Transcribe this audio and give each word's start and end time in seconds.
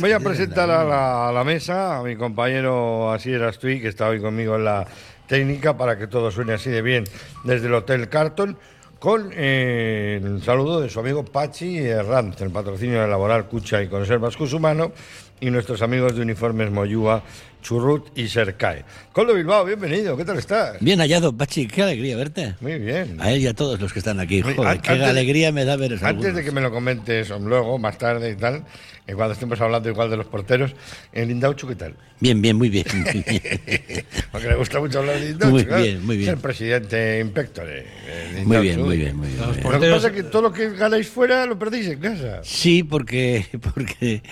Voy 0.00 0.12
a 0.12 0.20
presentar 0.20 0.70
a 0.70 0.84
la, 0.84 1.28
a 1.28 1.32
la 1.32 1.42
mesa 1.42 1.98
a 1.98 2.02
mi 2.04 2.14
compañero 2.14 3.10
Asier 3.10 3.42
Astuy, 3.42 3.80
que 3.80 3.88
está 3.88 4.08
hoy 4.08 4.20
conmigo 4.20 4.54
en 4.54 4.64
la 4.64 4.86
técnica, 5.26 5.76
para 5.76 5.98
que 5.98 6.06
todo 6.06 6.30
suene 6.30 6.52
así 6.52 6.70
de 6.70 6.82
bien 6.82 7.02
desde 7.42 7.66
el 7.66 7.74
Hotel 7.74 8.08
Carton, 8.08 8.56
con 9.00 9.30
eh, 9.34 10.20
el 10.22 10.40
saludo 10.44 10.80
de 10.80 10.88
su 10.88 11.00
amigo 11.00 11.24
Pachi 11.24 11.78
Herranz, 11.78 12.40
el 12.42 12.50
patrocinio 12.50 13.00
de 13.00 13.08
Laboral 13.08 13.46
Cucha 13.48 13.82
y 13.82 13.88
Conservas 13.88 14.36
Cusumano, 14.36 14.92
y 15.40 15.50
nuestros 15.50 15.82
amigos 15.82 16.14
de 16.16 16.22
Uniformes 16.22 16.70
Moyúa, 16.70 17.22
Churrut 17.62 18.16
y 18.16 18.28
Sercae. 18.28 18.84
Coldo 19.12 19.34
Bilbao, 19.34 19.64
bienvenido, 19.64 20.16
¿qué 20.16 20.24
tal 20.24 20.38
estás? 20.38 20.76
Bien 20.80 21.00
hallado, 21.00 21.36
Pachi, 21.36 21.66
qué 21.66 21.82
alegría 21.82 22.16
verte. 22.16 22.54
Muy 22.60 22.78
bien. 22.78 23.20
A 23.20 23.32
él 23.32 23.42
y 23.42 23.46
a 23.46 23.54
todos 23.54 23.80
los 23.80 23.92
que 23.92 23.98
están 23.98 24.20
aquí. 24.20 24.42
Joder, 24.42 24.80
qué 24.80 24.92
alegría 24.92 25.52
me 25.52 25.64
da 25.64 25.76
ver 25.76 25.94
eso. 25.94 26.06
Antes 26.06 26.34
de 26.34 26.44
que 26.44 26.52
me 26.52 26.60
lo 26.60 26.70
comentes 26.70 27.30
luego, 27.30 27.78
más 27.78 27.98
tarde 27.98 28.30
y 28.30 28.36
tal, 28.36 28.64
eh, 29.06 29.14
cuando 29.14 29.32
estemos 29.32 29.60
hablando 29.60 29.88
igual 29.88 30.10
de 30.10 30.16
los 30.16 30.26
porteros, 30.26 30.74
en 31.12 31.28
Lindauchu, 31.28 31.66
¿qué 31.66 31.74
tal? 31.74 31.96
Bien, 32.20 32.40
bien, 32.42 32.56
muy 32.56 32.68
bien. 32.68 32.84
Porque 34.32 34.48
le 34.48 34.54
gusta 34.56 34.80
mucho 34.80 34.98
hablar 35.00 35.18
de 35.18 35.26
Lindauchu. 35.28 35.52
Muy 35.52 35.64
claro. 35.64 35.82
bien, 35.82 36.06
muy 36.06 36.16
bien. 36.16 36.28
Es 36.28 36.34
el 36.34 36.40
presidente 36.40 37.20
inspector 37.20 37.66
de, 37.66 37.86
de 38.34 38.44
muy 38.44 38.58
bien, 38.58 38.80
muy 38.82 38.96
bien, 38.96 39.16
muy 39.16 39.28
bien. 39.28 39.40
bien. 39.52 39.72
Lo 39.72 39.80
que 39.80 39.90
pasa 39.90 40.08
es 40.08 40.12
que 40.12 40.22
todo 40.24 40.42
lo 40.42 40.52
que 40.52 40.70
ganáis 40.70 41.08
fuera 41.08 41.46
lo 41.46 41.58
perdéis 41.58 41.88
en 41.88 42.00
casa. 42.00 42.40
Sí, 42.44 42.82
porque, 42.82 43.46
porque 43.74 44.22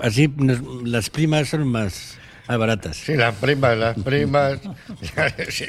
así 0.00 0.28
las 0.84 1.10
primas 1.10 1.48
son 1.48 1.66
más, 1.68 2.16
baratas. 2.48 2.96
Sí, 2.98 3.14
las 3.14 3.34
primas, 3.36 3.76
las 3.78 3.98
primas. 3.98 4.58
sí. 5.48 5.66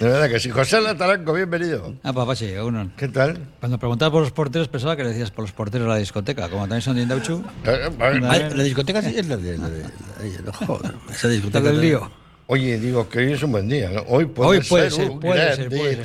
De 0.00 0.06
verdad 0.08 0.28
que 0.30 0.40
sí. 0.40 0.50
José 0.50 0.80
Lataranco, 0.80 1.32
bienvenido. 1.34 1.94
Ah, 2.02 2.12
papá, 2.12 2.34
sí, 2.36 2.52
uno. 2.54 2.90
¿Qué 2.96 3.08
tal? 3.08 3.38
Cuando 3.60 3.78
preguntabas 3.78 4.12
por 4.12 4.22
los 4.22 4.32
porteros 4.32 4.68
pensaba 4.68 4.96
que 4.96 5.04
le 5.04 5.10
decías 5.10 5.30
por 5.30 5.42
los 5.44 5.52
porteros 5.52 5.86
de 5.86 5.92
la 5.92 5.98
discoteca, 5.98 6.48
como 6.48 6.62
también 6.62 6.82
son 6.82 6.96
de 6.96 7.02
Indauchu. 7.02 7.44
Eh, 7.64 7.88
Ah, 8.00 8.10
la 8.54 8.62
discoteca 8.62 9.02
sí 9.02 9.14
es 9.16 9.26
la 9.26 9.36
de... 9.36 9.58
La 9.58 9.68
de, 9.68 9.82
la 9.82 9.88
de- 10.42 10.52
joder, 10.66 10.94
esa 11.10 11.28
discoteca... 11.28 11.60
Del 11.68 11.80
lío. 11.80 12.10
Oye, 12.50 12.78
digo 12.78 13.06
que 13.10 13.18
hoy 13.18 13.32
es 13.34 13.42
un 13.42 13.52
buen 13.52 13.68
día, 13.68 13.90
¿no? 13.90 14.00
Hoy 14.08 14.24
puede, 14.24 14.48
Hoy 14.48 14.60
puede 14.66 14.90
ser, 14.90 15.02
ser, 15.02 15.10
un 15.10 15.20
puede 15.20 15.54
ser, 15.54 15.68
grande 15.68 15.76
puede 15.76 15.94
ser, 15.96 16.02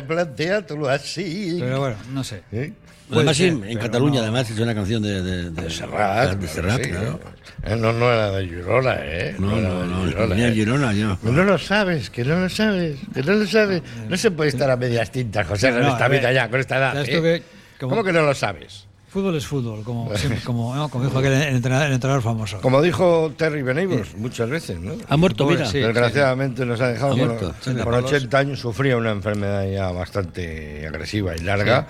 día, 0.00 0.04
plantéatelo 0.08 0.88
así. 0.88 1.58
Pero 1.60 1.78
bueno, 1.78 1.96
no 2.12 2.24
sé. 2.24 2.42
¿Eh? 2.50 2.72
Además, 3.12 3.36
sí, 3.36 3.50
ser, 3.50 3.70
en 3.70 3.78
Cataluña, 3.78 4.16
no. 4.16 4.22
además, 4.22 4.50
es 4.50 4.58
una 4.58 4.74
canción 4.74 5.02
de... 5.02 5.22
De, 5.22 5.50
de, 5.50 5.70
Serrat, 5.70 6.34
de 6.34 6.48
Serrat, 6.48 6.82
sí. 6.84 6.90
claro. 6.90 7.20
Eh, 7.62 7.76
No, 7.76 7.92
no 7.92 8.12
era 8.12 8.30
de 8.32 8.46
Girona, 8.46 8.96
¿eh? 9.00 9.34
No, 9.38 9.56
no, 9.60 9.84
no, 9.86 10.04
es 10.06 10.10
Girona, 10.14 10.48
¿eh? 10.48 10.52
Girona, 10.52 10.92
yo. 10.92 11.18
Que 11.20 11.30
no 11.30 11.44
lo 11.44 11.58
sabes, 11.58 12.10
que 12.10 12.24
no 12.24 12.38
lo 12.40 12.48
sabes, 12.48 12.98
que 13.14 13.22
no 13.22 13.32
lo 13.34 13.46
sabes. 13.46 13.82
No 14.08 14.16
se 14.16 14.30
puede 14.30 14.50
estar 14.50 14.70
a 14.70 14.76
medias 14.76 15.10
tintas, 15.10 15.46
José, 15.46 15.68
No, 15.70 15.76
con 15.76 15.82
no, 15.86 15.92
esta 15.92 16.08
vida 16.08 16.32
ya, 16.32 16.48
con 16.50 16.60
esta 16.60 16.76
edad. 16.78 16.96
¿eh? 16.98 17.02
estuve 17.02 17.42
como- 17.78 17.90
¿Cómo 17.90 18.04
que 18.04 18.12
no 18.12 18.22
lo 18.22 18.34
sabes? 18.34 18.86
Fútbol 19.08 19.36
es 19.36 19.46
fútbol, 19.46 19.82
como, 19.82 20.14
siempre- 20.16 20.42
como, 20.44 20.74
¿no? 20.74 20.88
como 20.90 21.04
dijo 21.06 21.18
aquel 21.18 21.32
entrenador, 21.32 21.86
el 21.86 21.94
entrenador 21.94 22.22
famoso. 22.22 22.60
Como 22.60 22.82
dijo 22.82 23.32
Terry 23.36 23.62
Benables 23.62 24.14
muchas 24.16 24.50
veces, 24.50 24.78
¿no? 24.78 24.92
Ha 25.08 25.16
muerto, 25.16 25.44
Pobre, 25.44 25.58
mira. 25.58 25.70
sí. 25.70 25.78
Desgraciadamente 25.78 26.66
nos 26.66 26.80
ha 26.82 26.88
dejado 26.88 27.12
Ha 27.12 27.16
muerto. 27.16 27.54
Sí, 27.62 27.70
80 27.70 28.36
años, 28.38 28.58
sufría 28.58 28.96
una 28.98 29.12
enfermedad 29.12 29.64
ya 29.70 29.90
bastante 29.90 30.86
agresiva 30.86 31.34
y 31.34 31.38
larga. 31.38 31.86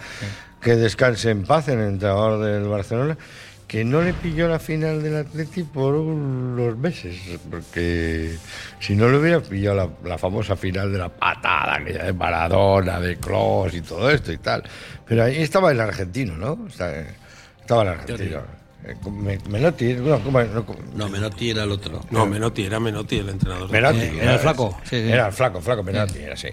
Que 0.61 0.75
descanse 0.77 1.31
en 1.31 1.45
paz 1.45 1.69
en 1.69 1.79
el 1.81 1.89
entrenador 1.91 2.43
del 2.45 2.65
Barcelona, 2.69 3.17
que 3.69 3.85
no 3.85 4.01
le 4.03 4.13
pilló 4.15 4.49
la 4.49 4.59
final 4.59 5.03
del 5.03 5.17
Atleti 5.17 5.63
por 5.65 5.95
unos 5.95 6.77
meses, 6.77 7.17
porque 7.51 8.37
si 8.81 8.95
no 8.97 9.09
le 9.09 9.19
hubiera 9.19 9.41
pillado 9.41 9.77
la, 9.77 9.89
la 10.09 10.19
famosa 10.19 10.57
final 10.57 10.91
de 10.93 10.99
la 10.99 11.09
patada, 11.09 11.75
aquella 11.77 12.05
de 12.05 12.13
Maradona, 12.13 13.01
de 13.01 13.17
Kroos 13.17 13.75
y 13.75 13.81
todo 13.83 14.11
esto 14.11 14.33
y 14.33 14.39
tal. 14.39 14.63
Pero 15.05 15.25
ahí 15.25 15.43
estaba 15.43 15.71
el 15.73 15.81
argentino, 15.81 16.37
¿no? 16.37 16.67
Estaba 16.69 17.83
el 17.83 17.89
argentino. 17.89 18.41
Eh, 18.85 18.95
Me- 19.11 19.39
Menotti, 19.51 19.95
no. 19.95 20.21
No, 20.95 21.09
Menotti 21.09 21.51
era 21.51 21.65
el 21.65 21.73
otro. 21.73 22.01
No, 22.11 22.25
Menotti, 22.27 22.65
era 22.65 22.79
Menotti 22.79 23.19
el 23.19 23.29
entrenador. 23.31 23.71
Menotti. 23.71 23.99
Eh, 23.99 24.19
era 24.23 24.35
el 24.35 24.39
flaco, 24.39 24.79
sí, 24.85 25.01
sí. 25.03 25.11
Era 25.13 25.27
el 25.27 25.33
flaco, 25.33 25.61
flaco 25.61 25.83
Menotti, 25.83 26.19
era 26.21 26.35
así. 26.35 26.49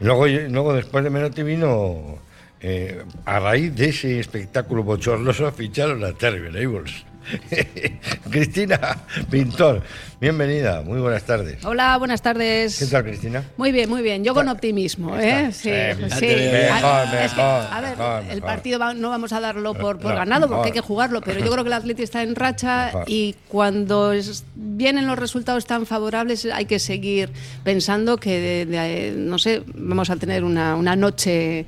Luego, 0.00 0.26
luego 0.26 0.74
después 0.74 1.02
de 1.02 1.08
Menotti 1.10 1.42
vino, 1.42 2.18
eh, 2.60 3.02
a 3.24 3.38
raíz 3.38 3.74
de 3.74 3.88
ese 3.90 4.18
espectáculo 4.20 4.82
bochornoso, 4.82 5.50
ficharon 5.52 6.04
a 6.04 6.12
Terry 6.12 6.40
Benables. 6.40 7.04
Cristina 8.30 8.96
Pintor, 9.30 9.82
bienvenida, 10.18 10.80
muy 10.80 10.98
buenas 10.98 11.24
tardes. 11.24 11.62
Hola, 11.62 11.98
buenas 11.98 12.22
tardes. 12.22 12.78
¿Qué 12.78 12.86
tal, 12.86 13.04
Cristina? 13.04 13.44
Muy 13.58 13.70
bien, 13.70 13.90
muy 13.90 14.00
bien. 14.00 14.24
Yo 14.24 14.32
con 14.32 14.48
optimismo, 14.48 15.14
¿eh? 15.18 15.50
Sí, 15.52 15.68
Sí, 15.70 16.18
sí. 16.20 16.26
mejor, 16.26 16.84
A- 16.84 17.24
es 17.24 17.32
que, 17.32 17.36
mejor, 17.36 17.66
a 17.70 17.80
ver, 17.82 17.96
mejor, 17.98 18.22
el 18.30 18.40
partido 18.40 18.78
va- 18.78 18.94
no 18.94 19.10
vamos 19.10 19.32
a 19.34 19.40
darlo 19.40 19.74
por, 19.74 19.98
por 19.98 20.12
No, 20.12 20.16
ganado 20.16 20.48
porque 20.48 20.68
hay 20.68 20.72
que 20.72 20.80
jugarlo, 20.80 21.20
pero 21.20 21.40
yo 21.40 21.50
creo 21.52 21.64
que 21.64 21.68
el 21.68 21.74
Atleti 21.74 22.02
está 22.02 22.22
en 22.22 22.34
racha 22.34 22.92
y 23.06 23.34
cuando 23.48 24.12
es- 24.12 24.44
vienen 24.54 25.06
los 25.06 25.18
resultados 25.18 25.66
tan 25.66 25.84
favorables 25.84 26.46
hay 26.46 26.64
que 26.64 26.78
seguir 26.78 27.28
pensando 27.62 28.16
que, 28.16 28.40
de- 28.40 28.66
de- 28.66 29.12
no 29.18 29.38
sé, 29.38 29.62
vamos 29.74 30.08
a 30.08 30.16
tener 30.16 30.44
una, 30.44 30.76
una 30.76 30.96
noche 30.96 31.66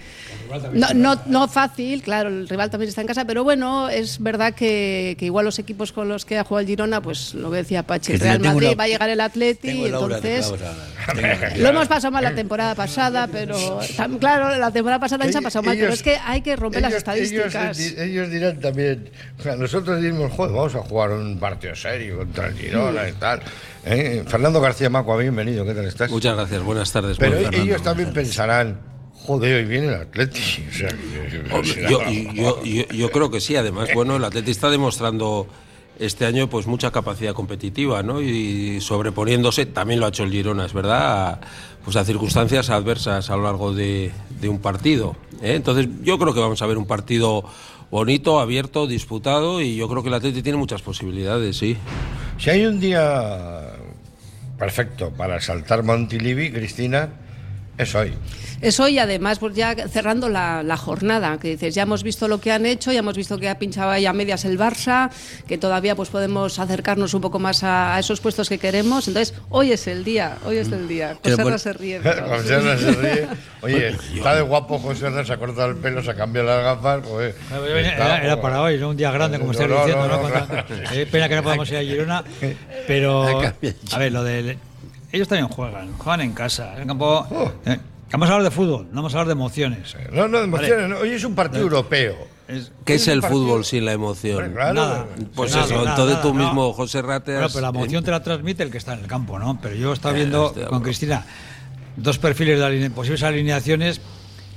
no, 0.72 0.88
no, 0.94 1.20
no 1.26 1.48
fácil, 1.48 2.02
claro, 2.02 2.28
el 2.28 2.48
rival 2.48 2.70
también 2.70 2.88
está 2.88 3.00
en 3.00 3.06
casa, 3.06 3.24
pero 3.24 3.44
bueno, 3.44 3.88
es 3.88 4.18
verdad 4.20 4.54
que, 4.54 5.16
que 5.18 5.26
igual 5.26 5.44
los 5.44 5.58
equipos 5.58 5.92
con 5.92 6.08
los 6.08 6.24
que 6.24 6.38
ha 6.38 6.44
jugado 6.44 6.60
el 6.62 6.66
Girona, 6.66 7.00
pues 7.00 7.34
lo 7.34 7.50
que 7.50 7.58
decía 7.58 7.82
Pachi, 7.84 8.08
Cristina, 8.12 8.30
Real 8.32 8.42
tengo 8.42 8.54
Madrid 8.54 8.68
una- 8.68 8.76
va 8.76 8.84
a 8.84 8.88
llegar 8.88 9.08
el 9.10 9.20
Atleti, 9.20 9.84
el 9.84 9.94
entonces... 9.94 10.52
Lo 11.56 11.68
hemos 11.68 11.88
pasado 11.88 12.12
mal 12.12 12.22
la 12.22 12.34
temporada 12.34 12.74
pasada, 12.74 13.26
pero 13.26 13.56
claro, 14.20 14.56
la 14.58 14.70
temporada 14.70 15.00
pasada 15.00 15.18
también 15.20 15.32
se 15.32 15.38
ha 15.38 15.42
pasado 15.42 15.62
mal, 15.64 15.76
pero 15.78 15.92
es 15.92 16.02
que 16.02 16.16
hay 16.24 16.42
que 16.42 16.54
romper 16.56 16.82
las 16.82 16.92
estadísticas. 16.92 17.78
Ellos, 17.78 17.96
di- 17.96 18.02
ellos 18.02 18.30
dirán 18.30 18.60
también, 18.60 19.10
o 19.38 19.42
sea, 19.42 19.56
nosotros 19.56 20.00
dimos, 20.02 20.30
joder, 20.32 20.52
vamos 20.54 20.74
a 20.74 20.80
jugar 20.80 21.10
un 21.12 21.38
partido 21.38 21.74
serio 21.74 22.18
contra 22.18 22.48
el 22.48 22.54
Girona 22.54 23.08
y 23.08 23.12
tal. 23.12 23.40
¿eh? 23.84 24.22
Fernando 24.26 24.60
García 24.60 24.90
Macua, 24.90 25.16
bienvenido, 25.16 25.64
¿qué 25.64 25.74
tal 25.74 25.86
estás? 25.86 26.10
Muchas 26.10 26.36
gracias, 26.36 26.62
buenas 26.62 26.92
tardes. 26.92 27.16
Pero 27.18 27.32
buen 27.32 27.44
Fernando. 27.44 27.64
ellos 27.70 27.82
también 27.82 28.12
pensarán, 28.12 28.78
joder, 29.26 29.56
hoy 29.56 29.64
viene 29.64 29.88
el 29.88 29.94
Atleti. 29.94 30.40
O 30.70 30.72
sea, 30.72 30.88
que- 30.88 31.54
Hombre, 31.54 31.86
Yo, 31.88 32.00
yo, 32.34 32.64
yo, 32.64 32.84
yo 32.88 33.10
creo 33.10 33.30
que 33.30 33.40
sí, 33.40 33.56
además, 33.56 33.88
bueno, 33.94 34.16
el 34.16 34.24
Atleti 34.24 34.50
está 34.50 34.70
demostrando 34.70 35.46
este 35.98 36.24
año 36.24 36.48
pues 36.48 36.66
mucha 36.66 36.90
capacidad 36.90 37.34
competitiva, 37.34 38.02
¿no? 38.02 38.22
Y 38.22 38.80
sobreponiéndose, 38.80 39.66
también 39.66 40.00
lo 40.00 40.06
ha 40.06 40.08
hecho 40.08 40.24
el 40.24 40.30
Girona, 40.32 40.64
es 40.64 40.72
verdad, 40.72 41.28
a, 41.32 41.40
pues 41.84 41.96
a 41.96 42.04
circunstancias 42.04 42.70
adversas 42.70 43.28
a 43.28 43.36
lo 43.36 43.42
largo 43.42 43.74
de, 43.74 44.10
de 44.40 44.48
un 44.48 44.60
partido. 44.60 45.16
¿eh? 45.42 45.54
Entonces, 45.56 45.88
yo 46.02 46.18
creo 46.18 46.32
que 46.32 46.40
vamos 46.40 46.62
a 46.62 46.66
ver 46.66 46.78
un 46.78 46.86
partido 46.86 47.44
bonito, 47.90 48.40
abierto, 48.40 48.86
disputado, 48.86 49.60
y 49.60 49.76
yo 49.76 49.88
creo 49.88 50.02
que 50.02 50.08
el 50.08 50.14
Atleti 50.14 50.42
tiene 50.42 50.56
muchas 50.56 50.80
posibilidades, 50.80 51.58
sí. 51.58 51.76
Si 52.38 52.48
hay 52.48 52.64
un 52.64 52.80
día 52.80 53.72
perfecto 54.58 55.10
para 55.10 55.40
saltar 55.40 55.82
Montilivi, 55.82 56.50
Cristina, 56.50 57.10
es 57.82 57.94
hoy. 57.94 58.12
Eso 58.60 58.86
y 58.88 58.98
además, 58.98 59.38
pues 59.38 59.54
ya 59.54 59.74
cerrando 59.88 60.28
la, 60.28 60.62
la 60.62 60.76
jornada, 60.76 61.38
que 61.38 61.48
dices, 61.48 61.74
ya 61.74 61.82
hemos 61.84 62.02
visto 62.02 62.28
lo 62.28 62.40
que 62.42 62.52
han 62.52 62.66
hecho, 62.66 62.92
ya 62.92 62.98
hemos 62.98 63.16
visto 63.16 63.38
que 63.38 63.48
ha 63.48 63.58
pinchado 63.58 63.90
ahí 63.90 64.04
a 64.04 64.12
medias 64.12 64.44
el 64.44 64.58
Barça, 64.58 65.10
que 65.48 65.56
todavía 65.56 65.96
pues 65.96 66.10
podemos 66.10 66.58
acercarnos 66.58 67.14
un 67.14 67.22
poco 67.22 67.38
más 67.38 67.64
a, 67.64 67.94
a 67.96 67.98
esos 67.98 68.20
puestos 68.20 68.50
que 68.50 68.58
queremos. 68.58 69.08
Entonces, 69.08 69.34
hoy 69.48 69.72
es 69.72 69.86
el 69.86 70.04
día, 70.04 70.36
hoy 70.44 70.58
es 70.58 70.70
el 70.70 70.88
día. 70.88 71.16
José 71.24 71.42
bueno- 71.42 71.58
se 71.58 71.72
ríe. 71.72 72.00
José 72.02 72.54
Herrera 72.54 72.78
se 72.78 72.92
ríe. 72.92 73.28
Oye, 73.62 73.88
está 74.14 74.34
de 74.34 74.42
guapo 74.42 74.78
José 74.78 75.06
se 75.24 75.32
ha 75.32 75.36
cortado 75.38 75.70
el 75.70 75.76
pelo, 75.76 76.02
se 76.02 76.10
ha 76.10 76.14
cambiado 76.14 76.48
las 76.48 76.62
gafas. 76.62 77.02
Está, 77.56 78.18
Era, 78.22 78.40
para 78.42 78.60
hoy, 78.62 78.78
¿no? 78.78 78.90
un 78.90 78.96
día 78.96 79.10
grande, 79.10 79.38
como 79.38 79.52
No, 79.52 79.58
estáis 79.58 79.70
no, 79.70 79.76
diciendo. 79.86 80.06
no, 80.08 80.22
¿no? 80.22 80.28
no. 80.28 80.40
Eh, 80.92 81.06
pena 81.10 81.28
que 81.28 81.36
no 81.36 81.42
podamos 81.42 81.70
ir 81.70 81.76
a 81.78 81.82
Girona, 81.82 82.24
pero. 82.86 83.40
A 83.92 83.98
ver, 83.98 84.12
lo 84.12 84.22
de. 84.22 84.58
Ellos 85.12 85.28
también 85.28 85.48
juegan, 85.48 85.92
juegan 85.98 86.20
en 86.20 86.32
casa. 86.32 86.74
En 86.74 86.82
el 86.82 86.86
campo. 86.86 87.26
Oh. 87.30 87.52
eh, 87.66 87.78
vamos 88.12 88.28
a 88.28 88.32
hablar 88.34 88.50
de 88.50 88.54
fútbol, 88.54 88.86
no 88.90 88.96
vamos 88.96 89.14
a 89.14 89.18
hablar 89.18 89.26
de 89.28 89.32
emociones. 89.40 89.94
No, 90.12 90.28
no, 90.28 90.38
de 90.38 90.44
emociones, 90.44 90.88
no. 90.88 90.98
Hoy 90.98 91.10
es 91.10 91.24
un 91.24 91.34
partido 91.34 91.62
europeo. 91.62 92.14
Es- 92.48 92.72
¿Qué 92.84 92.94
es 92.94 93.06
el 93.08 93.20
partido- 93.20 93.40
fútbol 93.42 93.64
sin 93.64 93.84
la 93.84 93.92
emoción? 93.92 94.52
claro. 94.52 94.74
Nada. 94.74 95.06
Pues 95.34 95.52
Nada, 95.52 95.64
eso, 95.66 95.74
nada, 95.76 95.90
entonces 95.90 96.20
tú 96.22 96.34
no. 96.34 96.44
mismo, 96.44 96.72
José 96.72 97.00
Rates... 97.02 97.34
Bueno, 97.34 97.48
pero 97.52 97.60
la 97.60 97.68
emoción 97.68 98.02
te 98.04 98.10
la 98.10 98.22
transmite 98.22 98.62
el 98.64 98.70
que 98.70 98.78
está 98.78 98.94
en 98.94 99.00
el 99.00 99.06
campo, 99.06 99.38
¿no? 99.38 99.58
Pero 99.62 99.74
yo 99.76 99.92
estaba 99.92 100.14
Eh, 100.14 100.18
viendo 100.18 100.52
con. 100.68 100.82
Cristina 100.82 101.24
dos 101.96 102.18
perfiles 102.18 102.58
de 102.58 102.64
aline- 102.64 102.90
posibles 102.90 103.22
alineaciones. 103.22 104.00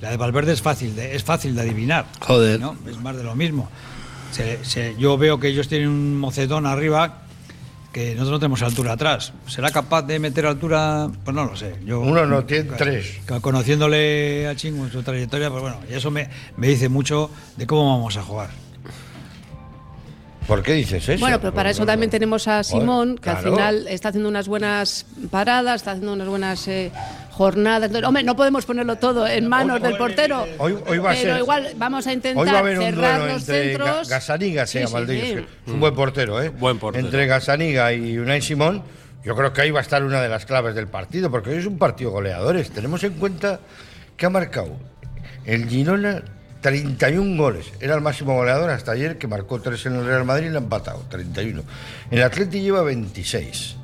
La 0.01 0.09
de 0.09 0.17
Valverde 0.17 0.53
es 0.53 0.61
fácil 0.61 0.95
de, 0.95 1.15
es 1.15 1.23
fácil 1.23 1.55
de 1.55 1.61
adivinar. 1.61 2.05
Joder. 2.21 2.59
¿no? 2.59 2.75
Es 2.87 2.97
más 2.99 3.15
de 3.15 3.23
lo 3.23 3.35
mismo. 3.35 3.69
Se- 4.31 4.63
se- 4.65 4.95
yo 4.97 5.17
veo 5.17 5.39
que 5.39 5.47
ellos 5.49 5.67
tienen 5.67 5.89
un 5.89 6.19
mocetón 6.19 6.65
arriba 6.65 7.19
que 7.93 8.15
nosotros 8.15 8.31
no 8.31 8.39
tenemos 8.39 8.61
altura 8.63 8.93
atrás. 8.93 9.31
¿Será 9.47 9.69
capaz 9.69 10.01
de 10.01 10.19
meter 10.19 10.47
altura? 10.47 11.07
Pues 11.23 11.33
no 11.33 11.45
lo 11.45 11.55
sé. 11.55 11.75
Yo, 11.85 12.01
Uno 12.01 12.25
no 12.25 12.43
tiene 12.43 12.71
tres. 12.75 13.19
Conociéndole 13.39 14.47
a 14.47 14.55
Chingo 14.55 14.83
en 14.85 14.91
su 14.91 15.03
trayectoria, 15.03 15.49
pues 15.49 15.61
bueno, 15.61 15.77
y 15.89 15.93
eso 15.93 16.09
me, 16.11 16.27
me 16.57 16.67
dice 16.67 16.89
mucho 16.89 17.29
de 17.55 17.67
cómo 17.67 17.95
vamos 17.95 18.17
a 18.17 18.23
jugar. 18.23 18.49
¿Por 20.47 20.61
qué 20.61 20.73
dices 20.73 21.07
eso? 21.07 21.19
Bueno, 21.21 21.39
pero 21.39 21.53
para 21.53 21.69
eso 21.69 21.85
también 21.85 22.09
tenemos 22.09 22.47
a 22.47 22.63
Simón, 22.63 23.17
que 23.17 23.29
al 23.29 23.37
final 23.37 23.87
está 23.87 24.09
haciendo 24.09 24.27
unas 24.27 24.47
buenas 24.47 25.05
paradas, 25.31 25.77
está 25.77 25.91
haciendo 25.91 26.13
unas 26.13 26.27
buenas 26.27 26.67
eh, 26.67 26.91
jornadas. 27.33 27.91
Hombre, 28.03 28.23
no 28.23 28.35
podemos 28.35 28.65
ponerlo 28.65 28.95
todo 28.97 29.27
en 29.27 29.47
manos 29.47 29.81
del 29.81 29.97
portero. 29.97 30.45
Hoy, 30.59 30.77
hoy 30.87 30.97
va 30.99 31.11
a 31.11 31.13
pero 31.15 31.33
ser. 31.33 31.37
igual 31.39 31.73
vamos 31.77 32.07
a 32.07 32.09
Hoy 32.11 32.15
va 32.15 32.21
a 32.23 32.31
intentar 32.33 32.55
haber 32.55 32.77
un 32.79 32.85
cerrar 32.85 33.19
duelo 33.19 33.33
los 33.33 33.41
entre 33.49 33.63
centros. 33.69 34.07
Ga- 34.07 34.09
Gasaniga, 34.09 34.67
se 34.67 34.79
llama 34.85 34.99
el 34.99 35.07
de 35.07 35.31
ellos, 35.31 35.45
un 35.67 35.79
buen 35.79 35.95
portero, 35.95 36.41
¿eh? 36.41 36.49
Buen 36.49 36.79
portero. 36.79 37.05
Entre 37.05 37.25
Gasaniga 37.27 37.91
y 37.93 38.17
Unai 38.17 38.41
Simón, 38.41 38.83
yo 39.23 39.35
creo 39.35 39.51
que 39.53 39.61
ahí 39.61 39.71
va 39.71 39.79
a 39.79 39.81
estar 39.83 40.03
una 40.03 40.21
de 40.21 40.29
las 40.29 40.45
claves 40.45 40.75
del 40.75 40.87
partido, 40.87 41.29
porque 41.31 41.49
hoy 41.49 41.57
es 41.57 41.65
un 41.65 41.77
partido 41.77 42.11
goleadores. 42.11 42.69
Tenemos 42.71 43.03
en 43.03 43.13
cuenta 43.13 43.59
que 44.15 44.25
ha 44.25 44.29
marcado 44.29 44.77
el 45.45 45.67
Girona 45.67 46.23
31 46.61 47.41
goles. 47.41 47.65
Era 47.81 47.95
el 47.95 48.01
máximo 48.01 48.35
goleador 48.35 48.69
hasta 48.69 48.91
ayer, 48.93 49.17
que 49.17 49.27
marcó 49.27 49.59
3 49.59 49.85
en 49.87 49.95
el 49.95 50.05
Real 50.05 50.23
Madrid 50.23 50.47
y 50.47 50.49
le 50.49 50.55
ha 50.55 50.59
empatado, 50.61 51.03
31. 51.09 51.61
El 52.11 52.21
Atleti 52.23 52.61
lleva 52.61 52.83
26. 52.83 53.75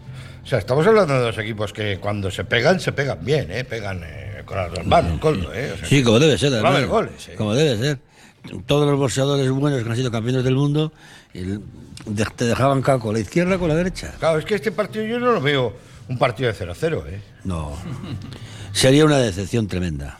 O 0.50 0.51
sea, 0.51 0.57
estamos 0.57 0.88
hablando 0.88 1.13
de 1.13 1.19
dos 1.19 1.38
equipos 1.38 1.72
que 1.72 2.00
cuando 2.00 2.31
se 2.31 2.44
pegan, 2.44 2.80
se 2.80 2.92
pegan 2.92 3.19
bien, 3.24 3.51
¿eh? 3.51 3.63
Pegan 3.66 4.01
eh, 4.04 4.42
con 4.46 4.57
las 4.57 4.74
dos 4.74 4.84
manos, 4.84 5.19
coldo, 5.19 5.54
¿eh? 5.54 5.74
O 5.74 5.78
sea, 5.78 5.88
Sí, 5.88 6.01
como 6.01 6.18
debe 6.18 6.40
ser. 6.40 6.51
Va 6.51 6.56
a 6.56 6.60
además. 6.62 6.75
haber 6.78 6.88
goles, 6.88 7.28
¿eh? 7.30 7.36
Como 7.36 7.54
debe 7.54 7.78
ser. 7.78 8.00
Todos 8.66 8.90
los 8.90 8.98
boxeadores 8.98 9.48
buenos 9.51 9.84
que 9.84 9.88
han 9.92 9.96
sido 9.96 10.10
campeones 10.10 10.44
del 10.44 10.56
mundo 10.56 10.92
te 12.36 12.46
dejaban 12.46 12.81
caco 12.81 13.00
con 13.01 13.13
la 13.13 13.19
izquierda 13.19 13.57
o 13.57 13.60
con 13.60 13.68
la 13.69 13.75
derecha. 13.75 14.16
Claro, 14.18 14.40
es 14.40 14.46
que 14.46 14.56
este 14.56 14.72
partido 14.72 15.06
yo 15.06 15.19
no 15.19 15.34
lo 15.34 15.40
veo 15.40 15.72
un 16.07 16.18
partido 16.18 16.52
de 16.52 16.57
0-0, 16.57 17.04
¿eh? 17.10 17.22
No. 17.44 17.78
Sería 18.72 19.06
una 19.06 19.19
decepción 19.19 19.68
tremenda. 19.68 20.18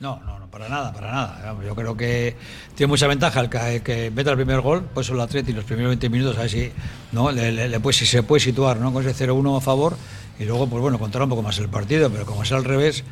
No, 0.00 0.22
no, 0.24 0.38
no, 0.38 0.43
para 0.54 0.68
nada, 0.68 0.92
para 0.92 1.10
nada. 1.10 1.56
Yo 1.66 1.74
creo 1.74 1.96
que 1.96 2.36
tiene 2.76 2.88
mucha 2.88 3.08
ventaja 3.08 3.40
el 3.40 3.50
que, 3.50 3.74
el 3.76 3.82
que 3.82 4.10
meta 4.12 4.30
el 4.30 4.36
primer 4.36 4.60
gol, 4.60 4.84
pues 4.94 5.08
el 5.08 5.20
Atleti 5.20 5.52
los 5.52 5.64
primeros 5.64 5.88
20 5.90 6.08
minutos, 6.10 6.36
a 6.38 6.42
ver 6.42 6.50
si, 6.50 6.70
¿no? 7.10 7.32
le, 7.32 7.50
le- 7.50 7.68
le 7.68 7.80
puede- 7.80 7.94
si 7.98 8.06
se 8.06 8.22
puede 8.22 8.38
situar 8.38 8.76
¿no? 8.76 8.92
con 8.92 9.04
ese 9.04 9.26
0-1 9.26 9.56
a 9.56 9.60
favor 9.60 9.96
y 10.38 10.44
luego, 10.44 10.68
pues 10.68 10.80
bueno, 10.80 10.96
controlar 11.00 11.24
un 11.24 11.30
poco 11.30 11.42
más 11.42 11.58
el 11.58 11.68
partido, 11.68 12.08
pero 12.08 12.24
como 12.24 12.44
es 12.44 12.52
al 12.52 12.62
revés, 12.62 13.02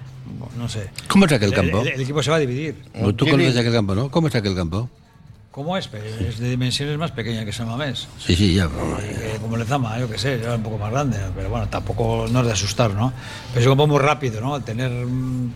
no 0.56 0.68
sé. 0.68 0.88
¿Cómo 1.08 1.26
es 1.26 1.32
aquel 1.32 1.48
El- 1.48 1.54
campo? 1.56 1.80
El, 1.82 1.88
el 1.88 2.00
equipo 2.00 2.22
se 2.22 2.30
va 2.30 2.36
a 2.36 2.40
dividir. 2.40 2.76
Tú 3.16 3.24
¿Quién 3.24 3.30
conoces 3.32 3.54
es? 3.54 3.60
aquel 3.60 3.72
campo, 3.72 3.96
¿no? 3.96 4.08
¿Cómo 4.08 4.28
es 4.28 4.34
aquel 4.36 4.54
campo? 4.54 4.88
¿Cómo 5.50 5.76
es? 5.76 5.90
Es 5.92 6.38
de 6.38 6.48
dimensiones 6.48 6.96
más 6.96 7.10
pequeñas 7.10 7.44
que 7.44 7.52
San 7.52 7.66
Mamés. 7.68 8.06
Sí, 8.18 8.36
sí, 8.36 8.54
ya. 8.54 8.66
Y 8.66 9.14
que 9.14 9.38
como 9.40 9.56
Lezama, 9.58 9.98
yo 9.98 10.08
qué 10.08 10.16
sé, 10.16 10.34
era 10.34 10.54
un 10.54 10.62
poco 10.62 10.78
más 10.78 10.90
grande, 10.92 11.18
pero 11.34 11.50
bueno, 11.50 11.68
tampoco 11.68 12.26
no 12.30 12.40
es 12.40 12.46
de 12.46 12.52
asustar, 12.52 12.94
¿no? 12.94 13.12
Pero 13.52 13.60
es 13.72 13.78
un 13.80 13.88
muy 13.88 13.98
rápido, 13.98 14.40
¿no? 14.40 14.54
Al 14.54 14.64
tener 14.64 14.90
mm, 14.90 15.52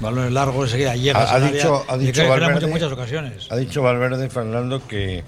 balones 0.00 0.32
largos, 0.32 0.66
enseguida 0.66 0.96
llegas 0.96 1.28
Ha- 1.28 1.32
ha 1.32 1.36
área 1.36 1.50
dicho- 1.50 1.84
ha 1.88 1.96
dicho 1.96 2.22
Valverde- 2.28 2.52
muchas, 2.54 2.70
muchas 2.70 2.92
ocasiones. 2.92 3.46
Ha 3.50 3.56
dicho 3.56 3.82
Valverde, 3.82 4.28
Fernando, 4.30 4.86
que, 4.86 5.24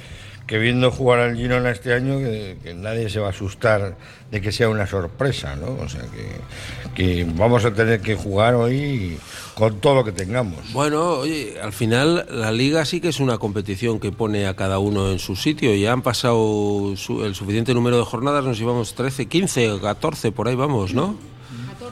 que 0.46 0.58
viendo 0.58 0.90
jugar 0.90 1.20
al 1.20 1.36
Girona 1.36 1.70
este 1.70 1.92
año, 1.94 2.18
que, 2.18 2.56
que 2.62 2.74
nadie 2.74 3.08
se 3.08 3.20
va 3.20 3.28
a 3.28 3.30
asustar 3.30 3.96
de 4.30 4.40
que 4.40 4.52
sea 4.52 4.68
una 4.68 4.86
sorpresa, 4.86 5.56
¿no? 5.56 5.76
O 5.82 5.88
sea, 5.88 6.02
que, 6.02 6.94
que 6.94 7.24
vamos 7.36 7.64
a 7.64 7.72
tener 7.72 8.00
que 8.00 8.14
jugar 8.16 8.54
hoy 8.54 9.18
con 9.54 9.78
todo 9.80 9.96
lo 9.96 10.04
que 10.04 10.12
tengamos. 10.12 10.72
Bueno, 10.72 11.18
oye, 11.18 11.54
al 11.60 11.72
final 11.72 12.26
la 12.30 12.50
liga 12.52 12.84
sí 12.84 13.00
que 13.00 13.08
es 13.08 13.20
una 13.20 13.38
competición 13.38 14.00
que 14.00 14.10
pone 14.12 14.46
a 14.46 14.54
cada 14.56 14.78
uno 14.78 15.10
en 15.10 15.18
su 15.18 15.36
sitio. 15.36 15.74
Ya 15.74 15.92
han 15.92 16.02
pasado 16.02 16.94
su- 16.96 17.24
el 17.24 17.34
suficiente 17.34 17.74
número 17.74 17.98
de 17.98 18.04
jornadas, 18.04 18.44
nos 18.44 18.58
llevamos 18.58 18.94
13, 18.94 19.26
15 19.26 19.70
o 19.72 19.80
14, 19.80 20.32
por 20.32 20.48
ahí 20.48 20.54
vamos, 20.54 20.94
¿no? 20.94 21.16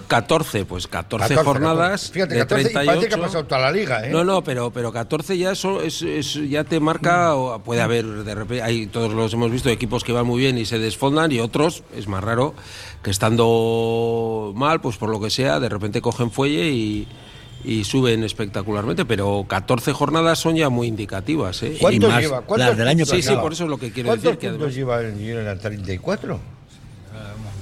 14, 0.09 0.65
pues 0.65 0.87
14, 0.89 1.29
14, 1.35 1.45
jornadas. 1.47 2.11
14. 2.11 2.13
Fíjate, 2.13 2.35
de 2.35 2.41
14 2.41 2.61
y 2.71 2.75
parece 2.75 2.85
que 2.85 2.87
ha 2.89 2.99
38. 3.19 3.23
pasado 3.23 3.45
toda 3.45 3.61
la 3.61 3.71
liga, 3.71 4.07
¿eh? 4.07 4.11
No, 4.11 4.25
no, 4.25 4.43
pero, 4.43 4.71
pero 4.73 4.91
14 4.93 5.39
ya 5.39 5.53
eso 5.53 5.83
es, 5.83 6.03
es- 6.03 6.35
ya 6.49 6.65
te 6.65 6.81
marca, 6.81 7.35
o 7.37 7.59
puede 7.63 7.83
haber 7.83 8.05
de 8.25 8.35
repente, 8.35 8.63
hay, 8.63 8.87
todos 8.89 9.13
los 9.13 9.33
hemos 9.35 9.51
visto 9.53 9.69
equipos 9.69 10.03
que 10.05 10.13
van 10.13 10.27
muy 10.27 10.41
bien 10.41 10.59
y 10.59 10.65
se 10.65 10.79
desfondan 10.79 11.31
y 11.31 11.39
otros, 11.41 11.85
es 11.97 12.09
más 12.09 12.25
raro, 12.25 12.55
que 13.03 13.11
estando 13.11 14.53
mal, 14.57 14.81
pues 14.81 14.97
por 14.97 15.11
lo 15.11 15.21
que 15.21 15.31
sea, 15.31 15.61
de 15.61 15.69
repente 15.69 16.01
cogen 16.01 16.31
fuelle 16.31 16.69
y, 16.71 17.07
y 17.65 17.85
suben 17.85 18.25
espectacularmente, 18.25 19.05
pero 19.05 19.45
14 19.49 19.93
jornadas 19.93 20.39
son 20.39 20.57
ya 20.57 20.69
muy 20.69 20.87
indicativas, 20.89 21.63
¿eh? 21.63 21.77
¿Cuántos 21.81 22.09
más 22.11 22.21
lleva? 22.23 22.41
¿Cuántos 22.43 22.69
las 22.69 22.77
del 22.79 22.89
año 22.89 23.05
puntos 23.05 23.17
Sí, 23.17 23.23
sí, 23.23 23.29
lleva? 23.31 23.43
por 23.43 23.53
eso 23.53 23.65
es 23.65 23.71
lo 23.71 23.79
que 23.79 23.93
quiero 23.93 24.09
¿Cuántos 24.09 24.33
decir, 24.35 24.49
además- 24.51 24.75
lleva 24.75 25.01
el 25.01 25.17
Girona? 25.19 25.55
¿34? 25.57 26.39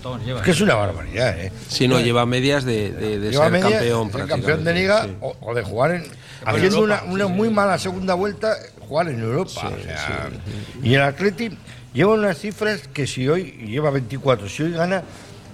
Un 0.07 0.13
montón 0.13 0.27
lleva. 0.27 0.39
Es 0.41 0.45
que 0.45 0.51
es 0.53 0.61
una 0.61 0.75
barbaridad, 0.75 1.39
¿eh? 1.41 1.53
Si 1.69 1.87
no, 1.89 2.01
lleva 2.01 2.25
medias 2.27 2.65
de, 2.65 2.91
de- 2.93 3.19
de 3.19 3.31
Lleva 3.31 3.51
ser 3.51 3.61
campeón 3.61 4.09
de 4.09 4.13
ser 4.19 4.27
campeón 4.29 4.65
de 4.65 4.73
prácticamente, 4.73 4.75
liga 4.75 5.05
sí. 5.05 5.17
o, 5.21 5.37
o 5.41 5.55
de 5.55 5.63
jugar 5.63 5.91
en 5.93 6.05
haciendo 6.45 6.77
Europa, 6.79 7.03
una, 7.05 7.13
una 7.13 7.27
muy 7.29 7.51
mala 7.51 7.79
segunda 7.79 8.15
vuelta 8.15 8.57
jugar 8.89 9.09
en 9.09 9.21
Europa 9.21 9.69
o 9.69 9.83
sea, 9.83 10.29
y 10.83 10.95
el 10.95 11.03
Atleti 11.03 11.51
lleva 11.93 12.15
unas 12.15 12.39
cifras 12.39 12.87
que 12.93 13.07
si 13.07 13.29
hoy 13.29 13.53
lleva 13.67 13.91
24 13.91 14.49
si 14.49 14.63
hoy 14.63 14.73
gana 14.73 15.03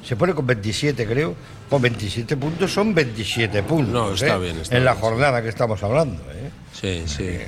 se 0.04 0.16
pone 0.16 0.34
con 0.34 0.46
27 0.46 1.06
creo 1.06 1.34
pues 1.70 1.80
27 1.80 2.36
puntos 2.36 2.70
son 2.72 2.94
27 2.94 3.62
puntos 3.62 3.88
No, 3.94 4.12
está 4.12 4.36
¿eh? 4.36 4.38
bien, 4.40 4.58
está 4.58 4.76
en 4.76 4.84
la 4.84 4.94
jornada 4.96 5.40
que 5.40 5.48
estamos 5.48 5.82
hablando 5.82 6.20
¿eh? 6.32 6.50
Sí, 6.78 7.04
sí. 7.06 7.38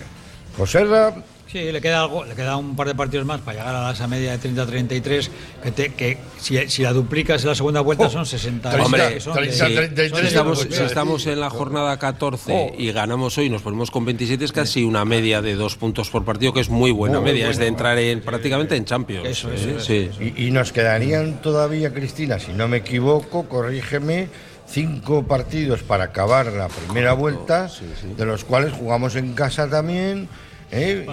Joserra 0.56 1.12
Sí, 1.54 1.70
le 1.70 1.80
queda 1.80 2.00
algo, 2.00 2.24
le 2.24 2.34
queda 2.34 2.56
un 2.56 2.74
par 2.74 2.88
de 2.88 2.96
partidos 2.96 3.24
más 3.24 3.40
para 3.40 3.58
llegar 3.60 3.76
a 3.76 3.92
esa 3.92 4.08
media 4.08 4.36
de 4.36 4.40
30-33, 4.40 5.28
que, 5.62 5.70
te- 5.70 5.94
que 5.94 6.18
si, 6.40 6.58
si 6.68 6.82
la 6.82 6.92
duplicas 6.92 7.42
en 7.42 7.48
la 7.50 7.54
segunda 7.54 7.80
vuelta 7.80 8.06
Oh, 8.06 8.10
son 8.10 8.26
60. 8.26 8.70
30, 8.70 8.84
Hombre, 8.84 9.20
son 9.20 9.34
de- 9.34 9.40
30, 9.42 9.56
son 9.58 9.68
de- 9.68 9.74
33, 9.76 10.10
son 10.10 10.56
Si 10.72 10.82
estamos, 10.82 11.22
si 11.22 11.30
en 11.30 11.38
la 11.38 11.50
jornada 11.50 11.96
14 11.96 12.50
Oh. 12.52 12.72
y 12.76 12.90
ganamos 12.90 13.38
hoy, 13.38 13.50
nos 13.50 13.62
ponemos 13.62 13.92
con 13.92 14.04
27, 14.04 14.44
es 14.44 14.50
casi 14.50 14.82
una 14.82 15.04
media 15.04 15.42
de 15.42 15.54
dos 15.54 15.76
puntos 15.76 16.10
por 16.10 16.24
partido, 16.24 16.52
que 16.52 16.58
es 16.58 16.70
muy 16.70 16.90
buena 16.90 17.20
Muy 17.20 17.30
media, 17.30 17.48
es 17.48 17.56
de 17.58 17.68
entrar 17.68 17.96
en 17.98 18.20
prácticamente 18.20 18.74
en 18.74 18.84
Champions. 18.84 19.28
Eso, 19.28 19.48
¿eh? 19.52 19.54
eso, 19.54 19.70
eso, 19.70 19.80
Sí. 19.86 20.10
Y, 20.36 20.46
y 20.48 20.50
nos 20.50 20.72
quedarían 20.72 21.40
todavía, 21.40 21.94
Cristina, 21.94 22.40
si 22.40 22.52
no 22.52 22.66
me 22.66 22.78
equivoco, 22.78 23.48
corrígeme, 23.48 24.26
cinco 24.66 25.22
partidos 25.22 25.84
para 25.84 26.02
acabar 26.02 26.46
la 26.46 26.66
primera 26.66 27.12
vuelta, 27.12 27.70
de 28.16 28.24
los 28.26 28.42
cuales 28.42 28.72
jugamos 28.72 29.14
en 29.14 29.34
casa 29.34 29.70
también. 29.70 30.28
¿Eh? 30.74 31.06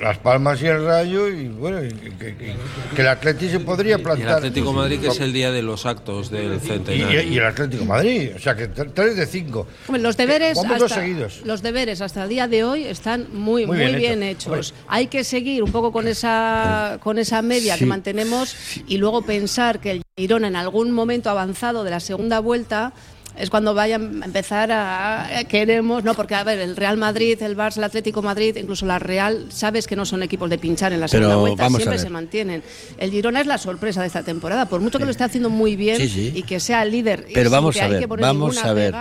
Las 0.00 0.18
Palmas 0.18 0.62
y 0.62 0.66
el 0.66 0.84
Rayo, 0.84 1.28
y 1.28 1.48
bueno, 1.48 1.82
y 1.84 1.88
que, 1.90 2.10
que- 2.36 2.54
que 2.94 3.00
el 3.02 3.08
Atleti 3.08 3.48
se 3.48 3.60
podría 3.60 3.92
Y 3.92 3.94
el 3.96 4.02
plantar. 4.02 4.36
Atlético 4.36 4.72
Madrid, 4.72 5.00
que 5.00 5.08
es 5.08 5.20
el 5.20 5.32
día 5.32 5.50
de 5.50 5.62
los 5.62 5.84
actos 5.86 6.30
del 6.30 6.54
Y, 6.56 6.60
centenario. 6.60 7.22
y 7.22 7.36
el 7.38 7.44
Atlético 7.44 7.84
Madrid, 7.84 8.30
o 8.36 8.38
sea 8.38 8.54
que 8.56 8.70
tre- 8.70 8.90
tres 8.94 9.16
de 9.16 9.26
cinco. 9.26 9.66
Hombre, 9.88 10.02
los 10.02 10.16
deberes 10.16 10.54
dos 10.56 10.66
hasta, 10.70 10.88
seguidos. 11.00 11.42
los 11.44 11.62
deberes 11.62 12.00
hasta 12.00 12.22
el 12.24 12.28
día 12.28 12.48
de 12.48 12.64
hoy 12.64 12.84
están 12.84 13.26
muy 13.32 13.66
Muy 13.66 13.76
muy, 13.78 13.86
bien 13.86 13.98
bien, 13.98 14.22
hechos. 14.22 14.74
Hay 14.88 15.08
que 15.08 15.24
seguir 15.24 15.62
un 15.62 15.72
poco 15.72 15.92
con 15.92 16.06
esa 16.08 16.98
con 17.02 17.18
esa 17.18 17.42
media 17.42 17.74
Sí. 17.74 17.80
que 17.80 17.86
mantenemos 17.86 18.54
y 18.86 18.98
luego 18.98 19.22
pensar 19.22 19.80
que 19.80 19.90
el 19.92 20.02
Girona 20.16 20.48
en 20.48 20.56
algún 20.56 20.92
momento 20.92 21.30
avanzado 21.30 21.84
de 21.84 21.90
la 21.90 22.00
segunda 22.00 22.38
vuelta 22.40 22.92
es 23.36 23.48
cuando 23.50 23.72
vayan 23.74 24.22
a 24.22 24.26
empezar 24.26 24.70
a, 24.72 25.38
a- 25.38 25.44
queremos 25.44 26.04
no 26.04 26.14
porque 26.14 26.34
a 26.34 26.44
ver 26.44 26.58
el 26.60 26.76
Real 26.76 26.96
Madrid 26.96 27.40
el 27.42 27.56
Barça 27.56 27.78
el 27.78 27.84
Atlético 27.84 28.22
Madrid 28.22 28.56
incluso 28.56 28.84
la 28.86 28.98
Real 28.98 29.46
sabes 29.50 29.86
que 29.86 29.96
no 29.96 30.04
son 30.04 30.22
equipos 30.22 30.50
de 30.50 30.58
pinchar 30.58 30.92
en 30.92 31.00
la 31.00 31.06
Pero 31.08 31.24
segunda 31.24 31.36
vuelta 31.36 31.62
vamos 31.64 31.78
a 31.80 31.82
siempre 31.82 31.98
se 31.98 32.10
mantienen. 32.10 32.62
El 32.98 33.10
Girona 33.10 33.40
es 33.40 33.46
la 33.46 33.58
sorpresa 33.58 34.00
de 34.02 34.06
esta 34.08 34.22
temporada 34.22 34.66
por 34.66 34.80
mucho 34.80 34.98
que 34.98 35.04
lo 35.04 35.10
esté 35.10 35.24
haciendo 35.24 35.50
muy 35.50 35.76
bien 35.76 35.96
Sí, 35.96 36.08
sí. 36.08 36.32
y 36.34 36.42
que 36.42 36.60
sea 36.60 36.84
líder 36.84 37.26
y 37.30 37.32
Pero 37.34 37.50
vamos 37.50 37.76
a 37.80 37.88
ver, 37.88 38.06
vamos 38.06 38.58
a 38.64 38.72
ver. 38.72 38.94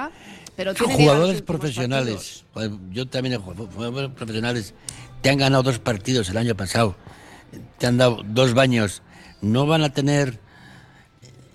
pero 0.56 0.72
a 0.72 0.76
Jugadores 0.76 1.42
profesionales, 1.42 2.44
yo 2.92 3.08
también 3.08 3.34
he 3.36 3.38
jugado, 3.38 3.68
jugadores 3.74 4.12
profesionales, 4.12 4.74
te 5.22 5.30
han 5.30 5.38
ganado 5.38 5.64
dos 5.64 5.80
partidos 5.80 6.30
el 6.30 6.38
año 6.38 6.56
pasado, 6.56 6.96
te 7.78 7.88
han 7.88 7.98
dado 7.98 8.22
dos 8.26 8.54
baños, 8.54 9.02
no 9.42 9.66
van 9.66 9.84
a 9.84 9.90
tener 9.94 10.40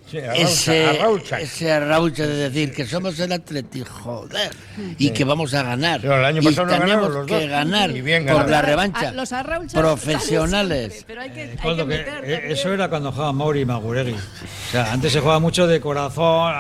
Sí, 0.08 0.18
arraucha, 0.18 0.42
ese, 0.42 0.86
arraucha. 0.86 1.40
ese 1.40 1.72
arraucha 1.72 2.26
de 2.26 2.48
decir 2.48 2.72
que 2.72 2.86
somos 2.86 3.18
el 3.18 3.32
Atleti, 3.32 3.82
joder, 3.82 4.52
y 4.98 5.10
que 5.10 5.25
vamos 5.25 5.52
a 5.52 5.64
ganar. 5.64 6.00
Pero 6.00 6.16
el 6.18 6.25
año 6.25 6.40
y 6.42 6.44
pasado 6.44 6.66
no 6.66 6.72
ganaron 6.72 6.88
tenemos 6.90 7.14
los 7.14 7.26
que 7.26 7.40
dos. 7.40 7.50
ganar 7.50 7.90
Y 7.90 8.02
bien 8.02 8.25
por 8.25 8.48
la 8.48 8.62
revancha. 8.62 9.10
los 9.10 9.32
arrauchas 9.32 9.75
Profesionales. 9.75 11.04
Pero 11.08 11.22
hay 11.22 11.30
que, 11.30 11.40
hay 11.40 11.48
que 11.48 11.56
que, 11.56 11.94
eh, 11.94 12.04
también. 12.04 12.40
eso 12.50 12.72
era 12.72 12.88
cuando 12.88 13.10
jugaba 13.10 13.32
Mauri 13.32 13.62
y 13.62 13.64
Maguregui. 13.64 14.12
O 14.12 14.70
sea, 14.70 14.92
antes 14.92 15.12
se 15.12 15.20
jugaba 15.20 15.40
mucho 15.40 15.66
de 15.66 15.80
corazón. 15.80 16.54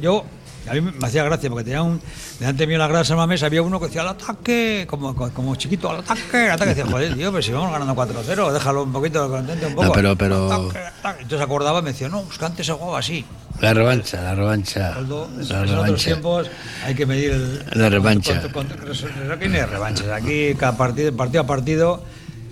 Yo, 0.00 0.24
a 0.68 0.74
mí 0.74 0.80
me 0.80 1.06
hacía 1.06 1.24
gracia 1.24 1.48
porque 1.50 1.64
tenía 1.64 1.82
un. 1.82 2.00
Delante 2.38 2.66
mío 2.66 2.76
en 2.76 2.80
la 2.80 2.86
grada 2.86 3.00
de 3.02 3.08
San 3.08 3.16
Mamés 3.16 3.42
había 3.42 3.62
uno 3.62 3.78
que 3.80 3.86
decía 3.86 4.02
al 4.02 4.08
ataque, 4.08 4.86
como, 4.88 5.14
como, 5.14 5.56
chiquito, 5.56 5.90
al 5.90 5.98
ataque, 6.00 6.36
al 6.46 6.50
ataque. 6.52 6.74
Decía, 6.74 6.86
joder, 6.86 7.14
tío, 7.14 7.30
pero 7.32 7.42
si 7.42 7.52
vamos 7.52 7.72
ganando 7.72 7.94
4-0, 7.94 8.52
déjalo 8.52 8.82
un 8.84 8.92
poquito, 8.92 9.28
contente 9.28 9.66
un 9.66 9.74
poco. 9.74 9.86
No, 9.86 9.92
pero- 9.92 10.16
pero- 10.16 10.52
Ataque, 10.52 10.78
ataque. 10.78 11.22
Entonces 11.22 11.44
acordaba 11.44 11.78
y 11.80 11.82
me 11.82 11.92
decía, 11.92 12.08
no, 12.08 12.24
es 12.30 12.38
que 12.38 12.44
antes 12.44 12.66
se 12.66 12.72
jugaba 12.72 12.98
así. 12.98 13.24
La 13.60 13.74
revancha, 13.74 14.22
la 14.22 14.34
revancha. 14.36 14.94
Aldo, 14.94 15.28
La 15.36 15.40
en 15.40 15.42
otros 15.64 15.70
revancha. 15.70 16.04
tiempos 16.04 16.50
hay 16.84 16.94
que 16.94 17.06
medir 17.06 17.30
el, 17.32 17.64
La 17.72 17.88
revancha. 17.88 18.40
con- 18.42 18.52
con- 18.52 18.66
con- 18.68 19.32
Aquí 19.32 19.48
no 19.48 19.54
hay 19.56 19.62
revanchas. 19.64 20.08
Aquí 20.08 20.54
cada 20.56 20.76
partido, 20.76 21.16
partido 21.16 21.42
a 21.42 21.46
partido 21.46 22.02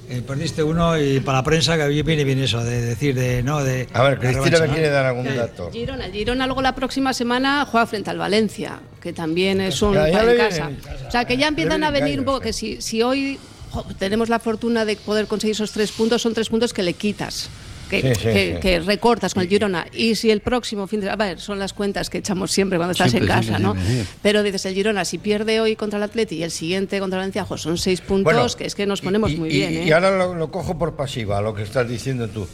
eh, 0.09 0.23
perdiste 0.27 0.63
uno 0.63 0.99
y 0.99 1.21
para 1.21 1.39
la 1.39 1.45
prensa 1.45 1.77
que 1.77 1.89
viene 1.89 2.25
bien 2.25 2.39
eso 2.39 2.63
de 2.63 2.81
decir 2.81 3.15
de 3.15 3.43
no 3.43 3.63
de. 3.63 3.89
A 3.93 4.03
ver, 4.03 4.19
Cristina 4.19 4.45
revancha, 4.45 4.61
me 4.63 4.67
¿no? 4.69 4.73
quiere 4.75 4.89
dar 4.91 5.07
algún 5.07 5.37
dato. 5.37 5.71
Girona, 5.73 6.07
el 6.07 6.13
Girona 6.13 6.47
luego 6.47 6.63
la 6.63 6.75
próxima 6.75 7.13
semana 7.13 7.67
juega 7.71 7.87
frente 7.87 8.11
al 8.11 8.19
Valencia, 8.19 8.81
que 9.01 9.13
también 9.13 9.61
es 9.61 9.83
un 9.83 9.95
Ya, 9.95 10.09
ya 10.09 10.23
en 10.31 10.37
casa. 10.37 10.71
O 11.07 11.11
sea, 11.11 11.25
que 11.25 11.37
ya 11.37 11.49
empiezan 11.49 11.83
a 11.85 11.91
venir 11.91 12.19
un 12.19 12.25
poco 12.25 12.41
que 12.41 12.53
si, 12.53 12.81
si 12.81 13.03
hoy 13.03 13.39
jo, 13.71 13.85
tenemos 13.99 14.29
la 14.29 14.39
fortuna 14.39 14.85
de 14.85 14.97
poder 14.97 15.27
conseguir 15.27 15.55
esos 15.55 15.73
tres 15.73 15.93
puntos, 15.93 16.23
son 16.23 16.35
tres 16.35 16.49
puntos 16.49 16.73
que 16.73 16.83
le 16.83 16.95
quitas 16.95 17.49
que, 17.89 18.01
Sí, 18.03 18.09
sí, 18.15 18.23
que- 18.29 18.53
sí. 18.57 18.61
que 18.61 18.81
recortas 18.81 19.35
con 19.35 19.43
el 19.43 19.49
Girona. 19.49 19.87
Y 19.93 20.15
si 20.15 20.31
el 20.31 20.41
próximo 20.41 20.87
fin 20.87 21.01
de 21.01 21.11
a 21.11 21.17
ver, 21.17 21.41
son 21.41 21.59
las 21.59 21.73
cuentas 21.73 22.11
que 22.11 22.19
echamos 22.19 22.51
siempre 22.51 22.79
cuando 22.79 22.93
estás 22.93 23.11
Siempre, 23.11 23.33
en 23.35 23.43
siempre, 23.43 23.63
casa, 23.65 23.75
¿no? 23.75 23.81
siempre. 23.81 24.07
Pero 24.23 24.43
dices, 24.43 24.65
el 24.67 24.75
Girona, 24.75 25.05
si 25.05 25.19
pierde 25.19 25.61
hoy 25.61 25.77
contra 25.77 25.97
el 25.99 26.03
Atleti 26.03 26.37
y 26.37 26.43
el 26.43 26.51
siguiente 26.51 26.99
contra 27.01 27.19
el 27.19 27.23
Valencia, 27.23 27.45
jo, 27.45 27.57
son 27.59 27.79
seis 27.79 28.01
puntos, 28.01 28.25
Bueno, 28.33 28.47
que 28.57 28.67
es 28.67 28.75
que 28.75 28.87
nos 28.87 29.01
ponemos 29.01 29.31
y- 29.33 29.37
muy 29.37 29.49
y- 29.51 29.53
bien, 29.59 29.73
Y 29.85 29.89
¿eh? 29.91 29.95
ahora 29.95 30.11
lo, 30.17 30.35
lo 30.35 30.51
cojo 30.51 30.79
por 30.79 30.97
pasiva, 30.97 31.41
lo 31.41 31.55
que 31.55 31.63
estás 31.63 31.89
diciendo 31.89 32.29
tú. 32.29 32.47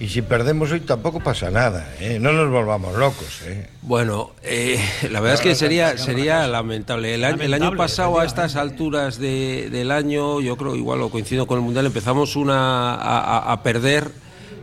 Y 0.00 0.08
si 0.08 0.22
perdemos 0.22 0.72
hoy 0.72 0.80
tampoco 0.80 1.20
pasa 1.20 1.52
nada, 1.52 1.88
¿eh? 2.00 2.18
No 2.20 2.32
nos 2.32 2.50
volvamos 2.50 2.96
locos, 2.98 3.42
¿eh? 3.46 3.68
Bueno, 3.82 4.32
eh, 4.42 4.76
la 5.12 5.20
verdad 5.20 5.34
es 5.34 5.40
que 5.40 5.54
sería 5.54 5.96
sería 5.98 6.48
lamentable. 6.48 7.14
El 7.14 7.22
año, 7.22 7.36
el 7.36 7.54
año 7.54 7.66
Lamentable, 7.66 7.78
pasado, 7.78 8.18
a 8.18 8.24
estas 8.24 8.56
alturas 8.56 9.18
de- 9.20 9.68
del 9.70 9.92
año, 9.92 10.40
yo 10.40 10.56
creo, 10.56 10.74
igual 10.74 10.98
lo 10.98 11.10
coincido 11.10 11.46
con 11.46 11.58
el 11.58 11.64
Mundial, 11.64 11.86
empezamos 11.86 12.34
una, 12.34 12.94
a 12.94 13.62
perder 13.62 14.10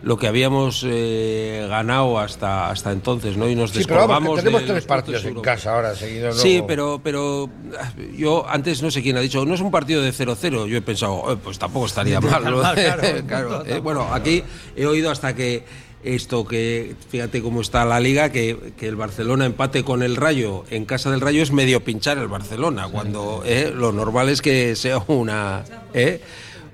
lo 0.04 0.18
que 0.18 0.28
habíamos 0.28 0.84
eh, 0.88 1.66
ganado 1.70 2.18
hasta, 2.20 2.70
hasta 2.70 2.92
entonces, 2.92 3.38
¿no? 3.38 3.48
Y 3.50 3.56
nos 3.56 3.72
Sí, 3.72 3.84
pero 3.88 4.08
vamos, 4.08 4.36
que 4.38 4.42
tenemos 4.44 4.62
de 4.62 4.68
tres 4.68 4.86
partidos 4.86 5.24
en 5.26 5.40
casa 5.42 5.74
ahora 5.76 5.96
seguidos. 5.96 6.42
Sí, 6.42 6.54
luego. 6.54 6.68
pero, 6.68 7.02
pero 7.04 7.50
yo 8.18 8.46
antes 8.50 8.82
no 8.82 8.90
sé 8.90 9.02
quién 9.04 9.18
ha 9.18 9.22
dicho, 9.22 9.46
no 9.46 9.54
es 9.54 9.62
un 9.62 9.72
partido 9.72 10.02
de 10.02 10.12
0-0. 10.12 10.68
Yo 10.68 10.78
he 10.78 10.82
pensado, 10.82 11.32
"Eh, 11.32 11.38
pues 11.44 11.60
tampoco 11.60 11.86
estaría 11.86 12.20
mal. 12.22 12.44
¿no? 12.44 12.58
mal, 12.58 12.76
claro. 13.28 13.28
Claro, 13.28 13.66
eh, 13.66 13.80
bueno, 13.80 14.08
aquí 14.12 14.44
he 14.76 14.86
oído 14.86 15.12
hasta 15.12 15.36
que 15.36 15.64
esto 16.04 16.46
que, 16.48 16.96
fíjate 17.10 17.44
cómo 17.44 17.62
está 17.62 17.86
la 17.86 18.00
liga, 18.00 18.32
que, 18.32 18.74
que 18.76 18.88
el 18.88 18.96
Barcelona 18.96 19.46
empate 19.46 19.84
con 19.84 20.02
el 20.02 20.16
Rayo 20.16 20.64
en 20.72 20.86
casa 20.86 21.12
del 21.12 21.22
Rayo 21.22 21.44
es 21.44 21.52
medio 21.52 21.84
pinchar 21.84 22.18
el 22.18 22.28
Barcelona, 22.28 22.88
cuando 22.92 23.44
eh, 23.46 23.72
lo 23.76 23.92
normal 23.92 24.30
es 24.30 24.42
que 24.42 24.76
sea 24.76 24.98
una, 25.06 25.64
eh, 25.94 26.20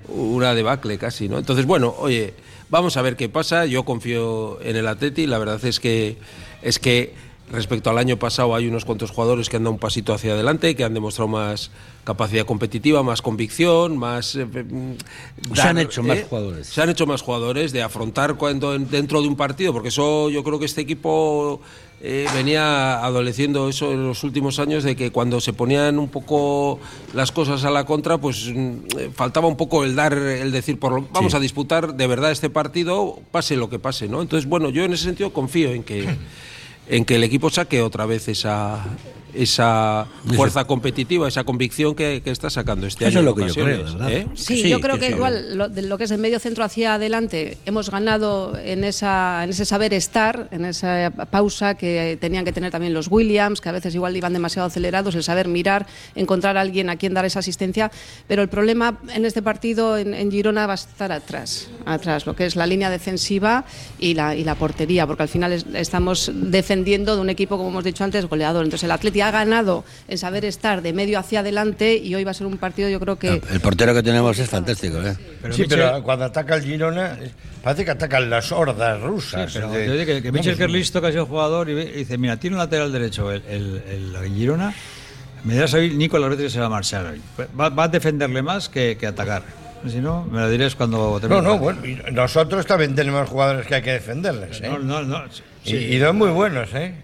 una 0.07 0.53
debacle 0.55 0.97
casi, 0.97 1.27
¿no? 1.27 1.37
Entonces, 1.39 1.65
bueno, 1.65 1.93
oye, 1.99 2.33
vamos 2.69 2.97
a 2.97 3.01
ver 3.01 3.15
qué 3.15 3.29
pasa. 3.29 3.65
Yo 3.65 3.83
confío 3.85 4.59
en 4.61 4.75
el 4.75 4.87
Atleti. 4.87 5.27
La 5.27 5.37
verdad 5.37 5.63
es 5.65 5.79
que 5.79 6.17
es 6.61 6.79
que 6.79 7.13
respecto 7.51 7.89
al 7.89 7.97
año 7.97 8.17
pasado 8.17 8.55
hay 8.55 8.67
unos 8.67 8.83
cuantos 8.83 9.11
jugadores 9.11 9.47
que 9.49 9.55
han 9.55 9.63
dado 9.63 9.71
un 9.73 9.79
pasito 9.79 10.13
hacia 10.13 10.33
adelante, 10.33 10.75
que 10.75 10.83
han 10.83 10.93
demostrado 10.93 11.29
más 11.29 11.71
capacidad 12.03 12.45
competitiva, 12.45 13.03
más 13.03 13.21
convicción, 13.21 13.97
más 13.97 14.35
eh, 14.35 14.45
mm, 14.45 14.93
Se 15.55 15.61
han 15.61 15.77
hecho 15.77 16.03
más 16.03 16.23
jugadores. 16.23 16.67
Se 16.67 16.81
han 16.81 16.89
hecho 16.89 17.05
más 17.05 17.21
jugadores 17.21 17.71
de 17.71 17.83
afrontar 17.83 18.35
cuando 18.35 18.75
en- 18.75 18.89
dentro 18.89 19.21
de 19.21 19.27
un 19.29 19.35
partido, 19.37 19.71
porque 19.73 19.89
eso 19.89 20.29
yo 20.29 20.43
creo 20.43 20.59
que 20.59 20.65
este 20.65 20.81
equipo 20.81 21.61
eh, 22.01 22.27
venía 22.33 23.03
adoleciendo 23.03 23.67
eso 23.69 23.91
en 23.91 24.05
los 24.07 24.23
últimos 24.23 24.59
años 24.59 24.83
de 24.83 24.95
que 24.95 25.11
cuando 25.11 25.41
se 25.41 25.51
ponían 25.53 25.97
un 25.97 26.09
poco 26.09 26.79
las 27.13 27.31
cosas 27.31 27.63
a 27.65 27.71
la 27.71 27.85
contra, 27.85 28.17
pues 28.19 28.45
mm, 28.53 28.69
eh, 28.99 29.09
faltaba 29.15 29.47
un 29.47 29.57
poco 29.57 29.83
el 29.83 29.95
dar, 29.95 30.13
el 30.13 30.51
decir, 30.51 30.77
por 30.79 30.91
lo- 30.93 31.07
vamos 31.11 31.33
a 31.33 31.39
disputar 31.39 31.95
de 31.95 32.07
verdad 32.07 32.31
este 32.31 32.49
partido, 32.51 33.19
pase 33.31 33.55
lo 33.55 33.69
que 33.69 33.79
pase, 33.79 34.07
¿no? 34.07 34.21
Entonces, 34.21 34.47
bueno, 34.47 34.69
yo 34.69 34.83
en 34.83 34.93
ese 34.93 35.05
sentido 35.05 35.33
confío 35.33 35.71
en 35.71 35.83
que 35.83 36.07
en 36.89 37.03
que 37.03 37.15
el 37.15 37.23
equipo 37.25 37.49
saque 37.49 37.81
otra 37.81 38.05
vez 38.05 38.27
esa 38.29 38.85
esa 39.33 40.07
fuerza 40.35 40.65
competitiva, 40.65 41.27
esa 41.27 41.43
convicción 41.43 41.95
que, 41.95 42.21
que 42.23 42.31
está 42.31 42.49
sacando 42.49 42.87
este 42.87 43.07
Eso 43.07 43.19
año. 43.19 43.19
es 43.19 43.25
lo 43.25 43.35
que 43.35 43.53
yo 43.53 43.63
creo, 43.63 43.83
¿verdad? 43.83 44.11
¿eh? 44.11 44.27
Sí, 44.35 44.67
yo 44.69 44.79
creo 44.79 44.97
que 44.99 45.09
igual 45.09 45.57
lo, 45.57 45.69
de 45.69 45.81
lo 45.83 45.97
que 45.97 46.05
es 46.05 46.11
el 46.11 46.17
medio 46.19 46.39
centro 46.39 46.63
hacia 46.63 46.95
adelante 46.95 47.57
hemos 47.65 47.89
ganado 47.89 48.57
en 48.57 48.83
esa 48.83 49.43
en 49.43 49.49
ese 49.51 49.65
saber 49.65 49.93
estar, 49.93 50.47
en 50.51 50.65
esa 50.65 51.11
pausa 51.29 51.75
que 51.75 52.17
tenían 52.19 52.45
que 52.45 52.51
tener 52.51 52.71
también 52.71 52.93
los 52.93 53.07
Williams, 53.09 53.61
que 53.61 53.69
a 53.69 53.71
veces 53.73 53.93
igual 53.95 54.15
iban 54.15 54.33
demasiado 54.33 54.67
acelerados, 54.67 55.13
el 55.15 55.23
saber 55.23 55.47
mirar, 55.47 55.85
encontrar 56.15 56.57
a 56.57 56.61
alguien 56.61 56.89
a 56.89 56.95
quien 56.95 57.13
dar 57.13 57.25
esa 57.25 57.39
asistencia, 57.39 57.91
pero 58.27 58.41
el 58.41 58.49
problema 58.49 58.97
en 59.13 59.25
este 59.25 59.41
partido 59.41 59.97
en, 59.97 60.13
en 60.13 60.31
Girona 60.31 60.65
va 60.67 60.73
a 60.73 60.75
estar 60.75 61.11
atrás, 61.11 61.67
atrás, 61.85 62.25
lo 62.25 62.35
que 62.35 62.45
es 62.45 62.55
la 62.55 62.65
línea 62.65 62.89
defensiva 62.89 63.65
y 63.99 64.13
la, 64.13 64.35
y 64.35 64.43
la 64.43 64.55
portería, 64.55 65.05
porque 65.05 65.23
al 65.23 65.29
final 65.29 65.51
es- 65.53 65.65
estamos 65.73 66.31
defendiendo 66.33 67.15
de 67.15 67.21
un 67.21 67.29
equipo, 67.29 67.57
como 67.57 67.69
hemos 67.69 67.83
dicho 67.83 68.03
antes, 68.03 68.25
goleador. 68.25 68.63
Entonces 68.63 68.85
el 68.85 68.91
Atleti 69.17 69.21
ha 69.21 69.31
ganado 69.31 69.83
en 70.07 70.17
saber 70.17 70.45
estar 70.45 70.81
de 70.81 70.93
medio 70.93 71.19
hacia 71.19 71.39
adelante 71.41 71.95
y 71.97 72.13
hoy 72.15 72.23
va 72.23 72.31
a 72.31 72.33
ser 72.33 72.47
un 72.47 72.57
partido, 72.57 72.89
yo 72.89 72.99
creo 72.99 73.17
que... 73.17 73.41
El 73.51 73.59
portero 73.61 73.93
que 73.93 74.03
tenemos 74.03 74.37
es 74.39 74.49
fantástico, 74.49 74.97
¿eh? 75.01 75.15
Pero 75.41 75.53
sí, 75.53 75.63
Michel- 75.63 75.69
pero 75.89 76.03
cuando 76.03 76.25
ataca 76.25 76.55
el 76.55 76.63
Girona, 76.63 77.17
parece 77.63 77.85
que 77.85 77.91
atacan 77.91 78.29
las 78.29 78.51
hordas 78.51 79.01
rusas. 79.01 79.51
Pero 79.53 79.69
de- 79.71 79.87
yo 79.99 80.05
que, 80.05 80.21
que 80.21 80.31
Michel, 80.31 80.57
que 80.57 80.65
es 80.65 80.71
listo, 80.71 81.01
que 81.01 81.07
ha 81.07 81.11
sido 81.11 81.25
jugador, 81.25 81.69
y, 81.69 81.73
y 81.73 81.91
dice, 81.91 82.17
mira, 82.17 82.37
tiene 82.37 82.55
un 82.55 82.59
lateral 82.59 82.91
derecho 82.91 83.31
el, 83.31 83.43
el, 83.47 84.15
el 84.23 84.33
Girona, 84.33 84.73
me 85.43 85.53
dirás 85.53 85.73
hoy, 85.73 85.95
Nico 85.95 86.17
Larrete 86.19 86.43
que 86.43 86.49
se 86.49 86.59
va 86.59 86.65
a 86.65 86.69
marchar 86.69 87.05
hoy. 87.05 87.21
Va, 87.59 87.69
va 87.69 87.83
a 87.85 87.87
defenderle 87.87 88.41
más 88.41 88.69
que, 88.69 88.97
que 88.99 89.07
atacar. 89.07 89.43
Si 89.87 89.97
no, 89.97 90.25
me 90.25 90.41
lo 90.41 90.49
diréis 90.49 90.75
cuando 90.75 91.19
termine. 91.19 91.41
No, 91.41 91.49
no, 91.49 91.57
bueno, 91.59 91.85
y 91.85 91.95
nosotros 92.11 92.65
también 92.65 92.95
tenemos 92.95 93.29
jugadores 93.29 93.67
que 93.67 93.75
hay 93.75 93.81
que 93.83 93.91
defenderles, 93.91 94.59
¿eh? 94.61 94.69
No, 94.69 94.79
no, 94.79 95.03
no, 95.03 95.23
Y- 95.63 95.69
sí. 95.69 95.75
Y, 95.75 95.97
dos 95.97 96.15
muy 96.15 96.31
buenos, 96.31 96.69
¿eh? 96.73 96.95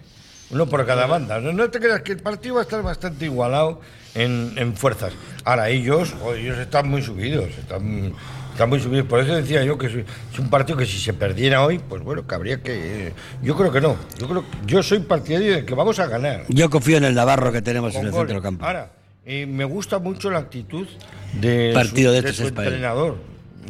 Uno 0.54 0.66
por 0.66 0.86
cada 0.86 1.06
banda. 1.06 1.40
No, 1.40 1.68
te 1.68 1.80
creas 1.80 2.02
que 2.02 2.12
el 2.12 2.18
partido 2.18 2.54
va 2.54 2.60
a 2.60 2.64
estar 2.64 2.80
bastante 2.80 3.24
igualado 3.24 3.80
en, 4.14 4.52
en 4.56 4.76
fuerzas. 4.76 5.12
Ahora, 5.44 5.68
ellos, 5.68 6.14
ellos 6.36 6.58
están 6.58 6.88
muy 6.88 7.02
subidos, 7.02 7.48
están, 7.58 8.12
están 8.52 8.68
muy 8.68 8.78
subidos. 8.78 9.06
Por 9.08 9.18
eso 9.18 9.34
decía 9.34 9.64
yo 9.64 9.76
que 9.76 9.86
es, 9.86 10.38
un 10.38 10.50
partido 10.50 10.78
que 10.78 10.86
si 10.86 10.98
se 10.98 11.12
perdiera 11.12 11.64
hoy, 11.64 11.80
pues 11.80 12.02
bueno, 12.02 12.24
que 12.24 12.34
habría 12.36 12.62
que... 12.62 13.12
yo 13.42 13.56
creo 13.56 13.72
que 13.72 13.80
no. 13.80 13.96
Yo 14.16 14.28
creo 14.28 14.44
yo 14.64 14.82
soy 14.84 15.00
partidario 15.00 15.54
de 15.56 15.64
que 15.64 15.74
vamos 15.74 15.98
a 15.98 16.06
ganar. 16.06 16.44
Yo 16.48 16.70
confío 16.70 16.98
en 16.98 17.04
el 17.04 17.14
Navarro 17.16 17.50
que 17.50 17.60
tenemos 17.60 17.92
en 17.96 18.06
el 18.06 18.10
goles. 18.12 18.20
centro 18.20 18.34
del 18.34 18.42
campo. 18.42 18.64
Ahora, 18.64 18.92
eh, 19.26 19.46
me 19.46 19.64
gusta 19.64 19.98
mucho 19.98 20.30
la 20.30 20.38
actitud 20.38 20.86
de 21.32 21.72
Partido 21.74 22.10
su, 22.10 22.12
de 22.12 22.18
estos 22.20 22.36
su 22.36 22.44
es 22.44 22.52
para 22.52 22.68
él. 22.68 22.74
entrenador. 22.74 23.16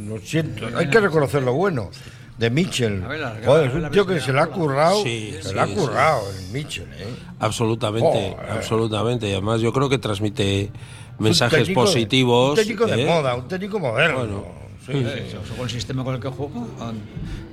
Lo 0.07 0.19
siento, 0.19 0.67
hay 0.77 0.91
que 0.91 1.01
reconocer 1.01 1.43
lo 1.43 1.55
bueno 1.55 1.91
de 2.39 2.51
Mitchell. 2.51 3.03
A 3.05 3.09
ver, 3.09 3.21
la- 3.21 3.37
Joder, 3.45 3.65
a 3.65 3.67
es 3.69 3.75
la 3.81 3.87
un 3.89 3.93
tío 3.93 4.07
que 4.07 4.21
se 4.21 4.33
le 4.33 4.41
ha 4.41 4.47
la 4.47 4.51
currado, 4.51 5.03
Sí, 5.03 5.35
se 5.41 5.49
sí, 5.51 5.55
le 5.55 5.61
ha 5.61 5.67
sí. 5.67 5.75
currado 5.75 6.23
el 6.37 6.53
Mitchell, 6.53 6.89
¿eh? 6.95 7.07
Absolutamente, 7.41 8.35
Joder. 8.37 8.51
absolutamente. 8.51 9.29
Y 9.29 9.33
además 9.33 9.61
yo 9.61 9.73
creo 9.73 9.89
que 9.89 9.99
transmite 9.99 10.71
mensajes 11.19 11.61
Un 11.61 11.65
técnico 11.67 11.81
positivos. 11.85 12.51
Un 12.51 12.57
técnico 12.57 12.87
de 12.87 13.03
¿eh? 13.03 13.07
moda, 13.07 13.35
un 13.37 13.47
técnico 13.49 13.79
moderno. 13.79 14.19
Bueno. 14.19 14.45
sí, 14.85 14.93
sí. 14.93 15.63
el 15.63 15.71
sistema 15.71 16.03
con 16.05 16.15
el 16.17 16.21
que 16.21 16.29
juega, 16.29 16.53
con, 16.79 16.99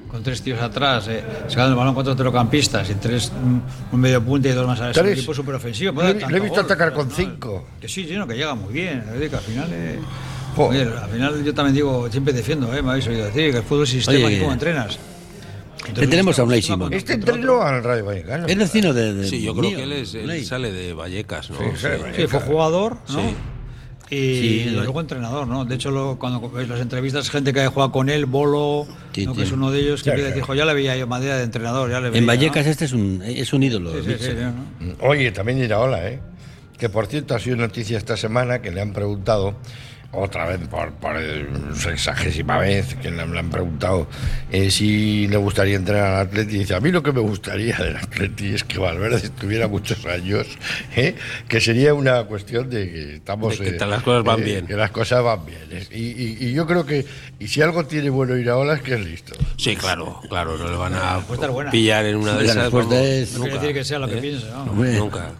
con 0.10 0.24
tres 0.24 0.42
tíos 0.42 0.60
atrás, 0.60 1.08
eh, 1.08 1.24
sacando 1.48 1.70
el 1.72 1.76
balón 1.76 1.94
contra 1.94 2.14
centrocampistas 2.14 2.90
y 2.90 2.96
tres, 2.96 3.32
un, 3.42 3.62
un 3.92 4.00
medio 4.00 4.22
punta 4.24 4.50
y 4.50 4.52
dos 4.52 4.66
más 4.68 4.80
atrás. 4.80 4.92
Es 4.92 4.98
un 4.98 5.04
Tres. 5.08 5.18
equipo 5.20 5.34
súper 5.34 5.56
ofensivo. 5.56 6.02
Le 6.02 6.10
he- 6.10 6.28
le 6.28 6.38
he 6.38 6.40
visto 6.40 6.60
atacar 6.60 6.92
con 6.92 7.10
cinco. 7.12 7.66
Que 7.80 7.88
sí, 7.88 8.06
sí, 8.08 8.16
no, 8.18 8.26
que 8.28 8.34
llega 8.34 8.56
muy 8.56 8.74
bien. 8.74 9.00
es 9.08 9.14
decir, 9.14 9.30
que 9.30 9.36
al 9.36 9.42
final. 9.44 9.70
eh. 9.72 10.00
Oye, 10.58 10.82
al 10.82 11.10
final 11.10 11.44
yo 11.44 11.54
también 11.54 11.76
digo, 11.76 12.10
siempre 12.12 12.34
defiendo, 12.34 12.74
eh, 12.76 12.82
me 12.82 12.92
habéis 12.92 13.08
oído 13.08 13.26
decir, 13.26 13.52
que 13.52 13.58
el 13.58 13.64
fútbol 13.64 13.84
es 13.84 13.90
sistema 13.90 14.26
Oye, 14.28 14.38
y 14.38 14.40
cómo 14.40 14.54
entrenas. 14.54 14.98
le 15.96 16.08
tenemos 16.08 16.38
a 16.40 16.44
Unai 16.44 16.62
Simón. 16.62 16.94
Este 16.94 17.14
entrenó 17.14 17.62
al 17.62 17.84
Rayo 17.84 18.06
Vallecano. 18.06 18.48
Es 18.48 18.58
vecino 18.58 18.94
de, 18.94 19.14
de- 19.14 19.28
Sí, 19.28 19.42
yo 19.42 19.54
creo 19.56 19.70
mío, 19.70 19.78
que 19.78 19.84
él, 19.84 19.92
es, 19.94 20.14
él 20.16 20.46
sale 20.46 20.72
de 20.72 20.94
Vallecas, 20.94 21.50
¿no? 21.50 21.58
Sí, 21.58 21.64
Sí. 21.76 21.88
sí. 21.88 22.22
Sí, 22.22 22.28
fue 22.28 22.40
jugador, 22.42 22.98
¿no? 23.10 23.20
Sí. 23.22 23.36
Y 24.14 24.66
luego 24.72 25.00
entrenador, 25.00 25.48
¿no? 25.48 25.64
De 25.64 25.76
hecho, 25.76 25.90
lo- 25.90 26.20
cuando 26.20 26.50
ves 26.50 26.68
las 26.68 26.82
entrevistas, 26.82 27.30
gente 27.30 27.54
que 27.54 27.62
ha 27.62 27.70
jugado 27.70 27.94
con 27.94 28.10
él, 28.10 28.26
Bolo, 28.26 28.86
Sí, 29.14 29.26
¿no? 29.26 29.34
que 29.34 29.44
es 29.44 29.52
uno 29.54 29.72
de 29.72 29.80
ellos, 29.80 30.02
que 30.04 30.06
Sí, 30.06 30.10
empieza 30.10 30.28
a 30.28 30.32
sí. 30.34 30.36
decir, 30.40 30.48
"Jo, 30.48 30.54
ya 30.56 30.66
le 30.66 30.74
veía 30.74 30.98
yo 30.98 31.08
madera 31.08 31.38
de 31.38 31.44
entrenador, 31.44 31.90
ya 31.90 32.02
le 32.02 32.10
veía. 32.10 32.20
En 32.20 32.26
¿no?". 32.26 32.28
Vallecas 32.28 32.68
este 32.68 32.84
es 32.86 32.92
un, 32.92 33.22
es 33.26 33.54
un 33.54 33.64
ídolo. 33.64 33.92
Sí, 33.92 33.98
sí, 34.00 34.04
sí, 34.04 34.10
Mitchell. 34.12 34.38
sí, 34.80 34.86
¿no? 35.00 35.08
Oye, 35.08 35.32
también 35.32 35.60
Iraola, 35.60 36.10
¿eh? 36.10 36.20
Que 36.78 36.90
por 36.90 37.08
cierto 37.08 37.36
ha 37.36 37.40
sido 37.40 37.56
noticia 37.56 37.98
esta 37.98 38.18
semana 38.18 38.62
que 38.62 38.72
le 38.72 38.82
han 38.82 38.92
preguntado, 38.92 39.56
otra 40.14 40.46
vez 40.46 40.60
por, 40.68 40.92
por 40.94 41.16
sexagésima 41.76 42.58
vez, 42.60 42.96
que 42.96 43.10
le, 43.12 43.26
le 43.26 43.40
han 43.40 43.50
preguntado 43.50 44.08
eh, 44.52 44.70
si 44.70 45.28
le 45.28 45.38
gustaría 45.38 45.76
entrenar 45.76 46.14
al 46.16 46.28
Atleti. 46.28 46.56
Y 46.56 46.60
dice, 46.60 46.76
a 46.76 46.80
mí 46.80 46.92
lo 46.92 47.02
que 47.02 47.12
me 47.14 47.22
gustaría 47.22 47.78
del 47.78 47.96
Atleti 47.96 48.54
es 48.54 48.64
que 48.64 48.78
Valverde 48.80 49.18
estuviera 49.18 49.68
muchos 49.68 50.06
años, 50.06 50.48
¿eh? 50.96 51.16
que 51.48 51.62
sería 51.62 51.94
una 51.94 52.24
cuestión 52.26 52.70
de 52.70 52.92
que 52.92 53.16
estamos... 53.16 53.58
De 53.58 53.66
que 53.72 53.76
eh, 53.78 53.88
las 53.88 54.04
cosas 54.04 54.24
van 54.24 54.40
eh, 54.42 54.44
bien. 54.44 54.68
Que 54.68 54.76
las 54.76 54.92
cosas 54.92 55.24
van 55.24 55.46
bien. 55.46 55.60
¿eh? 55.72 55.88
Y, 55.92 55.98
y- 56.00 56.38
y 56.50 56.54
yo 56.54 56.68
creo 56.68 56.86
que, 56.86 57.06
y 57.40 57.48
si 57.48 57.62
algo 57.62 57.86
tiene 57.86 58.10
bueno 58.10 58.36
Iraola 58.38 58.74
es 58.76 58.82
que 58.82 58.96
es 58.96 59.06
listo. 59.06 59.34
Sí, 59.58 59.76
claro, 59.76 60.20
claro, 60.30 60.58
no 60.58 60.70
le 60.70 60.76
van 60.76 60.94
a 60.94 61.18
respuesta 61.18 61.72
pillar 61.72 62.06
en 62.06 62.18
una 62.18 62.34
de 62.36 62.44
La 62.44 62.52
esas. 62.52 62.64
respuesta 62.64 62.96
vamos, 62.96 63.08
es- 63.10 63.34
No 63.34 63.40
quiere 63.40 63.52
nunca, 63.54 63.62
decir 63.62 63.76
que 63.80 63.84
sea 63.86 64.00
lo 64.00 64.08
que 64.10 64.18
piensa, 64.18 64.48
¿no? 64.66 64.74
Nunca. 64.74 65.32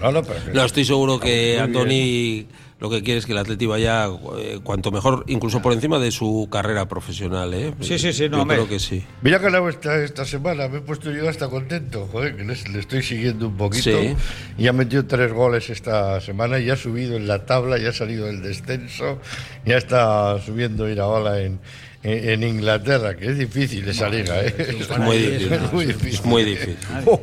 No, 0.00 0.10
no, 0.10 0.22
pero 0.24 0.44
que- 0.44 0.50
No, 0.52 0.64
estoy 0.64 0.84
seguro 0.84 1.20
que 1.20 1.60
Antoni 1.60 2.46
lo 2.82 2.90
que 2.90 3.00
quiere 3.04 3.20
es 3.20 3.26
que 3.26 3.32
el 3.32 3.38
Atleti 3.38 3.64
vaya 3.66 4.08
eh, 4.38 4.58
cuanto 4.64 4.90
mejor, 4.90 5.22
incluso 5.28 5.62
por 5.62 5.72
encima 5.72 6.00
de 6.00 6.10
su 6.10 6.48
carrera 6.50 6.86
profesional, 6.88 7.54
¿eh? 7.54 7.72
Sí, 7.80 7.96
sí, 7.96 8.12
sí, 8.12 8.28
no, 8.28 8.38
Yo 8.38 8.46
creo 8.48 8.68
que 8.68 8.80
sí. 8.80 9.04
Mira 9.22 9.38
que 9.38 9.44
ganado 9.44 9.68
esta, 9.68 10.02
esta 10.02 10.24
semana, 10.24 10.66
me 10.68 10.78
he 10.78 10.80
puesto 10.80 11.12
yo 11.12 11.28
hasta 11.28 11.48
contento, 11.48 12.08
joder, 12.10 12.36
que 12.36 12.42
les- 12.44 12.68
le, 12.68 12.80
estoy 12.80 13.04
siguiendo 13.04 13.46
un 13.46 13.56
poquito. 13.56 13.84
Sí. 13.84 14.16
Y 14.58 14.66
ha 14.66 14.72
metido 14.72 15.06
tres 15.06 15.32
goles 15.32 15.70
esta 15.70 16.20
semana 16.20 16.58
y 16.58 16.70
ha 16.70 16.76
subido 16.76 17.16
en 17.16 17.28
la 17.28 17.46
tabla, 17.46 17.78
ya 17.78 17.90
ha 17.90 17.92
salido 17.92 18.26
del 18.26 18.42
descenso, 18.42 19.20
ya 19.64 19.76
está 19.76 20.40
subiendo 20.44 20.88
Iraola 20.88 21.40
en, 21.40 21.60
en, 22.04 22.42
Inglaterra, 22.42 23.16
que 23.16 23.26
es 23.26 23.38
difícil 23.38 23.88
esa 23.88 24.08
liga, 24.08 24.40
¿eh? 24.40 24.54
Es 24.80 24.98
muy 24.98 25.18
difícil. 25.18 25.52
Es 25.52 25.72
muy 25.72 25.86
difícil. 25.86 26.14
Es 26.14 26.24
muy 26.24 26.44
difícil. 26.44 26.76
Oh, 27.06 27.20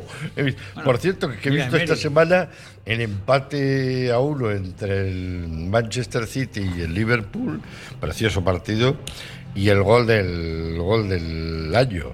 por 0.84 0.98
cierto, 0.98 1.30
que, 1.30 1.48
he 1.48 1.52
visto 1.52 1.76
esta 1.76 1.96
semana 1.96 2.48
el 2.86 3.00
empate 3.02 4.10
a 4.10 4.18
uno 4.18 4.50
entre 4.50 5.08
el 5.08 5.48
Manchester 5.48 6.26
City 6.26 6.68
y 6.76 6.82
el 6.82 6.94
Liverpool, 6.94 7.60
precioso 8.00 8.42
partido, 8.42 8.96
y 9.54 9.68
el 9.68 9.82
gol 9.82 10.06
del 10.06 10.76
gol 10.78 11.08
del 11.08 11.74
año 11.74 12.12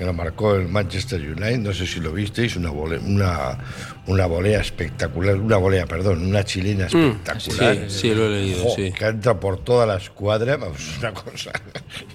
que 0.00 0.06
lo 0.06 0.14
marcó 0.14 0.54
el 0.54 0.66
Manchester 0.66 1.20
United, 1.20 1.58
no 1.58 1.74
sé 1.74 1.86
si 1.86 2.00
lo 2.00 2.10
visteis, 2.10 2.56
una 2.56 2.70
volea, 2.70 2.98
una, 3.00 3.58
una 4.06 4.24
volea 4.24 4.62
espectacular, 4.62 5.36
una 5.36 5.58
volea, 5.58 5.84
perdón, 5.84 6.24
una 6.24 6.42
chilena 6.42 6.86
espectacular. 6.86 7.76
sí, 7.90 7.98
sí, 7.98 8.14
lo 8.14 8.24
he 8.24 8.30
leído, 8.30 8.62
Jo, 8.62 8.76
sí. 8.76 8.92
Que 8.92 9.04
entra 9.04 9.38
por 9.38 9.62
toda 9.62 9.84
la 9.84 9.96
escuadra, 9.96 10.56
una 10.56 11.12
cosa, 11.12 11.52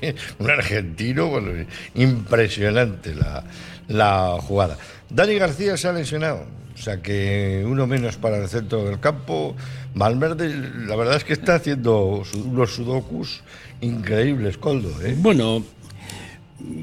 un 0.39 0.50
argentino, 0.50 1.27
bueno, 1.27 1.51
impresionante 1.93 3.13
la, 3.13 3.43
la 3.88 4.38
jugada. 4.41 4.79
Dani 5.12 5.35
García 5.35 5.77
se 5.77 5.88
ha 5.88 5.93
lesionado, 5.93 6.43
o 6.74 6.81
sea 6.81 7.03
que 7.03 7.63
uno 7.67 7.85
menos 7.85 8.17
para 8.17 8.38
el 8.38 8.50
centro 8.50 8.83
del 8.85 9.00
campo. 9.00 9.55
Valverde, 9.93 10.50
la 10.88 10.95
verdad 10.95 11.17
es 11.17 11.24
que 11.24 11.33
está 11.33 11.55
haciendo 11.55 12.24
unos 12.33 12.74
sudokus 12.74 13.43
increíbles, 13.82 14.58
Coldo, 14.58 15.01
¿eh? 15.01 15.15
Bueno, 15.17 15.63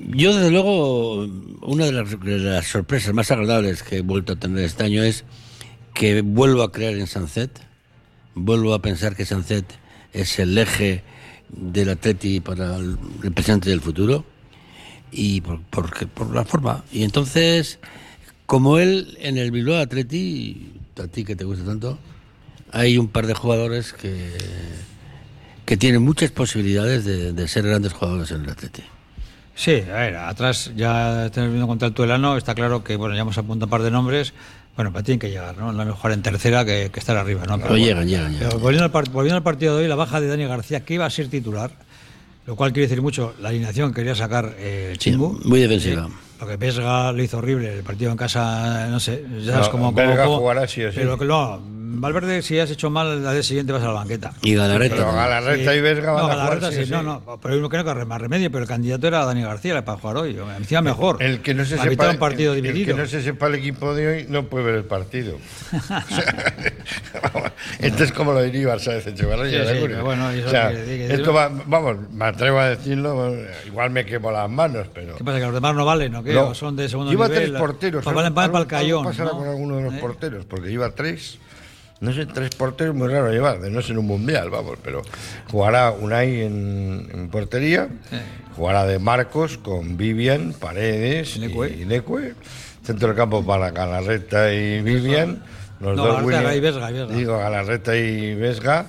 yo 0.08 0.34
desde 0.34 0.50
luego, 0.50 1.24
una 1.62 1.86
de 1.86 1.92
las, 1.92 2.66
sorpresas 2.66 3.14
más 3.14 3.30
agradables 3.30 3.82
que 3.82 3.98
he 3.98 4.00
vuelto 4.02 4.34
a 4.34 4.36
tener 4.36 4.64
este 4.64 4.84
año 4.84 5.02
es 5.02 5.24
que 5.94 6.22
vuelvo 6.22 6.62
a 6.62 6.72
creer 6.72 6.98
en 6.98 7.06
Sancet, 7.06 7.50
vuelvo 8.34 8.74
a 8.74 8.82
pensar 8.82 9.16
que 9.16 9.24
Sancet 9.24 9.64
es 10.12 10.38
el 10.38 10.56
eje 10.56 11.02
del 11.48 11.90
Atleti 11.90 12.40
para 12.40 12.76
el, 12.76 12.96
presente 13.34 13.70
y 13.70 13.72
el 13.72 13.80
futuro, 13.80 14.24
y 15.10 15.40
por, 15.40 15.60
porque- 15.62 16.06
por 16.06 16.34
la 16.34 16.44
forma. 16.44 16.84
Y 16.92 17.02
entonces, 17.02 17.78
como 18.46 18.78
él 18.78 19.16
en 19.20 19.36
el 19.38 19.50
Bilbao 19.50 19.78
Atleti, 19.78 20.72
a 21.02 21.06
ti 21.08 21.24
que 21.24 21.36
te 21.36 21.44
gusta 21.44 21.64
tanto, 21.64 21.98
hay 22.70 22.96
un 22.96 23.08
par 23.08 23.26
de 23.26 23.34
jugadores 23.34 23.92
que, 23.92 24.30
que 25.72 25.78
tienen 25.78 26.02
muchas 26.02 26.30
posibilidades 26.30 27.06
de, 27.06 27.32
de 27.32 27.48
ser 27.48 27.66
grandes 27.66 27.94
jugadores 27.94 28.30
en 28.30 28.42
el 28.44 28.50
Atleti. 28.50 28.82
Sí, 29.54 29.82
a 29.90 29.94
ver, 30.00 30.16
atrás 30.16 30.70
ya 30.76 31.24
estamos 31.24 31.48
viendo 31.48 31.66
contra 31.66 31.88
el 31.88 31.94
Tuelano, 31.94 32.36
está 32.36 32.54
claro 32.54 32.84
que, 32.84 32.94
bueno, 32.96 33.14
ya 33.14 33.22
hemos 33.22 33.38
apuntado 33.38 33.64
un 33.64 33.70
par 33.70 33.80
de 33.80 33.90
nombres, 33.90 34.34
bueno, 34.76 34.92
pero 34.92 35.02
tienen 35.02 35.18
que 35.18 35.30
llegar, 35.30 35.56
¿no? 35.56 35.72
No 35.72 35.82
mejor 35.86 36.12
en 36.12 36.20
tercera 36.20 36.66
que, 36.66 36.90
que 36.92 37.00
estar 37.00 37.16
arriba, 37.16 37.44
¿no? 37.46 37.58
Pero 37.58 37.78
llegan, 37.78 38.06
llegan, 38.06 38.34
Pero 38.34 38.48
llegan. 38.50 38.60
volviendo, 38.60 38.84
al 38.84 38.92
part- 38.92 39.10
volviendo 39.10 39.36
al 39.38 39.42
partido 39.42 39.74
de 39.78 39.84
hoy, 39.84 39.88
la 39.88 39.94
baja 39.94 40.20
de 40.20 40.26
Dani 40.26 40.44
García, 40.44 40.84
que 40.84 40.92
iba 40.92 41.06
a 41.06 41.10
ser 41.10 41.28
titular, 41.28 41.70
lo 42.46 42.54
cual 42.54 42.74
quiere 42.74 42.88
decir 42.88 43.00
mucho, 43.00 43.34
la 43.40 43.48
alineación 43.48 43.92
que 43.92 44.02
quería 44.02 44.14
sacar 44.14 44.54
eh, 44.58 44.90
Sí, 44.98 45.12
Chimbu. 45.12 45.40
muy 45.44 45.58
defensiva. 45.60 46.06
Sí, 46.06 46.14
Lo 46.42 46.48
que 46.48 46.56
Vesga 46.56 47.12
lo 47.12 47.22
hizo 47.22 47.38
horrible, 47.38 47.72
el 47.72 47.84
partido 47.84 48.10
en 48.10 48.16
casa, 48.16 48.88
no 48.88 48.98
sé, 48.98 49.24
ya 49.44 49.52
No, 49.58 49.62
es 49.62 49.68
como... 49.68 49.92
Jugará 49.92 50.66
sí 50.66 50.82
o 50.84 50.90
sí. 50.90 50.96
Pero 50.98 51.16
que 51.16 51.24
no, 51.24 51.60
Valverde, 51.94 52.42
si 52.42 52.58
has 52.58 52.68
hecho 52.70 52.90
mal, 52.90 53.22
la 53.22 53.32
vez 53.32 53.46
siguiente 53.46 53.72
vas 53.72 53.82
a 53.82 53.86
la 53.88 53.92
banqueta. 53.92 54.32
Y 54.42 54.54
Galarreta. 54.56 54.96
Pero. 54.96 55.12
Galarreta 55.12 55.74
y 55.76 55.80
Vesga 55.80 56.10
van 56.10 56.22
no, 56.22 56.26
a 56.26 56.32
jugar 56.32 56.38
Galarreta 56.38 56.72
sí 56.72 56.84
sí, 56.86 56.90
no, 56.90 57.02
no, 57.04 57.38
pero 57.40 57.56
no 57.56 57.68
creo 57.68 57.84
que 57.84 57.90
haya 57.90 58.04
más 58.06 58.20
remedio, 58.20 58.50
pero 58.50 58.62
el 58.64 58.68
candidato 58.68 59.06
era 59.06 59.24
Dani 59.24 59.42
García 59.42 59.84
para 59.84 59.98
jugar 59.98 60.16
hoy. 60.16 60.36
Encima 60.58 60.80
mejor. 60.80 61.22
El 61.22 61.42
que 61.42 61.54
no 61.54 61.64
se 61.64 61.78
sepa 61.78 62.08
un 62.10 62.16
partido 62.16 62.54
el- 62.54 62.58
el 62.58 62.62
dividido. 62.72 62.96
que 62.96 63.02
no 63.02 63.06
se 63.06 63.22
sepa 63.22 63.46
el 63.46 63.54
equipo 63.56 63.94
de 63.94 64.08
hoy 64.08 64.26
no 64.28 64.44
puede 64.46 64.64
ver 64.64 64.74
el 64.76 64.84
partido. 64.84 65.36
O 65.72 65.80
sea, 65.80 67.52
esto 67.78 68.04
es 68.04 68.12
como 68.12 68.32
lo 68.32 68.42
diría 68.42 68.74
Barça 68.74 68.92
de 69.02 69.10
Echevarría. 69.10 69.44
Sí, 69.50 69.56
¿de 69.58 69.64
sí, 69.66 69.76
acuerdo? 69.76 69.86
pero 69.96 70.04
bueno, 70.04 70.30
eso 70.30 70.46
O 70.46 70.50
sea, 70.50 70.68
quiere 70.70 70.84
decir 70.86 71.08
que- 71.08 71.14
esto 71.14 71.32
va, 71.32 71.50
vamos, 71.66 71.96
me 72.10 72.24
atrevo 72.24 72.58
a 72.58 72.70
decirlo, 72.70 73.34
igual 73.66 73.90
me 73.90 74.04
quemo 74.04 74.30
las 74.32 74.48
manos, 74.50 74.86
pero. 74.94 75.14
¿Qué 75.16 75.22
pasa? 75.24 75.38
¿Que 75.38 75.44
los 75.44 75.54
demás 75.54 75.74
no 75.74 75.84
valen 75.84 76.14
o 76.16 76.22
No. 76.34 76.48
¿O 76.48 76.54
son 76.54 76.76
de 76.76 76.88
segundo 76.88 77.10
lleva 77.10 77.28
nivel? 77.28 77.48
tres 77.50 77.58
porteros. 77.60 78.04
Valen 78.04 78.34
para 78.34 78.46
algo- 78.46 78.58
el 78.58 78.66
Cayón. 78.66 79.04
pasará 79.04 79.30
¿no? 79.30 79.38
con 79.38 79.48
alguno 79.48 79.76
de 79.76 79.82
los 79.82 79.94
¿Eh? 79.94 79.98
porteros, 80.00 80.44
porque 80.44 80.68
lleva 80.70 80.90
tres. 80.90 81.38
No 82.00 82.12
sé, 82.12 82.26
tres 82.26 82.50
porteros 82.56 82.96
muy 82.96 83.06
raro 83.06 83.30
llevar, 83.30 83.60
de 83.60 83.70
no 83.70 83.80
ser 83.80 83.96
un 83.96 84.06
mundial, 84.08 84.50
vamos, 84.50 84.76
pero 84.82 85.02
jugará 85.52 85.92
Unai 85.92 86.40
en, 86.40 87.08
en 87.14 87.28
portería, 87.28 87.88
jugará 88.56 88.84
de 88.86 88.98
Marcos 88.98 89.56
con 89.56 89.96
Vivian, 89.96 90.52
Paredes 90.52 91.36
Leque. 91.36 91.76
y 91.78 91.84
Leque, 91.84 92.34
centro 92.84 93.06
del 93.06 93.16
campo 93.16 93.46
para 93.46 93.70
Galarreta 93.70 94.52
y 94.52 94.82
Vivian, 94.82 95.44
los 95.78 95.96
No, 95.96 96.06
dos 96.06 96.22
Williams- 96.24 96.56
y 96.56 96.60
Vesga, 96.60 96.90
y 96.90 96.94
Vesga. 96.94 97.14
digo 97.14 97.38
Galarreta 97.38 97.96
y 97.96 98.34
Vesga, 98.34 98.86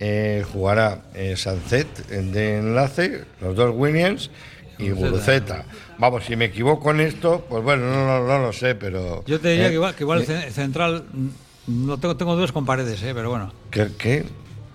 eh, 0.00 0.44
jugará 0.52 1.02
eh, 1.14 1.36
Sancet 1.36 2.08
de 2.08 2.58
enlace, 2.58 3.22
los 3.40 3.54
dos 3.54 3.72
Williams 3.76 4.32
y 4.78 4.90
Guruceta. 4.90 5.64
Vamos, 5.98 6.24
si 6.24 6.36
me 6.36 6.46
equivoco 6.46 6.90
en 6.92 7.00
esto, 7.00 7.44
pues 7.48 7.62
bueno, 7.62 7.86
no, 7.86 8.06
no, 8.06 8.26
no 8.26 8.38
lo 8.38 8.52
sé, 8.52 8.74
pero... 8.74 9.24
Yo 9.26 9.40
te 9.40 9.48
diría 9.50 9.66
eh, 9.66 9.68
que 9.70 9.74
igual, 9.74 9.94
que 9.94 10.04
igual 10.04 10.24
ce- 10.24 10.50
central. 10.52 11.04
mm, 11.12 11.86
No 11.86 11.98
tengo, 11.98 12.16
tengo 12.16 12.36
dudas 12.36 12.52
con 12.52 12.64
paredes, 12.64 13.02
¿eh? 13.02 13.12
pero 13.14 13.30
bueno. 13.30 13.52
¿Qué? 13.70 13.88
qué? 13.98 14.24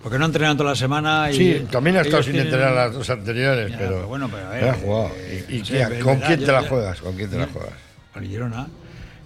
Porque 0.02 0.20
no 0.20 0.26
entrenan 0.26 0.58
toda 0.58 0.72
la 0.72 0.76
semana 0.76 1.32
y. 1.32 1.36
Sí, 1.36 1.68
también 1.72 1.96
ha 1.96 2.02
estado 2.02 2.22
sin 2.24 2.34
tienen- 2.34 2.52
entrenar 2.54 2.74
las 2.76 2.94
dos 2.94 3.10
anteriores, 3.10 3.72
Ya, 3.72 3.78
pero... 3.78 3.92
pero 3.96 4.08
bueno, 4.08 4.30
pero 4.30 4.48
a 4.48 4.50
ver, 4.50 4.64
él 4.64 4.70
ha 4.70 4.74
jugado. 4.74 5.12
eh, 5.16 5.46
¿Y, 5.48 5.56
y 5.56 5.60
no 5.60 5.66
qué- 5.66 5.86
sé, 5.96 6.00
con 6.00 6.20
quién 6.20 6.40
yo- 6.42 6.46
te 6.46 6.52
la 6.52 6.62
juegas? 6.64 7.00
¿Con 7.02 7.16
quién 7.16 7.30
te 7.30 7.38
la 7.38 7.48
juegas? 7.48 7.74
Con 8.14 8.24
el 8.24 8.30
Girona. 8.30 8.68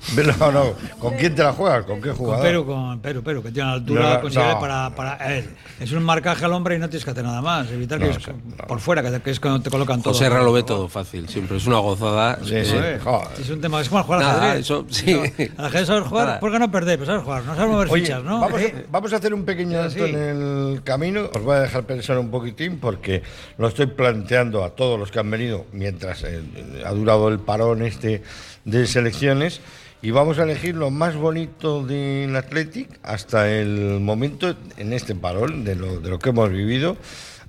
No, 0.39 0.51
no, 0.51 0.73
¿con 0.99 1.15
quién 1.15 1.33
te 1.35 1.43
la 1.43 1.51
juegas? 1.53 1.85
¿Con 1.85 2.01
qué 2.01 2.09
Con 2.09 2.17
jugador? 2.17 2.43
Perú, 2.45 2.65
con 2.65 2.99
Perú, 2.99 3.23
Perú, 3.23 3.43
que 3.43 3.51
tiene 3.51 3.67
una 3.69 3.73
altura 3.75 4.01
No, 4.03 4.13
no, 4.15 4.21
considerable 4.21 4.53
no. 4.55 4.59
para, 4.61 4.89
para. 4.95 5.13
A 5.13 5.27
ver, 5.27 5.49
es 5.79 5.91
un 5.91 6.03
marcaje 6.03 6.45
al 6.45 6.53
hombre 6.53 6.75
y 6.75 6.79
no 6.79 6.89
tienes 6.89 7.03
que 7.05 7.11
hacer 7.11 7.23
nada 7.23 7.41
más. 7.41 7.69
Evitar 7.71 7.99
que 7.99 8.09
es 8.09 8.15
sí, 8.17 8.31
no. 8.31 8.67
por 8.67 8.79
fuera, 8.79 9.01
que, 9.03 9.19
que 9.21 9.31
es 9.31 9.39
cuando 9.39 9.61
te 9.61 9.69
colocan 9.69 10.01
todo. 10.01 10.13
José 10.13 10.29
Ra 10.29 10.41
lo 10.43 10.53
ve 10.53 10.63
todo 10.63 10.87
fácil, 10.87 11.27
siempre 11.27 11.57
es 11.57 11.65
una 11.67 11.79
gozada. 11.79 12.37
Sí, 12.43 12.63
sí. 12.63 12.71
Joder, 12.73 12.99
Joder. 13.01 13.27
Es 13.41 13.49
un 13.49 13.61
tema, 13.61 13.81
es 13.81 13.89
como 13.89 14.03
jugar 14.03 14.23
al 14.23 14.29
ajedrez. 14.39 14.59
eso, 14.61 14.85
sí. 14.89 15.13
Al 15.57 15.65
ajedrez 15.65 15.87
sabes 15.87 16.03
jugar, 16.07 16.27
Nada. 16.27 16.39
¿por 16.39 16.51
qué 16.51 16.59
no 16.59 16.71
perder? 16.71 16.97
Pues 16.97 17.07
sabes 17.07 17.23
jugar, 17.23 17.43
no 17.43 17.55
sabes 17.55 17.71
mover 17.71 17.87
Oye, 17.89 18.01
fichas, 18.03 18.23
¿no? 18.23 18.39
vamos, 18.39 18.61
¿Eh? 18.61 18.85
a, 18.87 18.91
vamos 18.91 19.13
a 19.13 19.15
hacer 19.17 19.33
un 19.33 19.45
pequeño 19.45 19.89
Sí. 19.89 19.99
en 20.01 20.15
el 20.15 20.81
camino. 20.83 21.29
Os 21.33 21.41
voy 21.41 21.55
a 21.55 21.59
dejar 21.61 21.83
pensar 21.85 22.17
un 22.17 22.29
poquitín 22.31 22.79
porque 22.79 23.23
lo 23.57 23.67
estoy 23.67 23.87
planteando 23.87 24.63
a 24.63 24.71
todos 24.71 24.99
los 24.99 25.11
que 25.11 25.19
han 25.19 25.29
venido 25.31 25.65
mientras 25.71 26.23
eh, 26.23 26.41
ha 26.85 26.91
durado 26.91 27.27
el 27.29 27.39
parón 27.39 27.81
este 27.81 28.21
de 28.67 28.85
selecciones. 28.85 29.61
Y 30.03 30.11
vamos 30.11 30.37
a 30.37 30.43
elegir 30.43 30.75
lo 30.75 30.91
más 30.91 31.15
bonito 31.15 31.83
del 31.83 32.35
Athletic 32.35 32.99
hasta 33.01 33.49
el 33.49 33.99
momento 33.99 34.55
en 34.77 34.93
este 34.93 35.15
parón, 35.15 35.63
de 35.63 35.75
lo, 35.75 35.99
de 35.99 36.11
lo 36.11 36.19
que 36.19 36.29
hemos 36.29 36.51
vivido, 36.51 36.97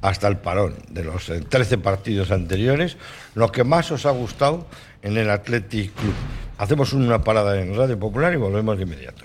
hasta 0.00 0.28
el 0.28 0.38
parón, 0.38 0.76
de 0.88 1.04
los 1.04 1.28
eh, 1.28 1.42
13 1.46 1.76
partidos 1.76 2.30
anteriores, 2.30 2.96
lo 3.34 3.52
que 3.52 3.64
más 3.64 3.90
os 3.90 4.06
ha 4.06 4.12
gustado 4.12 4.66
en 5.02 5.18
el 5.18 5.28
Athletic 5.28 5.92
Club. 5.92 6.14
Hacemos 6.56 6.94
una 6.94 7.22
parada 7.22 7.60
en 7.60 7.76
Radio 7.76 7.98
Popular 7.98 8.32
y 8.32 8.36
volvemos 8.36 8.78
de 8.78 8.84
inmediato. 8.84 9.24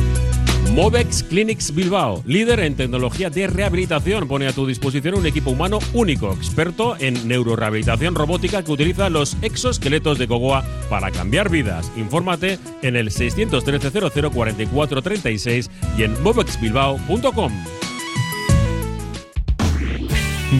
Movex 0.73 1.23
Clinics 1.23 1.75
Bilbao, 1.75 2.23
líder 2.25 2.61
en 2.61 2.75
tecnología 2.75 3.29
de 3.29 3.45
rehabilitación, 3.47 4.25
pone 4.29 4.47
a 4.47 4.53
tu 4.53 4.65
disposición 4.65 5.15
un 5.15 5.25
equipo 5.25 5.51
humano 5.51 5.79
único, 5.91 6.31
experto 6.31 6.95
en 6.97 7.27
neurorehabilitación 7.27 8.15
robótica 8.15 8.63
que 8.63 8.71
utiliza 8.71 9.09
los 9.09 9.35
exoesqueletos 9.41 10.17
de 10.17 10.29
Cogoa 10.29 10.63
para 10.89 11.11
cambiar 11.11 11.49
vidas. 11.49 11.91
Infórmate 11.97 12.57
en 12.81 12.95
el 12.95 13.11
613 13.11 13.91
00 14.09 14.31
44 14.31 15.01
36 15.01 15.69
y 15.97 16.03
en 16.03 16.23
movexbilbao.com. 16.23 17.51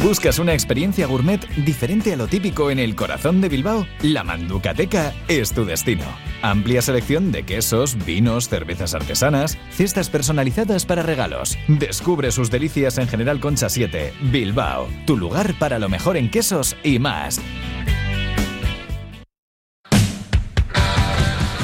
¿Buscas 0.04 0.40
una 0.40 0.54
experiencia 0.54 1.08
gourmet 1.08 1.48
diferente 1.66 2.12
a 2.12 2.18
lo 2.18 2.28
típico 2.28 2.70
en 2.70 2.80
el 2.80 2.96
corazón 2.96 3.40
de 3.40 3.48
Bilbao? 3.48 3.88
La 4.02 4.26
Manducateca 4.26 5.14
es 5.30 5.54
tu 5.54 5.64
destino. 5.64 6.31
Amplia 6.42 6.82
selección 6.82 7.32
de 7.32 7.44
quesos, 7.44 7.98
vinos, 8.06 8.50
cervezas 8.50 8.94
artesanas, 8.94 9.58
cestas 9.72 10.10
personalizadas 10.10 10.86
para 10.86 11.04
regalos. 11.04 11.58
Descubre 11.68 12.32
sus 12.32 12.50
delicias 12.50 12.98
en 12.98 13.08
General 13.08 13.40
Concha 13.40 13.70
7, 13.70 14.14
Bilbao, 14.32 14.88
tu 15.06 15.18
lugar 15.18 15.54
para 15.60 15.80
lo 15.80 15.90
mejor 15.90 16.18
en 16.18 16.30
quesos 16.30 16.76
y 16.84 17.00
más. 17.00 17.40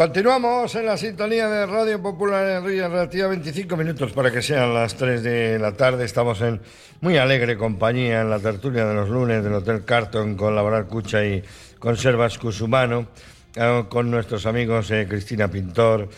Continuamos 0.00 0.74
en 0.76 0.86
la 0.86 0.96
sintonía 0.96 1.46
de 1.46 1.66
Radio 1.66 2.00
Popular 2.00 2.48
en 2.48 2.64
Río 2.64 2.88
Relativa 2.88 3.28
25 3.28 3.76
minutos 3.76 4.12
para 4.12 4.30
que 4.30 4.40
sean 4.40 4.72
las 4.72 4.94
3 4.94 5.22
de 5.22 5.58
la 5.58 5.72
tarde. 5.72 6.06
Estamos 6.06 6.40
en 6.40 6.58
muy 7.02 7.18
alegre 7.18 7.58
compañía 7.58 8.22
en 8.22 8.30
la 8.30 8.38
tertulia 8.38 8.86
de 8.86 8.94
los 8.94 9.10
lunes 9.10 9.44
del 9.44 9.52
Hotel 9.52 9.84
Carton 9.84 10.36
con 10.36 10.56
Laboral 10.56 10.86
Cucha 10.86 11.22
y 11.22 11.44
Conservas 11.78 12.38
Cusumano, 12.38 13.08
eh, 13.54 13.84
con 13.90 14.10
nuestros 14.10 14.46
amigos 14.46 14.90
eh, 14.90 15.06
Cristina 15.06 15.48
Pintor, 15.48 16.08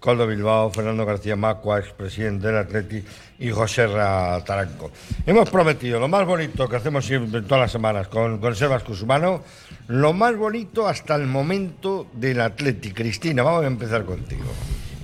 Coldo 0.00 0.26
Bilbao, 0.26 0.70
Fernando 0.70 1.04
García 1.04 1.36
Macua, 1.36 1.78
expresidente 1.78 2.46
del 2.46 2.56
Atleti, 2.56 3.04
y 3.38 3.50
José 3.50 3.86
Ra 3.86 4.42
Taranco. 4.46 4.90
Hemos 5.26 5.50
prometido 5.50 6.00
lo 6.00 6.08
más 6.08 6.24
bonito 6.24 6.66
que 6.68 6.76
hacemos 6.76 7.04
siempre 7.04 7.42
todas 7.42 7.60
las 7.60 7.72
semanas 7.72 8.08
con 8.08 8.38
Conservas 8.38 8.82
Cusumano, 8.82 9.42
lo 9.88 10.12
más 10.12 10.36
bonito 10.36 10.88
hasta 10.88 11.14
el 11.14 11.26
momento 11.26 12.06
del 12.12 12.40
Atleti. 12.40 12.92
Cristina, 12.92 13.42
vamos 13.42 13.64
a 13.64 13.66
empezar 13.66 14.04
contigo. 14.04 14.44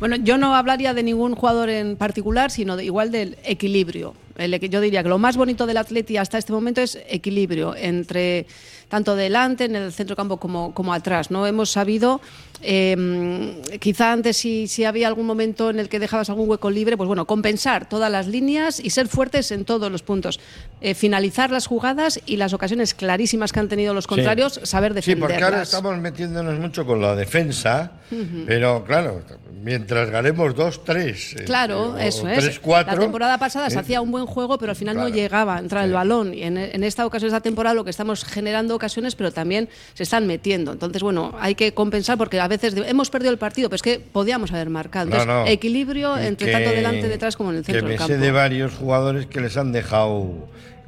Bueno, 0.01 0.17
yo 0.17 0.37
no 0.37 0.57
hablaría 0.57 0.95
de 0.95 1.05
ningún 1.05 1.37
jugador 1.37 1.69
en 1.71 1.97
particular, 1.97 2.51
sino 2.51 2.77
de, 2.77 2.85
igual 2.85 3.13
del 3.13 3.39
equilibrio. 3.45 4.15
El, 4.37 4.59
yo 4.59 4.81
diría 4.81 5.05
que 5.05 5.09
lo 5.09 5.19
más 5.19 5.37
bonito 5.37 5.65
del 5.65 5.77
Atleti 5.77 6.17
hasta 6.17 6.39
este 6.39 6.53
momento 6.53 6.81
es 6.81 6.99
equilibrio 7.09 7.77
entre 7.77 8.47
tanto 8.89 9.15
delante, 9.15 9.67
en 9.67 9.77
el 9.77 9.93
centro 9.93 10.17
campo 10.17 10.39
como, 10.39 10.75
como 10.75 10.93
atrás. 10.93 11.31
¿no? 11.31 11.47
Hemos 11.47 11.71
sabido, 11.71 12.21
eh, 12.63 13.61
quizá 13.81 14.13
antes 14.13 14.37
si, 14.37 14.67
si, 14.69 14.85
había 14.85 15.09
algún 15.09 15.27
momento 15.27 15.71
en 15.71 15.79
el 15.81 15.89
que 15.89 15.99
dejabas 15.99 16.31
algún 16.31 16.49
hueco 16.49 16.71
libre, 16.71 16.97
pues 16.97 17.07
bueno, 17.07 17.27
compensar 17.27 17.89
todas 17.89 18.11
las 18.11 18.27
líneas 18.27 18.81
y 18.81 18.91
ser 18.91 19.09
fuertes 19.09 19.51
en 19.51 19.65
todos 19.65 19.91
los 19.91 20.03
puntos. 20.03 20.41
Eh, 20.81 20.95
finalizar 20.95 21.51
las 21.51 21.67
jugadas 21.67 22.21
y 22.27 22.37
las 22.37 22.53
ocasiones 22.53 22.95
clarísimas 22.95 23.53
que 23.53 23.61
han 23.61 23.69
tenido 23.69 23.95
los 23.95 24.07
contrarios, 24.07 24.55
sí. 24.55 24.61
saber 24.67 24.95
defenderlas. 24.95 25.29
Sí, 25.29 25.35
porque 25.35 25.45
ahora 25.45 25.63
estamos 25.63 25.99
metiéndonos 25.99 26.59
mucho 26.59 26.87
con 26.87 27.01
la 27.01 27.15
defensa, 27.15 27.93
uh 28.11 28.15
-huh. 28.15 28.45
pero 28.47 28.85
claro, 28.85 29.23
mientras 29.63 30.11
ganemos 30.11 30.55
2-3. 30.55 31.41
Eh, 31.41 31.45
claro, 31.45 31.97
eh, 31.97 32.09
eso 32.09 32.29
es. 32.29 32.45
3, 32.45 32.61
4, 32.61 32.93
la 32.93 32.99
temporada 33.01 33.39
pasada 33.39 33.71
se 33.71 33.79
hacía 33.79 34.01
un 34.01 34.11
buen 34.11 34.27
juego, 34.27 34.59
pero 34.59 34.71
al 34.71 34.77
final 34.77 34.95
claro. 34.95 35.09
no 35.09 35.15
llegaba 35.15 35.57
a 35.57 35.59
entrar 35.61 35.85
sí. 35.85 35.89
el 35.89 35.95
balón. 35.95 36.35
Y 36.35 36.43
en, 36.43 36.59
en, 36.59 36.85
esta 36.85 37.07
ocasión, 37.07 37.29
esta 37.29 37.41
temporada, 37.41 37.75
lo 37.75 37.85
que 37.85 37.91
estamos 37.91 38.25
generando 38.25 38.75
ocasiones, 38.75 39.15
pero 39.15 39.33
también 39.33 39.69
se 39.95 40.03
están 40.03 40.27
metiendo. 40.27 40.73
Entonces, 40.73 41.03
bueno, 41.03 41.35
hay 41.39 41.55
que 41.55 41.73
compensar 41.75 42.19
porque 42.19 42.41
a 42.41 42.49
veces 42.57 42.75
hemos 42.87 43.11
perdido 43.11 43.33
el 43.33 43.39
partido, 43.39 43.69
pero 43.69 43.77
es 43.77 43.83
que 43.83 44.01
podíamos 44.01 44.53
haber 44.53 44.71
marcado. 44.71 45.07
Entonces, 45.07 45.27
no, 45.27 45.43
no. 45.45 45.47
equilibrio 45.49 46.17
entre 46.19 46.47
que- 46.47 46.53
tanto 46.53 46.71
delante, 46.71 47.09
detrás 47.09 47.37
como 47.37 47.51
en 47.51 47.57
el 47.59 47.65
centro 47.65 47.81
que 47.83 47.85
me 47.85 47.91
del 47.91 47.99
sé 47.99 48.09
campo. 48.09 48.25
de 48.25 48.31
varios 48.33 48.73
jugadores 48.75 49.27
que 49.27 49.41
les 49.41 49.57
han 49.57 49.73
dejado 49.73 50.29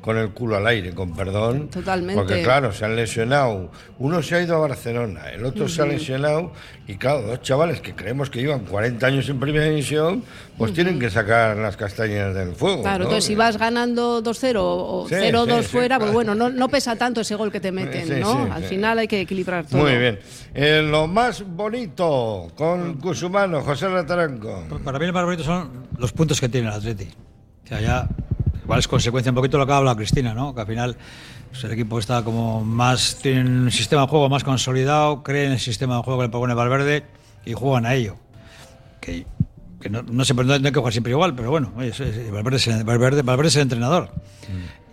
con 0.05 0.19
el 0.19 0.33
culo 0.33 0.57
al 0.59 0.67
aire, 0.67 0.93
con 0.93 1.17
perdón. 1.17 1.69
Totalmente. 1.71 2.21
Porque 2.21 2.43
claro, 2.43 2.73
se 2.75 2.85
han 2.85 2.95
lesionado. 2.95 3.71
Uno 3.99 4.23
se 4.23 4.35
ha 4.35 4.43
ido 4.43 4.55
a 4.55 4.59
Barcelona, 4.59 5.31
el 5.31 5.47
otro 5.47 5.67
se 5.67 5.81
ha 5.81 5.87
lesionado. 5.87 6.53
Y 6.87 6.97
claro, 6.97 7.23
dos 7.23 7.41
chavales 7.41 7.81
que 7.81 7.95
creemos 7.95 8.29
que 8.29 8.41
llevan 8.43 8.67
40 8.67 9.07
años 9.07 9.27
en 9.31 9.41
primera 9.41 9.65
división, 9.65 10.23
pues 10.59 10.75
tienen 10.75 11.01
que 11.01 11.09
sacar 11.09 11.57
las 11.57 11.79
castañas 11.79 12.35
del 12.35 12.55
fuego. 12.55 12.83
Claro, 12.83 12.99
¿no? 12.99 13.05
entonces 13.05 13.25
si 13.25 13.35
vas 13.35 13.57
ganando 13.57 14.23
2-0 14.23 14.57
o 14.59 15.07
Sí, 15.09 15.15
0-2 15.15 15.57
sí, 15.61 15.63
sí, 15.63 15.69
fuera, 15.71 15.97
pues 15.97 16.11
claro. 16.11 16.13
bueno, 16.13 16.35
no, 16.35 16.51
no 16.51 16.69
pesa 16.69 16.97
tanto 16.97 17.23
ese 17.23 17.35
gol 17.37 17.51
que 17.51 17.61
te 17.61 17.73
meten, 17.73 18.07
Sí, 18.07 18.13
¿no? 18.21 18.45
sí, 18.45 18.51
Al 18.53 18.63
sí. 18.65 18.69
final 18.69 18.99
hay 18.99 19.09
que 19.09 19.23
equilibrar 19.23 19.65
todo. 19.65 19.81
Muy 19.81 19.97
bien. 19.97 20.19
Eh, 20.53 20.87
lo 20.87 21.07
más 21.07 21.43
bonito 21.47 22.49
con 22.55 22.99
Cusumano, 22.99 23.63
José 23.63 23.89
Rataranco. 23.89 24.65
Para 24.85 24.99
mí 24.99 25.07
lo 25.07 25.15
más 25.15 25.25
bonito 25.25 25.45
son 25.45 25.87
los 25.97 26.13
puntos 26.13 26.39
que 26.39 26.51
tiene 26.51 26.69
el 26.69 26.75
Atleti. 26.75 27.09
O 27.65 27.67
sea, 27.67 27.81
ya 27.81 28.07
igual 28.65 28.79
es 28.81 28.89
consecuencia 28.89 29.31
un 29.31 29.37
poquito 29.37 29.57
de 29.57 29.63
lo 29.63 29.67
que 29.67 29.73
habla 29.73 29.95
Cristina, 29.95 30.35
¿no? 30.35 30.55
Que 30.55 30.63
al 30.63 30.67
final 30.67 30.97
pues, 31.51 31.63
el 31.65 31.73
equipo 31.73 31.99
está 31.99 32.23
como 32.25 32.65
más, 32.65 33.19
tiene 33.23 33.41
un 33.49 33.71
sistema 33.71 34.03
de 34.03 34.09
juego 34.09 34.29
más 34.29 34.43
consolidado, 34.45 35.23
cree 35.23 35.47
en 35.47 35.53
el 35.53 35.61
sistema 35.61 35.97
de 35.97 36.03
juego 36.03 36.21
que 36.21 36.27
le 36.27 36.31
propone 36.31 36.55
Valverde 36.55 37.05
y 37.45 37.53
juegan 37.53 37.87
a 37.87 37.95
ello. 37.95 38.17
Que, 39.01 39.27
que 39.81 39.91
no, 39.91 40.03
no 40.03 40.25
se 40.25 40.33
no 40.35 40.53
hay 40.55 40.63
que 40.63 40.71
jugar 40.73 40.93
siempre 40.93 41.13
igual, 41.13 41.35
pero 41.35 41.51
bueno, 41.51 41.73
oye, 41.77 41.93
Valverde, 42.33 42.57
es 42.57 42.67
el- 42.69 42.85
Valverde, 42.85 43.23
Valverde 43.23 43.49
es 43.49 43.57
el 43.57 43.63
entrenador. 43.63 44.11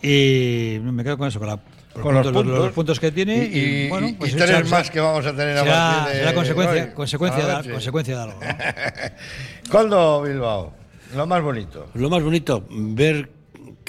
Y 0.04 0.80
me 0.82 1.04
quedo 1.04 1.18
con 1.18 1.28
eso, 1.28 1.40
con, 1.40 1.48
la- 1.48 1.60
Mm. 1.94 2.00
Con 2.00 2.16
los 2.16 2.26
los, 2.26 2.34
puntos. 2.34 2.58
los 2.58 2.72
puntos 2.72 3.00
que 3.02 3.12
tiene. 3.12 3.50
Y, 3.52 3.60
y- 3.60 3.90
bueno, 3.90 4.08
pues 4.18 4.32
y 4.32 4.38
tres 4.38 4.70
más 4.70 4.90
que 4.90 5.02
vamos 5.02 5.26
a 5.26 5.32
tener 5.36 5.58
a 5.58 5.62
será, 5.64 5.76
partir 5.76 6.14
de 6.14 6.20
será 6.20 6.34
consecuencia, 6.34 6.84
hoy. 6.86 6.90
consecuencia, 6.94 7.44
A 7.44 7.58
de, 7.58 7.64
si- 7.64 7.70
consecuencia 7.70 8.16
de 8.16 8.22
algo. 8.24 8.40
¿no? 8.40 8.48
Coldo 9.70 10.22
Bilbao, 10.22 10.74
lo 11.16 11.28
más 11.28 11.42
bonito. 11.44 11.88
Lo 11.94 12.10
más 12.10 12.24
bonito, 12.24 12.66
ver 12.70 13.30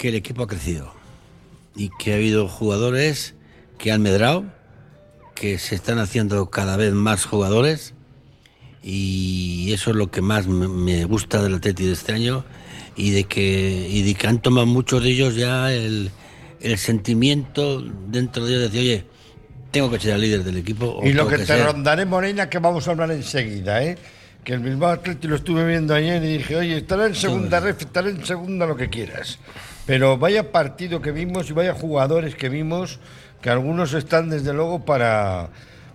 que 0.03 0.09
el 0.09 0.17
equipo 0.17 0.43
ha 0.43 0.49
crecido 0.49 0.93
y 1.77 1.89
que 1.97 2.11
ha 2.13 2.17
habido 2.17 2.49
jugadores 2.49 3.37
que 3.79 3.93
han 3.93 4.03
medrado, 4.03 4.45
que 5.37 5.61
se 5.61 5.77
están 5.77 6.01
haciendo 6.01 6.51
cada 6.51 6.77
vez 6.77 6.93
más 6.93 7.25
jugadores 7.25 7.95
y 8.83 9.71
eso 9.73 9.91
es 9.91 9.97
lo 9.97 10.11
que 10.11 10.21
más 10.21 10.49
me- 10.49 11.05
gusta 11.05 11.41
del 11.41 11.55
Atleti 11.55 11.85
de 11.87 11.93
este 11.93 12.13
año 12.15 12.45
y 12.97 13.13
de 13.13 13.23
que, 13.23 13.87
y 13.89 14.03
de 14.03 14.15
que 14.15 14.27
han 14.27 14.43
tomado 14.43 14.67
muchos 14.67 15.05
de 15.05 15.11
ellos 15.11 15.37
ya 15.37 15.73
el, 15.73 16.11
el 16.61 16.79
sentimiento 16.79 17.81
dentro 18.09 18.45
de 18.45 18.55
ellos 18.57 18.63
de 18.63 18.69
decir, 18.71 18.81
oye, 18.81 19.05
tengo 19.71 19.89
que 19.89 20.01
ser 20.01 20.15
el 20.17 20.21
líder 20.21 20.43
del 20.43 20.57
equipo. 20.57 20.99
Y 21.05 21.13
lo 21.13 21.27
tengo 21.27 21.29
que 21.31 21.39
te 21.39 21.47
ser". 21.47 21.65
rondaré, 21.65 22.07
Morena, 22.07 22.51
que 22.51 22.59
vamos 22.59 22.89
a 22.89 22.91
hablar 22.91 23.13
enseguida, 23.13 23.85
¿eh? 23.85 23.97
Que 24.43 24.55
el 24.55 24.59
Bilbao 24.59 24.91
Athletic 24.91 25.31
lo 25.31 25.37
estuve 25.37 25.65
viendo 25.65 25.95
ayer 25.95 26.21
y 26.25 26.39
dije, 26.39 26.57
oye, 26.57 26.79
estará 26.79 27.07
en 27.07 27.15
segunda 27.15 27.61
ref, 27.61 27.81
estará 27.83 28.09
en 28.11 28.27
segunda 28.27 28.67
lo 28.67 28.77
que 28.77 28.91
quieras. 28.91 29.39
Pero 29.87 30.17
vaya 30.19 30.53
partido 30.53 31.01
que 31.01 31.11
vimos 31.13 31.51
y 31.51 31.53
vaya 31.53 31.75
jugadores 31.75 32.35
que 32.37 32.49
vimos, 32.49 33.01
que 33.41 33.51
algunos 33.51 33.95
están 33.95 34.31
desde 34.31 34.53
luego 34.53 34.85
para, 34.85 35.49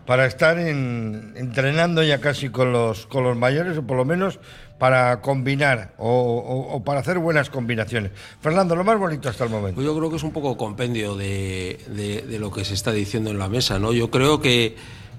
para 0.05 0.25
estar 0.25 0.59
en- 0.59 1.33
entrenando 1.37 2.03
ya 2.03 2.19
casi 2.19 2.49
con 2.49 2.73
los, 2.73 3.07
con 3.07 3.23
los 3.23 3.37
mayores, 3.37 3.77
o 3.77 3.83
por 3.83 3.95
lo 3.97 4.03
menos 4.05 4.39
para 4.77 5.21
combinar 5.21 5.93
o, 5.97 6.83
para 6.85 6.99
hacer 6.99 7.17
buenas 7.17 7.49
combinaciones. 7.49 8.11
Fernando, 8.41 8.75
lo 8.75 8.83
más 8.83 8.99
bonito 8.99 9.27
hasta 9.29 9.45
el 9.45 9.49
momento. 9.49 9.75
Pues 9.75 9.85
yo 9.87 9.97
creo 9.97 10.09
que 10.09 10.17
es 10.17 10.23
un 10.23 10.31
poco 10.33 10.55
compendio 10.57 11.15
de, 11.15 11.79
de- 11.87 12.21
de 12.23 12.39
lo 12.39 12.51
que 12.51 12.63
se 12.65 12.73
está 12.75 12.91
diciendo 12.91 13.31
en 13.31 13.39
la 13.39 13.47
mesa, 13.49 13.79
¿no? 13.79 13.93
Yo 13.93 14.11
creo 14.11 14.39
que, 14.41 14.75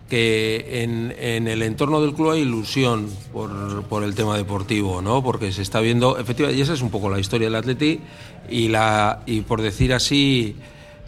que 0.08 0.82
en, 0.82 1.14
en 1.18 1.48
el 1.48 1.62
entorno 1.62 2.00
del 2.00 2.14
club 2.14 2.30
hay 2.30 2.40
ilusión 2.40 3.10
por, 3.32 3.82
por 3.84 4.04
el 4.04 4.14
tema 4.14 4.36
deportivo, 4.36 5.02
¿no? 5.02 5.22
Porque 5.22 5.52
se 5.52 5.62
está 5.62 5.80
viendo, 5.80 6.18
efectivamente, 6.18 6.58
y 6.58 6.62
esa 6.62 6.72
es 6.72 6.80
un 6.80 6.90
poco 6.90 7.10
la 7.10 7.18
historia 7.18 7.48
del 7.48 7.56
Atleti 7.56 8.00
y, 8.48 8.68
la, 8.68 9.22
y 9.26 9.42
por 9.42 9.60
decir 9.60 9.92
así, 9.92 10.56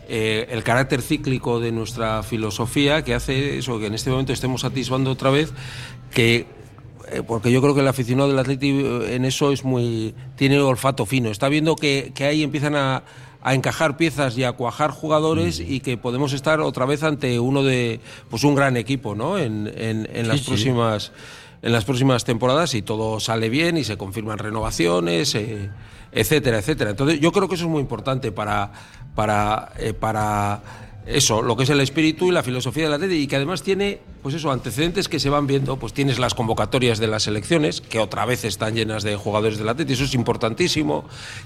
eh, 0.08 0.48
el 0.50 0.62
carácter 0.62 1.00
cíclico 1.00 1.60
de 1.60 1.72
nuestra 1.72 2.22
filosofía 2.22 3.02
que 3.02 3.14
hace 3.14 3.58
eso, 3.58 3.78
que 3.78 3.86
en 3.86 3.94
este 3.94 4.10
momento 4.10 4.32
estemos 4.32 4.64
atisbando 4.64 5.10
otra 5.10 5.30
vez, 5.30 5.52
que 6.10 6.46
eh, 7.10 7.22
porque 7.26 7.50
yo 7.50 7.62
creo 7.62 7.74
que 7.74 7.80
el 7.80 7.88
aficionado 7.88 8.28
del 8.28 8.38
Atleti 8.38 8.70
eh, 8.70 9.14
en 9.14 9.24
eso 9.24 9.50
es 9.50 9.64
muy 9.64 10.14
tiene 10.36 10.60
olfato 10.60 11.06
fino. 11.06 11.30
Está 11.30 11.48
viendo 11.48 11.74
que, 11.74 12.12
que 12.14 12.24
ahí 12.24 12.42
empiezan 12.42 12.76
a, 12.76 13.02
a 13.42 13.54
encajar 13.54 13.96
piezas 13.96 14.36
y 14.36 14.44
a 14.44 14.52
cuajar 14.52 14.90
jugadores 14.90 15.60
y 15.60 15.80
que 15.80 15.96
podemos 15.96 16.32
estar 16.32 16.60
otra 16.60 16.84
vez 16.84 17.02
ante 17.02 17.40
uno 17.40 17.62
de 17.62 18.00
pues 18.28 18.44
un 18.44 18.54
gran 18.54 18.76
equipo, 18.76 19.14
¿no? 19.14 19.38
En, 19.38 19.72
en, 19.76 20.08
en 20.12 20.28
las 20.28 20.40
sí. 20.40 20.46
próximas 20.46 21.12
en 21.62 21.72
las 21.72 21.84
próximas 21.84 22.24
temporadas 22.24 22.74
y 22.74 22.82
todo 22.82 23.20
sale 23.20 23.50
bien 23.50 23.76
y 23.76 23.84
se 23.84 23.98
confirman 23.98 24.38
renovaciones, 24.38 25.34
eh, 25.34 25.68
etcétera, 26.10 26.58
etcétera. 26.58 26.90
Entonces 26.90 27.20
yo 27.20 27.32
creo 27.32 27.48
que 27.48 27.54
eso 27.54 27.64
es 27.64 27.70
muy 27.70 27.80
importante 27.80 28.32
para 28.32 28.72
para 29.14 29.72
eh, 29.78 29.92
para 29.92 30.62
eso, 31.06 31.42
lo 31.42 31.56
que 31.56 31.64
es 31.64 31.70
el 31.70 31.80
espíritu 31.80 32.28
y 32.28 32.32
la 32.32 32.42
filosofía 32.42 32.84
del 32.84 32.92
Atleti 32.92 33.14
y 33.14 33.26
que 33.26 33.36
además 33.36 33.62
tiene, 33.62 34.00
pues 34.22 34.34
eso, 34.34 34.50
antecedentes 34.50 35.08
que 35.08 35.18
se 35.18 35.30
van 35.30 35.46
viendo, 35.46 35.76
pues 35.76 35.92
tienes 35.92 36.18
las 36.18 36.34
convocatorias 36.34 36.98
de 36.98 37.06
las 37.06 37.26
elecciones, 37.26 37.80
que 37.80 37.98
otra 37.98 38.24
vez 38.26 38.44
están 38.44 38.74
llenas 38.74 39.02
de 39.02 39.16
jugadores 39.16 39.58
del 39.58 39.68
Atleti, 39.68 39.94
eso 39.94 40.04
es 40.04 40.14
importantísimo. 40.14 41.04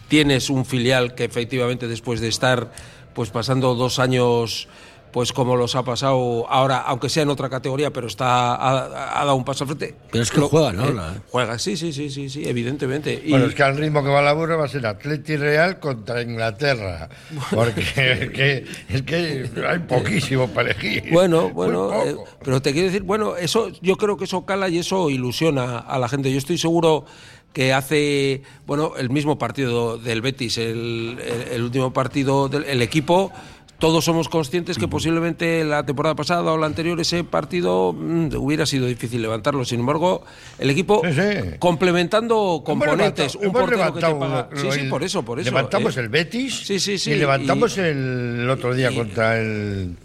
Tienes 0.09 0.51
un 0.51 0.65
filial 0.65 1.15
que 1.15 1.25
efectivamente 1.25 1.89
después 1.89 2.21
de 2.21 2.29
estar 2.29 2.73
pues 3.15 3.31
pasando 3.31 3.75
dos 3.75 3.99
años 4.01 4.69
pues 5.15 5.33
como 5.33 5.55
los 5.55 5.77
ha 5.77 5.85
pasado 5.85 6.45
ahora, 6.51 6.79
aunque 6.79 7.09
sea 7.09 7.23
en 7.23 7.29
otra 7.29 7.49
categoría, 7.49 7.93
pero 7.93 8.09
está 8.09 8.57
ha, 8.57 9.21
ha 9.21 9.25
dado 9.25 9.37
un 9.37 9.45
paso 9.45 9.63
al 9.63 9.69
frente. 9.69 9.95
Pero 10.11 10.25
es 10.25 10.31
que 10.33 10.41
Lo- 10.41 10.49
juega, 10.49 10.73
¿no? 10.73 10.89
eh, 10.89 11.21
juega, 11.31 11.57
sí, 11.61 11.77
sí, 11.77 11.93
sí, 11.93 12.11
sí, 12.11 12.29
sí, 12.29 12.43
evidentemente. 12.49 13.23
Y- 13.25 13.31
Bueno, 13.31 13.47
es 13.47 13.55
que 13.55 13.63
al 13.63 13.77
ritmo 13.77 14.03
que 14.03 14.09
va 14.09 14.21
la 14.23 14.33
burra 14.33 14.57
va 14.57 14.65
a 14.65 14.69
ser 14.69 14.85
Atleti 14.85 15.37
Real 15.37 15.79
contra 15.79 16.21
Inglaterra. 16.21 17.09
Porque 17.53 17.81
es 18.23 18.31
que, 18.33 18.65
es 18.89 19.03
que 19.03 19.51
hay 19.69 19.79
poquísimo 19.79 20.49
para 20.49 20.73
elegir. 20.73 21.05
Bueno, 21.13 21.51
bueno, 21.51 21.93
eh, 22.03 22.17
pero 22.43 22.61
te 22.61 22.73
quiero 22.73 22.89
decir, 22.89 23.05
bueno, 23.05 23.37
eso 23.37 23.69
yo 23.83 23.95
creo 23.97 24.17
que 24.17 24.25
eso 24.25 24.45
cala 24.45 24.69
y 24.69 24.79
eso 24.79 25.11
ilusiona 25.11 25.79
a 25.79 25.97
la 26.01 26.09
gente. 26.09 26.33
Yo 26.33 26.39
estoy 26.39 26.59
seguro 26.59 27.05
que 27.53 27.73
hace, 27.73 28.43
bueno, 28.67 28.95
el 28.99 29.11
mismo 29.11 29.39
partido 29.39 29.97
del 29.97 30.23
Betis, 30.23 30.59
el, 30.59 31.19
el- 31.25 31.53
el 31.53 31.63
último 31.63 31.93
partido 31.93 32.49
del 32.49 32.65
el 32.65 32.83
equipo. 32.83 33.31
Todos 33.79 34.05
somos 34.05 34.29
conscientes 34.29 34.79
que 34.79 34.89
posiblemente 34.89 35.65
la 35.65 35.85
temporada 35.85 36.15
pasada 36.15 36.53
o 36.53 36.57
la 36.57 36.67
anterior 36.67 36.99
ese 37.01 37.25
partido 37.25 37.93
mm, 37.93 38.35
hubiera 38.37 38.67
sido 38.67 38.87
difícil 38.87 39.21
levantarlo. 39.21 39.65
Sin 39.65 39.81
embargo, 39.81 40.25
el 40.59 40.71
equipo 40.71 41.03
Sí, 41.05 41.13
sí. 41.13 41.51
complementando 41.59 42.63
componentes, 42.65 43.35
un 43.35 43.53
portero 43.53 43.67
que 43.93 44.01
te 44.01 44.07
levantado 44.07 44.19
paga. 44.19 44.49
lo- 44.51 44.61
Sí, 44.73 44.81
sí, 44.81 44.87
por 44.89 45.03
eso, 45.03 45.23
por 45.25 45.41
eso. 45.41 45.51
Levantamos 45.51 45.97
eh. 45.97 46.01
el 46.01 46.09
Betis 46.09 46.67
Sí, 46.67 46.79
sí, 46.81 46.99
sí, 46.99 47.11
y 47.13 47.15
levantamos 47.17 47.77
y- 47.77 47.81
el, 47.81 48.41
el 48.43 48.51
otro 48.51 48.75
día 48.75 48.91
y- 48.91 48.97
contra 48.97 49.39
el. 49.39 49.97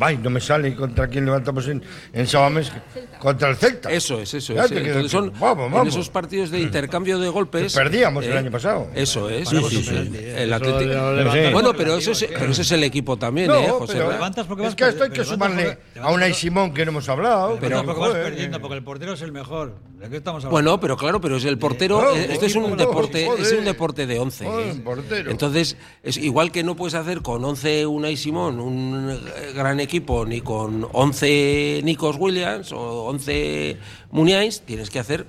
Ay, 0.00 0.18
no 0.18 0.28
me 0.28 0.40
sale 0.40 0.74
contra 0.74 1.08
quién 1.08 1.24
levantamos 1.24 1.66
en, 1.68 1.82
en 2.12 2.26
Sabamés. 2.26 2.70
Contra 3.18 3.48
el 3.48 3.56
Celta. 3.56 3.90
Eso 3.90 4.20
es, 4.20 4.34
eso 4.34 4.52
es. 4.60 4.70
Que- 4.70 4.78
Entonces 4.78 5.10
son 5.10 5.32
vamos, 5.40 5.66
en 5.66 5.72
vamos. 5.72 5.88
esos 5.94 6.10
partidos 6.10 6.50
de 6.50 6.60
intercambio 6.60 7.18
de 7.18 7.28
golpes. 7.30 7.72
Que 7.72 7.78
perdíamos 7.80 8.24
el 8.26 8.32
eh, 8.32 8.38
año 8.38 8.50
pasado. 8.50 8.88
Eso 8.94 9.30
es. 9.30 9.48
Sí, 9.48 9.56
sí, 9.56 9.76
sí, 9.76 9.82
sí. 9.82 10.10
sí. 10.12 10.18
El 10.36 10.52
Atlético- 10.52 11.52
Bueno, 11.52 11.72
pero, 11.74 11.96
eso 11.96 12.12
es, 12.12 12.26
pero 12.28 12.52
ese 12.52 12.62
es 12.62 12.72
el 12.72 12.84
equipo 12.84 13.16
también, 13.16 13.48
No, 13.48 13.56
¿eh, 13.56 13.68
José? 13.70 13.98
levantas 13.98 14.46
porque 14.46 14.64
es 14.64 14.68
vas 14.68 14.74
que 14.76 14.84
a 14.84 14.88
esto 14.88 15.04
hay 15.04 15.10
que 15.10 15.24
sumarle 15.24 15.78
a 16.00 16.12
Unai 16.12 16.34
Simón 16.34 16.74
que 16.74 16.84
no 16.84 16.90
hemos 16.90 17.08
hablado. 17.08 17.56
Pero 17.58 17.82
porque 17.82 17.98
vas 18.00 18.08
joder, 18.10 18.22
perdiendo, 18.24 18.56
eh. 18.58 18.60
porque 18.60 18.76
el 18.76 18.84
portero 18.84 19.12
es 19.14 19.22
el 19.22 19.32
mejor. 19.32 19.76
¿De 19.98 20.10
qué 20.10 20.18
estamos 20.18 20.44
hablando? 20.44 20.50
Bueno, 20.50 20.78
pero 20.80 20.96
claro, 20.98 21.20
pero 21.22 21.36
es 21.36 21.44
el 21.46 21.56
portero. 21.58 22.02
no, 22.02 22.10
eh, 22.14 22.28
este 22.30 22.46
es 22.46 22.54
un 22.54 22.68
no, 22.70 22.76
deporte, 22.76 23.26
joder. 23.26 23.42
es 23.42 23.52
un 23.52 23.64
deporte 23.64 24.06
de 24.06 24.18
11. 24.18 24.44
Joder, 24.44 24.66
¿eh? 24.68 24.72
un 24.72 24.80
portero. 24.82 25.30
Entonces, 25.30 25.76
es 26.02 26.18
igual 26.18 26.52
que 26.52 26.62
no 26.62 26.76
puedes 26.76 26.94
hacer 26.94 27.22
con 27.22 27.42
11 27.42 27.86
Unai 27.86 28.16
Simón 28.18 28.60
un 28.60 29.10
eh, 29.10 29.52
gran 29.54 29.80
equipo, 29.80 29.85
ni 30.26 30.40
con 30.40 30.88
11 30.92 31.80
Nikos 31.84 32.16
Williams 32.18 32.72
o 32.72 33.04
11 33.06 33.78
Muniains, 34.10 34.62
tienes 34.62 34.90
que 34.90 34.98
hacer 34.98 35.26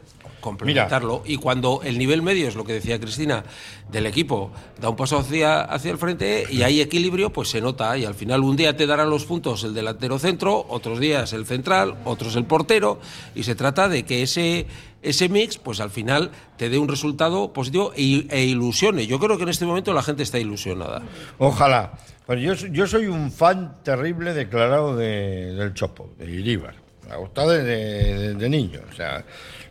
complementarlo. 0.47 1.23
Y 1.25 1.37
cuando 1.37 1.81
el 1.83 1.97
nivel 1.97 2.21
medio 2.21 2.47
es 2.47 2.55
lo 2.55 2.63
que 2.63 2.73
decía 2.73 2.99
Cristina 2.99 3.43
del 3.91 4.05
equipo, 4.05 4.51
da 4.79 4.89
un 4.89 4.95
paso 4.95 5.17
hacia, 5.17 5.61
hacia 5.61 5.91
el 5.91 5.97
frente 5.97 6.45
y 6.49 6.61
hay 6.61 6.81
equilibrio, 6.81 7.31
pues 7.31 7.49
se 7.49 7.61
nota. 7.61 7.97
Y 7.97 8.05
al 8.05 8.15
final 8.15 8.43
un 8.43 8.55
día 8.55 8.75
te 8.75 8.87
darán 8.87 9.09
los 9.09 9.25
puntos 9.25 9.63
el 9.63 9.73
delantero 9.73 10.19
centro, 10.19 10.65
otros 10.69 10.99
días 10.99 11.33
el 11.33 11.45
central, 11.45 11.95
otros 12.05 12.35
el 12.35 12.45
portero. 12.45 12.99
Y 13.35 13.43
se 13.43 13.55
trata 13.55 13.89
de 13.89 14.03
que 14.03 14.23
ese, 14.23 14.67
ese 15.01 15.29
mix, 15.29 15.57
pues 15.57 15.79
al 15.79 15.89
final 15.89 16.31
te 16.57 16.69
dé 16.69 16.77
un 16.77 16.87
resultado 16.87 17.53
positivo 17.53 17.91
e, 17.95 18.25
e 18.29 18.45
ilusione. 18.45 19.07
Yo 19.07 19.19
creo 19.19 19.37
que 19.37 19.43
en 19.43 19.49
este 19.49 19.65
momento 19.65 19.93
la 19.93 20.01
gente 20.03 20.23
está 20.23 20.39
ilusionada. 20.39 21.01
Ojalá. 21.37 21.93
Pues 22.25 22.41
yo, 22.41 22.53
yo 22.67 22.87
soy 22.87 23.05
un 23.07 23.31
fan 23.31 23.77
terrible 23.83 24.33
declarado 24.33 24.95
de- 24.97 25.53
del 25.53 25.73
Chopo, 25.73 26.13
de 26.17 26.29
Iríbar. 26.29 26.75
Me 27.07 27.13
ha 27.13 27.17
gustado 27.17 27.51
desde 27.51 28.15
de, 28.15 28.33
de 28.33 28.49
niño. 28.49 28.81
O 28.91 28.93
sea, 28.93 29.23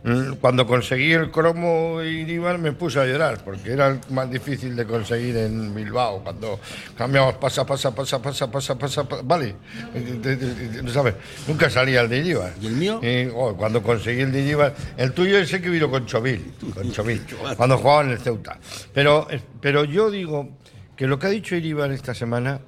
mm, 0.03 0.33
cuando 0.41 0.65
conseguí 0.65 1.11
el 1.13 1.29
cromo 1.29 2.01
Iríbar 2.01 2.57
me 2.57 2.71
puse 2.71 2.99
a 2.99 3.05
llorar, 3.05 3.43
porque 3.43 3.73
era 3.73 3.87
el 3.87 3.99
más 4.09 4.29
difícil 4.29 4.75
de 4.75 4.85
conseguir 4.85 5.37
en 5.37 5.73
Bilbao. 5.73 6.23
Cuando 6.23 6.59
cambiamos 6.97 7.35
pasa, 7.35 7.65
pasa, 7.65 7.93
pasa, 7.93 8.19
pasa, 8.19 8.49
pasa, 8.49 8.77
pasa, 8.79 9.03
pasa, 9.07 9.21
vale. 9.23 9.55
Eh, 9.93 10.19
eh, 10.25 10.79
eh, 10.83 10.89
¿sabes? 10.89 11.13
Nunca 11.47 11.69
salía 11.69 12.01
el 12.01 12.09
de 12.09 12.17
Iríbar. 12.17 12.53
¿Y 12.59 12.67
el 12.67 12.73
mío? 12.73 13.01
Oh, 13.35 13.55
cuando 13.55 13.83
conseguí 13.83 14.21
el 14.21 14.31
de 14.31 14.41
Iríbar, 14.41 14.73
el 14.97 15.13
tuyo 15.13 15.37
ese 15.37 15.61
que 15.61 15.69
vino 15.69 15.91
con 15.91 16.07
Chovil, 16.07 16.53
con 16.73 16.91
Chovil, 16.91 17.21
cuando 17.57 17.77
jugaba 17.77 18.01
en 18.01 18.11
el 18.11 18.19
Ceuta. 18.19 18.57
Pero, 18.93 19.27
pero 19.61 19.83
yo 19.83 20.09
digo 20.09 20.57
que 20.95 21.05
lo 21.05 21.19
que 21.19 21.27
ha 21.27 21.29
dicho 21.29 21.55
Iríbar 21.55 21.91
esta 21.91 22.15
semana 22.15 22.59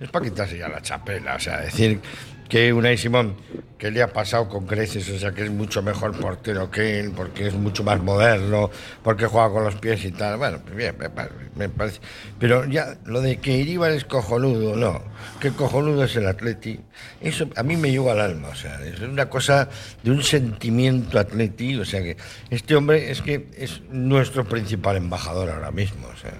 es 0.00 0.08
para 0.10 0.24
quitarse 0.24 0.58
ya 0.58 0.68
la 0.68 0.82
chapela, 0.82 1.36
o 1.36 1.40
sea, 1.40 1.60
decir 1.60 2.00
que 2.48 2.72
Unai 2.72 2.96
Simón, 2.96 3.34
que 3.76 3.90
le 3.90 4.02
ha 4.02 4.12
pasado 4.12 4.48
con 4.48 4.66
creces, 4.66 5.08
o 5.10 5.18
sea, 5.18 5.32
que 5.32 5.44
es 5.44 5.50
mucho 5.50 5.82
mejor 5.82 6.18
portero 6.18 6.70
que 6.70 6.98
él, 6.98 7.12
porque 7.14 7.46
es 7.46 7.54
mucho 7.54 7.84
más 7.84 8.00
moderno, 8.02 8.70
porque 9.02 9.26
juega 9.26 9.50
con 9.50 9.64
los 9.64 9.74
pies 9.76 10.04
y 10.04 10.12
tal, 10.12 10.38
bueno, 10.38 10.58
pues 10.64 10.74
bien, 10.74 10.96
me, 10.98 11.10
pa- 11.10 11.28
me 11.56 11.68
parece. 11.68 12.00
Pero 12.38 12.64
ya, 12.64 12.96
lo 13.04 13.20
de 13.20 13.36
que 13.36 13.56
Iríbar 13.58 13.92
es 13.92 14.04
cojonudo, 14.04 14.74
no, 14.76 15.02
que 15.40 15.50
cojonudo 15.50 16.04
es 16.04 16.16
el 16.16 16.26
Atleti, 16.26 16.80
eso 17.20 17.48
a 17.54 17.62
mí 17.62 17.76
me 17.76 17.90
llegó 17.90 18.10
al 18.10 18.20
alma, 18.20 18.48
o 18.48 18.54
sea, 18.54 18.80
es 18.82 18.98
una 19.00 19.28
cosa 19.28 19.68
de 20.02 20.10
un 20.10 20.22
sentimiento 20.22 21.18
Atleti, 21.18 21.76
o 21.76 21.84
sea, 21.84 22.00
que 22.02 22.16
este 22.50 22.74
hombre 22.74 23.10
es 23.10 23.20
que 23.22 23.46
es 23.58 23.82
nuestro 23.90 24.44
principal 24.44 24.96
embajador 24.96 25.50
ahora 25.50 25.70
mismo, 25.70 26.06
o 26.08 26.16
sea. 26.16 26.30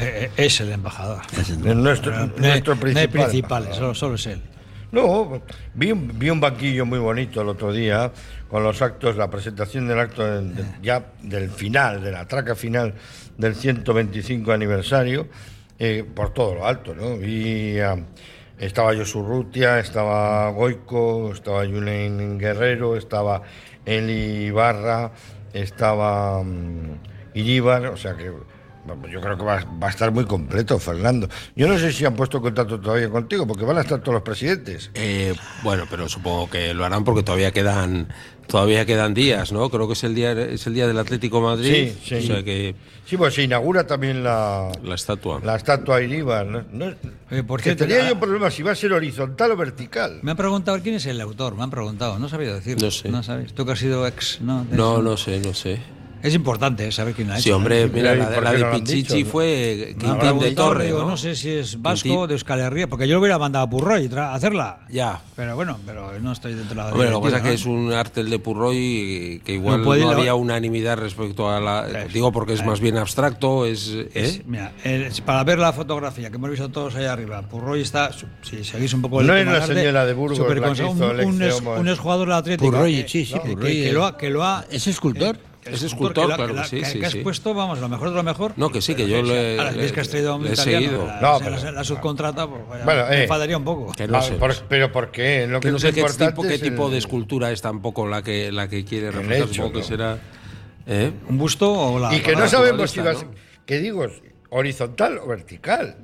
Eh, 0.00 0.30
eh, 0.36 0.44
es 0.44 0.60
el 0.60 0.70
embajador. 0.70 1.22
Es 1.36 1.50
nuestro, 1.58 2.12
No, 2.12 2.26
nuestro 2.36 2.74
no 2.76 2.80
hay 2.80 3.08
principal. 3.08 3.08
principales, 3.08 3.68
embajador. 3.70 3.74
solo, 3.74 3.94
solo 3.94 4.14
es 4.14 4.26
él. 4.26 4.40
No, 4.90 5.42
vi 5.74 5.92
vi 5.92 6.30
un 6.30 6.40
banquillo 6.40 6.86
muy 6.86 6.98
bonito 6.98 7.42
el 7.42 7.48
otro 7.48 7.72
día 7.72 8.10
con 8.48 8.62
los 8.62 8.80
actos, 8.80 9.16
la 9.16 9.28
presentación 9.28 9.86
del 9.86 9.98
acto 9.98 10.24
del- 10.24 10.54
ya 10.82 11.12
del 11.22 11.50
final, 11.50 12.02
de 12.02 12.10
la 12.12 12.26
traca 12.26 12.54
final 12.54 12.94
del 13.36 13.54
125 13.54 14.50
aniversario, 14.52 15.28
eh, 15.78 16.04
por 16.14 16.32
todo 16.32 16.54
lo 16.54 16.66
alto, 16.66 16.94
¿no? 16.94 17.18
Vi 17.18 17.78
a- 17.80 17.98
estaba 18.58 18.94
Josu 18.96 19.22
Rutia, 19.22 19.78
estaba 19.78 20.48
Goico, 20.50 21.32
estaba 21.32 21.66
Julen 21.66 22.38
Guerrero, 22.38 22.96
estaba 22.96 23.42
Eli 23.84 24.46
Ibarra, 24.46 25.12
estaba 25.52 26.42
mm, 26.42 26.98
Iríbar, 27.34 27.86
o 27.88 27.96
sea 27.96 28.16
que 28.16 28.32
Yo 29.12 29.20
creo 29.20 29.36
que 29.36 29.44
va, 29.44 29.64
va 29.82 29.88
a 29.88 29.90
estar 29.90 30.10
muy 30.12 30.24
completo, 30.24 30.78
Fernando. 30.78 31.28
Yo 31.54 31.68
no 31.68 31.78
sé 31.78 31.92
si 31.92 32.04
han 32.06 32.14
puesto 32.14 32.40
contacto 32.40 32.80
todavía 32.80 33.10
contigo, 33.10 33.46
porque 33.46 33.64
van 33.64 33.76
a 33.78 33.82
estar 33.82 34.00
todos 34.00 34.14
los 34.14 34.22
presidentes. 34.22 34.90
Eh, 34.94 35.34
bueno, 35.62 35.84
pero 35.90 36.08
supongo 36.08 36.48
que 36.48 36.72
lo 36.72 36.84
harán 36.86 37.04
porque 37.04 37.22
todavía 37.22 37.52
quedan 37.52 38.08
todavía 38.46 38.86
quedan 38.86 39.12
días, 39.12 39.52
¿no? 39.52 39.68
Creo 39.68 39.86
que 39.86 39.92
es 39.92 40.04
el 40.04 40.14
día 40.14 40.32
es 40.32 40.66
el 40.66 40.72
día 40.72 40.86
del 40.86 40.98
Atlético 40.98 41.42
Madrid, 41.42 41.92
Sí, 42.02 42.18
sí. 42.20 42.24
o 42.24 42.34
sea 42.34 42.42
que 42.42 42.74
Sí, 43.04 43.16
pues 43.18 43.34
se 43.34 43.42
inaugura 43.42 43.86
también 43.86 44.24
la, 44.24 44.70
la 44.82 44.94
estatua. 44.94 45.40
la 45.44 45.56
estatua 45.56 46.00
Iríbar. 46.00 46.46
¿no? 46.46 46.64
No- 46.72 46.94
por 47.46 47.60
que 47.60 47.64
cierto, 47.74 47.86
tenía 47.86 48.06
ah, 48.06 48.08
yo 48.08 48.18
problemas 48.18 48.54
si 48.54 48.62
va 48.62 48.72
a 48.72 48.74
ser 48.74 48.94
horizontal 48.94 49.50
o 49.52 49.56
vertical. 49.56 50.20
Me 50.22 50.30
han 50.30 50.36
preguntado 50.38 50.80
quién 50.82 50.94
es 50.94 51.04
el 51.04 51.20
autor, 51.20 51.56
me 51.56 51.62
han 51.62 51.70
preguntado, 51.70 52.18
no 52.18 52.28
sabía 52.30 52.54
decir. 52.54 52.80
No 52.80 52.90
sé. 52.90 53.10
No 53.10 53.22
sabes. 53.22 53.52
Tú 53.54 53.66
que 53.66 53.72
has 53.72 53.78
sido 53.78 54.06
ex, 54.06 54.40
¿no? 54.40 54.64
De 54.64 54.76
No, 54.78 54.94
eso. 54.94 55.02
no 55.02 55.16
sé, 55.18 55.40
no 55.40 55.52
sé. 55.52 55.78
Es 56.22 56.34
importante 56.34 56.90
saber 56.92 57.14
quién 57.14 57.28
la 57.28 57.34
ha 57.34 57.36
hecho. 57.38 57.44
Sí, 57.44 57.50
hombre, 57.52 57.82
¿eh? 57.82 57.90
mira, 57.92 58.14
¿Y 58.14 58.18
la, 58.18 58.24
por 58.26 58.34
de- 58.34 58.40
la 58.42 58.50
qué 58.50 58.56
de 58.56 58.62
no 58.64 58.70
dicho, 58.72 58.84
Pichichi 58.84 59.24
no? 59.24 59.30
fue 59.30 59.94
No, 59.96 60.18
Quintín 60.18 60.38
de 60.40 60.50
Torre, 60.52 60.84
digo, 60.86 61.00
¿no? 61.02 61.10
no 61.10 61.16
sé 61.16 61.36
si 61.36 61.50
es 61.50 61.80
vasco 61.80 62.02
Quintín. 62.08 62.26
de 62.26 62.32
Euskal 62.34 62.60
Herria, 62.60 62.88
porque 62.88 63.06
yo 63.06 63.14
lo 63.14 63.20
hubiera 63.20 63.38
mandado 63.38 63.66
a 63.66 63.70
Purroy 63.70 64.10
a 64.16 64.34
hacerla. 64.34 64.80
Ya. 64.88 65.20
Pero 65.36 65.54
bueno, 65.54 65.78
pero 65.86 66.18
no 66.20 66.32
estoy 66.32 66.54
dentro 66.54 66.70
de 66.70 66.74
la 66.82 66.88
Hombre, 66.92 67.10
lo 67.10 67.20
que 67.20 67.24
pasa 67.30 67.36
es 67.38 67.42
que 67.42 67.52
es 67.54 67.66
un 67.66 67.92
ártel 67.92 68.30
de 68.30 68.38
Purroy 68.38 69.42
que 69.44 69.52
igual 69.54 69.72
No 69.74 69.78
no, 69.78 69.84
puede- 69.84 70.02
lo- 70.02 70.10
había 70.10 70.34
unanimidad 70.34 70.98
respecto 70.98 71.50
a 71.50 71.60
la... 71.60 71.86
Digo 72.12 72.32
porque 72.32 72.54
es 72.54 72.64
más 72.64 72.80
bien 72.80 72.96
abstracto, 72.96 73.64
es... 73.66 73.90
¿no? 73.94 74.00
¿eh? 74.02 74.10
Es- 74.14 74.46
mira, 74.46 74.72
para 75.24 75.44
ver 75.44 75.58
la 75.58 75.72
fotografía 75.72 76.30
que 76.30 76.36
hemos 76.36 76.50
visto 76.50 76.68
todos 76.68 76.94
allá 76.96 77.12
arriba, 77.12 77.42
Purroy 77.42 77.80
está, 77.82 78.10
si 78.42 78.64
seguís 78.64 78.92
un 78.94 79.02
poco 79.02 79.20
el 79.20 79.26
No 79.28 79.36
es 79.36 79.46
la 79.46 79.52
de 79.52 79.58
arte, 79.62 79.74
señora 79.74 80.04
de 80.04 80.14
Burgos 80.14 80.38
la 80.38 80.66
que 80.66 80.72
hizo 80.72 80.90
un, 80.90 81.02
un 81.02 81.42
ex, 81.42 81.60
un 81.62 81.88
eh. 81.88 81.92
exjugador 81.92 82.28
del 82.28 82.36
Atlético. 82.36 82.70
Purroy, 82.70 83.02
que- 83.02 83.08
sí, 83.08 83.24
sí, 83.24 83.34
que- 83.34 83.50
Purroy, 83.50 83.72
que, 83.72 83.88
eh. 83.90 83.92
lo 83.92 84.04
ha, 84.04 84.16
lo 84.22 84.44
ha 84.44 84.64
¿Es 85.74 85.82
escultor? 85.82 86.14
que- 86.14 86.20
que 86.22 86.28
lo 86.30 86.36
claro 86.36 86.54
la- 86.54 86.62
que 86.62 86.68
sí, 86.68 86.80
que, 86.80 86.84
sí, 86.86 87.00
que 87.00 87.06
has 87.06 87.12
sí. 87.12 87.18
puesto, 87.20 87.54
vamos, 87.54 87.78
lo 87.78 87.88
mejor 87.88 88.10
de 88.10 88.14
lo 88.16 88.22
mejor. 88.22 88.52
No, 88.56 88.70
que 88.70 88.80
sí, 88.80 88.94
que 88.94 89.08
yo 89.08 89.22
le- 89.22 89.58
Ahora, 89.58 89.72
le- 89.72 89.84
es 89.86 89.92
que 89.92 90.00
has 90.00 90.08
traído 90.08 90.32
a 90.32 90.36
un 90.36 90.44
le 90.44 90.50
he 90.50 90.52
italiano, 90.54 90.86
seguido. 90.86 91.06
La, 91.06 91.20
No, 91.20 91.38
la- 91.40 91.56
pero- 91.58 91.72
la 91.72 91.84
subcontrata, 91.84 92.46
pues 92.48 92.68
vaya, 92.68 92.84
Bueno, 92.84 93.06
me 93.08 93.16
eh. 93.16 93.22
enfadaría 93.22 93.56
un 93.56 93.64
poco. 93.64 93.92
Que 93.92 94.06
no 94.08 94.18
Ah, 94.18 94.22
sé. 94.22 94.34
por- 94.34 94.54
pero 94.68 94.90
¿por 94.92 95.10
qué? 95.10 95.46
Lo 95.46 95.60
Que 95.60 95.70
no 95.70 95.78
sé 95.78 95.92
qué 95.92 96.02
tipo, 96.04 96.42
qué 96.42 96.58
tipo 96.58 96.86
el- 96.86 96.92
de 96.92 96.98
escultura 96.98 97.50
es 97.50 97.60
tampoco 97.62 98.06
la 98.06 98.22
que, 98.22 98.50
la 98.52 98.68
que 98.68 98.84
quiere 98.84 99.08
hecho, 99.08 99.48
Supongo 99.54 99.72
que 99.74 99.82
será... 99.82 100.18
¿eh? 100.86 101.12
¿Un 101.28 101.38
busto 101.38 101.70
o 101.72 101.98
la.? 101.98 102.14
Y 102.14 102.20
que 102.20 102.32
la- 102.32 102.38
no 102.38 102.44
la 102.44 102.50
sabemos 102.50 102.90
si 102.90 103.00
va 103.00 103.10
a 103.10 103.14
ser, 103.14 103.28
¿qué 103.66 103.78
digo? 103.78 104.06
¿Horizontal 104.50 105.18
o 105.18 105.26
vertical? 105.26 105.96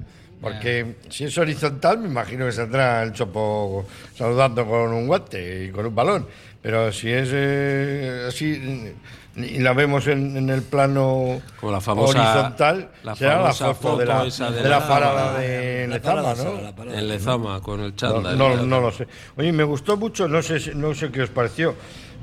Porque 0.44 0.94
si 1.10 1.24
es 1.24 1.36
horizontal, 1.38 1.98
me 1.98 2.08
imagino 2.08 2.44
que 2.46 2.52
saldrá 2.52 3.02
el 3.02 3.12
chopo 3.12 3.84
saludando 4.16 4.66
con 4.66 4.92
un 4.92 5.06
guante 5.06 5.64
y 5.64 5.70
con 5.70 5.86
un 5.86 5.94
balón. 5.94 6.26
Pero 6.62 6.92
si 6.92 7.10
es 7.10 7.28
eh, 7.32 8.24
así 8.28 8.92
y 9.36 9.58
la 9.58 9.72
vemos 9.72 10.06
en, 10.06 10.36
en 10.36 10.48
el 10.48 10.62
plano 10.62 11.42
Como 11.60 11.72
la 11.72 11.80
famosa- 11.80 12.20
horizontal, 12.32 12.88
la 13.02 13.16
será 13.16 13.42
la 13.42 13.52
foto 13.52 13.96
de 13.96 14.06
la, 14.06 14.24
esa 14.24 14.50
de 14.50 14.62
de 14.62 14.68
la 14.68 14.78
la 14.78 14.88
parada 14.88 15.38
de 15.40 15.88
Lezama, 15.88 16.34
¿no? 16.34 16.92
En 16.94 17.08
Lezama, 17.08 17.60
con 17.60 17.80
el 17.80 17.96
chándal. 17.96 18.38
no, 18.38 18.56
no 18.56 18.80
lo 18.80 18.92
sé. 18.92 19.06
Oye, 19.36 19.52
me 19.52 19.64
gustó 19.64 19.96
mucho, 19.96 20.28
no 20.28 20.40
sé, 20.40 20.60
si- 20.60 20.74
no 20.74 20.94
sé 20.94 21.10
qué 21.10 21.22
os 21.22 21.30
pareció, 21.30 21.74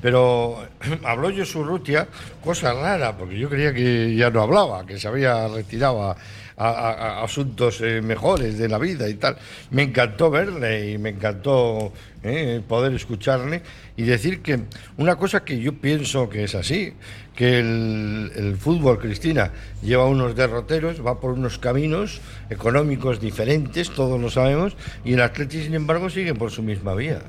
pero 0.01 0.63
habló 1.03 1.29
Josu 1.35 1.63
Rutia, 1.65 2.07
cosa 2.43 2.73
rara, 2.73 3.15
porque 3.17 3.37
yo 3.37 3.49
creía 3.49 3.73
que 3.73 4.15
ya 4.15 4.29
no 4.29 4.41
hablaba, 4.41 4.85
que 4.85 4.97
se 4.97 5.07
había 5.09 5.47
retirado 5.49 6.01
a, 6.11 6.15
asuntos 6.61 7.81
eh, 7.81 8.01
mejores 8.01 8.57
de 8.57 8.69
la 8.69 8.77
vida 8.77 9.09
y 9.09 9.15
tal. 9.15 9.37
Me 9.71 9.83
encantó 9.83 10.29
verle 10.29 10.91
y 10.91 10.97
me 10.97 11.09
encantó 11.09 11.91
eh, 12.23 12.61
poder 12.67 12.93
escucharle 12.93 13.61
y 13.97 14.03
decir 14.03 14.41
que 14.41 14.61
una 14.97 15.15
cosa 15.15 15.43
que 15.43 15.59
yo 15.59 15.73
pienso 15.73 16.29
que 16.29 16.43
es 16.43 16.55
así, 16.55 16.93
que 17.35 17.59
el, 17.59 18.31
el 18.35 18.57
fútbol, 18.57 18.99
Cristina, 18.99 19.51
lleva 19.81 20.05
unos 20.05 20.35
derroteros, 20.35 21.05
va 21.05 21.19
por 21.19 21.31
unos 21.31 21.57
caminos 21.57 22.21
económicos 22.49 23.19
diferentes, 23.19 23.89
todos 23.89 24.19
lo 24.19 24.29
sabemos, 24.29 24.75
y 25.03 25.13
el 25.13 25.21
Atleti, 25.21 25.63
sin 25.63 25.73
embargo, 25.73 26.09
sigue 26.09 26.35
por 26.35 26.51
su 26.51 26.61
misma 26.61 26.93
vía. 26.93 27.21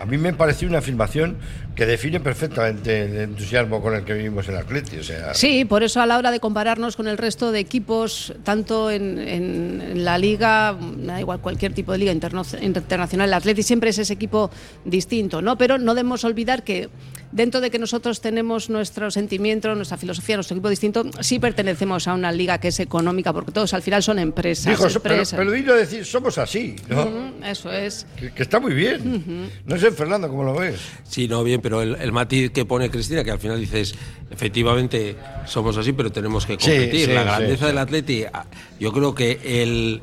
A 0.00 0.06
mí 0.06 0.16
me 0.16 0.32
pareció 0.32 0.66
una 0.66 0.78
afirmación 0.78 1.36
que 1.80 1.86
define 1.86 2.20
perfectamente 2.20 3.04
el 3.06 3.16
entusiasmo 3.16 3.80
con 3.80 3.94
el 3.94 4.04
que 4.04 4.12
vivimos 4.12 4.46
el 4.50 4.56
Atleti. 4.58 4.98
O 4.98 5.02
sea, 5.02 5.32
Sí, 5.32 5.64
por 5.64 5.82
eso 5.82 6.02
a 6.02 6.04
la 6.06 6.18
hora 6.18 6.30
de 6.30 6.38
compararnos 6.38 6.94
con 6.94 7.08
el 7.08 7.16
resto 7.16 7.52
de 7.52 7.58
equipos, 7.60 8.34
tanto 8.44 8.90
en, 8.90 9.18
en- 9.18 9.80
en 9.80 10.04
la 10.04 10.18
liga, 10.18 10.76
da 10.98 11.18
igual 11.18 11.40
cualquier 11.40 11.72
tipo 11.72 11.92
de 11.92 11.96
liga 11.98 12.12
interno- 12.12 12.44
internacional, 12.60 13.28
el 13.30 13.32
Atleti 13.32 13.62
siempre 13.62 13.88
es 13.88 13.98
ese 13.98 14.12
equipo 14.12 14.50
distinto, 14.84 15.40
¿no? 15.40 15.56
Pero 15.56 15.78
no 15.78 15.94
debemos 15.94 16.22
olvidar 16.24 16.64
que 16.64 16.90
dentro 17.32 17.62
de 17.62 17.70
que 17.70 17.78
nosotros 17.78 18.20
tenemos 18.20 18.68
nuestro 18.68 19.10
sentimiento, 19.10 19.74
nuestra 19.74 19.96
filosofía, 19.96 20.36
nuestro 20.36 20.56
equipo 20.56 20.68
distinto, 20.68 21.06
sí 21.20 21.38
pertenecemos 21.38 22.08
a 22.08 22.12
una 22.12 22.30
liga 22.30 22.58
que 22.58 22.68
es 22.68 22.78
económica, 22.80 23.32
porque 23.32 23.52
todos 23.52 23.72
al 23.72 23.80
final 23.80 24.02
son 24.02 24.18
empresas. 24.18 24.66
dijo, 24.66 24.82
pero, 25.00 25.14
empresas. 25.14 25.38
pero 25.38 25.50
dilo 25.52 25.74
decir, 25.74 26.04
somos 26.04 26.36
así, 26.36 26.76
¿no? 26.90 27.32
Eso 27.46 27.72
es. 27.72 28.04
que, 28.18 28.32
que 28.32 28.42
está 28.42 28.60
muy 28.60 28.74
bien. 28.74 29.48
No 29.64 29.78
sé, 29.78 29.90
Fernando, 29.92 30.28
¿cómo 30.28 30.42
lo 30.44 30.54
ves? 30.56 30.78
Sí, 31.08 31.26
no, 31.26 31.42
bien, 31.42 31.60
pero 31.62 31.69
el, 31.82 31.94
el 31.96 32.12
matiz 32.12 32.50
que 32.50 32.64
pone 32.64 32.90
Cristina, 32.90 33.22
que 33.22 33.30
al 33.30 33.38
final 33.38 33.60
dices, 33.60 33.94
efectivamente 34.30 35.16
somos 35.46 35.76
así, 35.76 35.92
pero 35.92 36.10
tenemos 36.10 36.46
que 36.46 36.56
competir. 36.56 37.06
sí, 37.06 37.12
la 37.12 37.24
grandeza 37.24 37.60
sí. 37.60 37.66
del 37.66 37.78
Atleti, 37.78 38.24
ah, 38.32 38.46
yo 38.80 38.92
creo 38.92 39.14
que 39.14 39.62
el, 39.62 40.00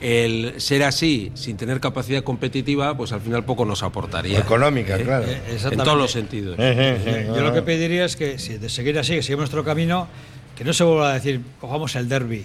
el 0.00 0.60
ser 0.60 0.82
así, 0.82 1.30
sin 1.34 1.56
tener 1.56 1.78
capacidad 1.80 2.22
competitiva, 2.24 2.96
pues 2.96 3.12
al 3.12 3.20
final 3.20 3.44
poco 3.44 3.64
nos 3.64 3.82
aportaría. 3.82 4.38
Económica, 4.38 4.98
claro. 4.98 5.26
Eh, 5.28 5.58
En 5.70 5.78
todos 5.78 5.98
los 5.98 6.10
sentidos. 6.10 6.58
Eh, 6.58 6.74
eh, 6.76 7.02
eh, 7.06 7.32
Yo 7.34 7.40
lo 7.42 7.52
que 7.52 7.62
pediría 7.62 8.04
es 8.04 8.16
que 8.16 8.38
si 8.38 8.58
de 8.58 8.68
seguir 8.68 8.98
así, 8.98 9.14
que 9.14 9.22
sigamos 9.22 9.42
nuestro 9.42 9.64
camino, 9.64 10.08
que 10.56 10.64
no 10.64 10.72
se 10.72 10.84
vuelva 10.84 11.10
a 11.10 11.14
decir, 11.14 11.40
cojamos 11.60 11.94
el 11.96 12.08
derby. 12.08 12.44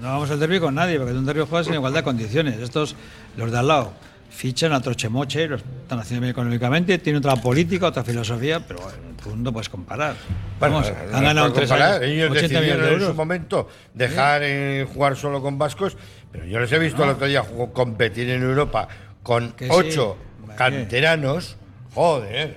No 0.00 0.08
vamos 0.08 0.30
al 0.30 0.40
derby 0.40 0.58
con 0.58 0.74
nadie, 0.74 0.96
porque 0.96 1.12
en 1.12 1.18
un 1.18 1.26
derby 1.26 1.44
juegas 1.48 1.68
en 1.68 1.74
igualdad 1.74 2.00
de 2.00 2.04
condiciones. 2.04 2.58
Estos, 2.60 2.96
los 3.36 3.50
de 3.52 3.58
al 3.58 3.68
lado, 3.68 3.92
fichan 4.32 4.72
a 4.72 4.80
trochemoche, 4.80 5.46
lo 5.46 5.56
están 5.56 5.98
haciendo 5.98 6.22
bien 6.22 6.30
económicamente, 6.32 6.98
tienen 6.98 7.18
otra 7.24 7.36
política, 7.36 7.86
otra 7.88 8.02
filosofía, 8.02 8.60
pero 8.66 8.80
tú 9.22 9.36
no 9.36 9.52
puedes 9.52 9.68
comparar. 9.68 10.14
Bueno, 10.58 10.76
Vamos, 10.80 10.92
no 11.10 11.16
han 11.16 11.24
ganado 11.24 11.52
tres 11.52 11.68
comparar. 11.68 12.02
años, 12.02 12.10
Ellos 12.10 12.30
80 12.30 12.40
millones 12.42 12.66
decidieron 12.66 12.98
de 12.98 13.04
en 13.04 13.10
su 13.10 13.14
momento 13.16 13.68
dejar 13.94 14.42
eh, 14.42 14.86
jugar 14.92 15.16
solo 15.16 15.40
con 15.42 15.58
vascos, 15.58 15.96
pero 16.32 16.44
yo 16.46 16.58
les 16.58 16.72
he 16.72 16.78
visto 16.78 17.04
el 17.04 17.10
otro 17.10 17.26
día 17.26 17.44
competir 17.72 18.30
en 18.30 18.42
Europa 18.42 18.88
con 19.22 19.52
Que 19.52 19.68
ocho 19.70 20.16
canteranos. 20.56 21.56
Joder. 21.94 22.56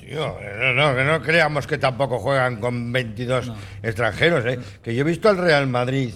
Tío, 0.00 0.36
no, 0.58 0.74
no, 0.74 0.96
que 0.96 1.04
no 1.04 1.22
creamos 1.22 1.66
que 1.66 1.78
tampoco 1.78 2.18
juegan 2.18 2.56
con 2.56 2.90
22 2.92 3.52
extranjeros, 3.82 4.44
¿eh? 4.46 4.58
Que 4.82 4.94
yo 4.94 5.02
he 5.02 5.04
visto 5.04 5.28
al 5.28 5.38
Real 5.38 5.66
Madrid 5.68 6.12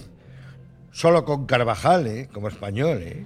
solo 0.91 1.23
con 1.23 1.45
Carvajal, 1.45 2.07
¿eh? 2.07 2.29
Como 2.33 2.47
español, 2.49 2.99
¿eh? 3.01 3.25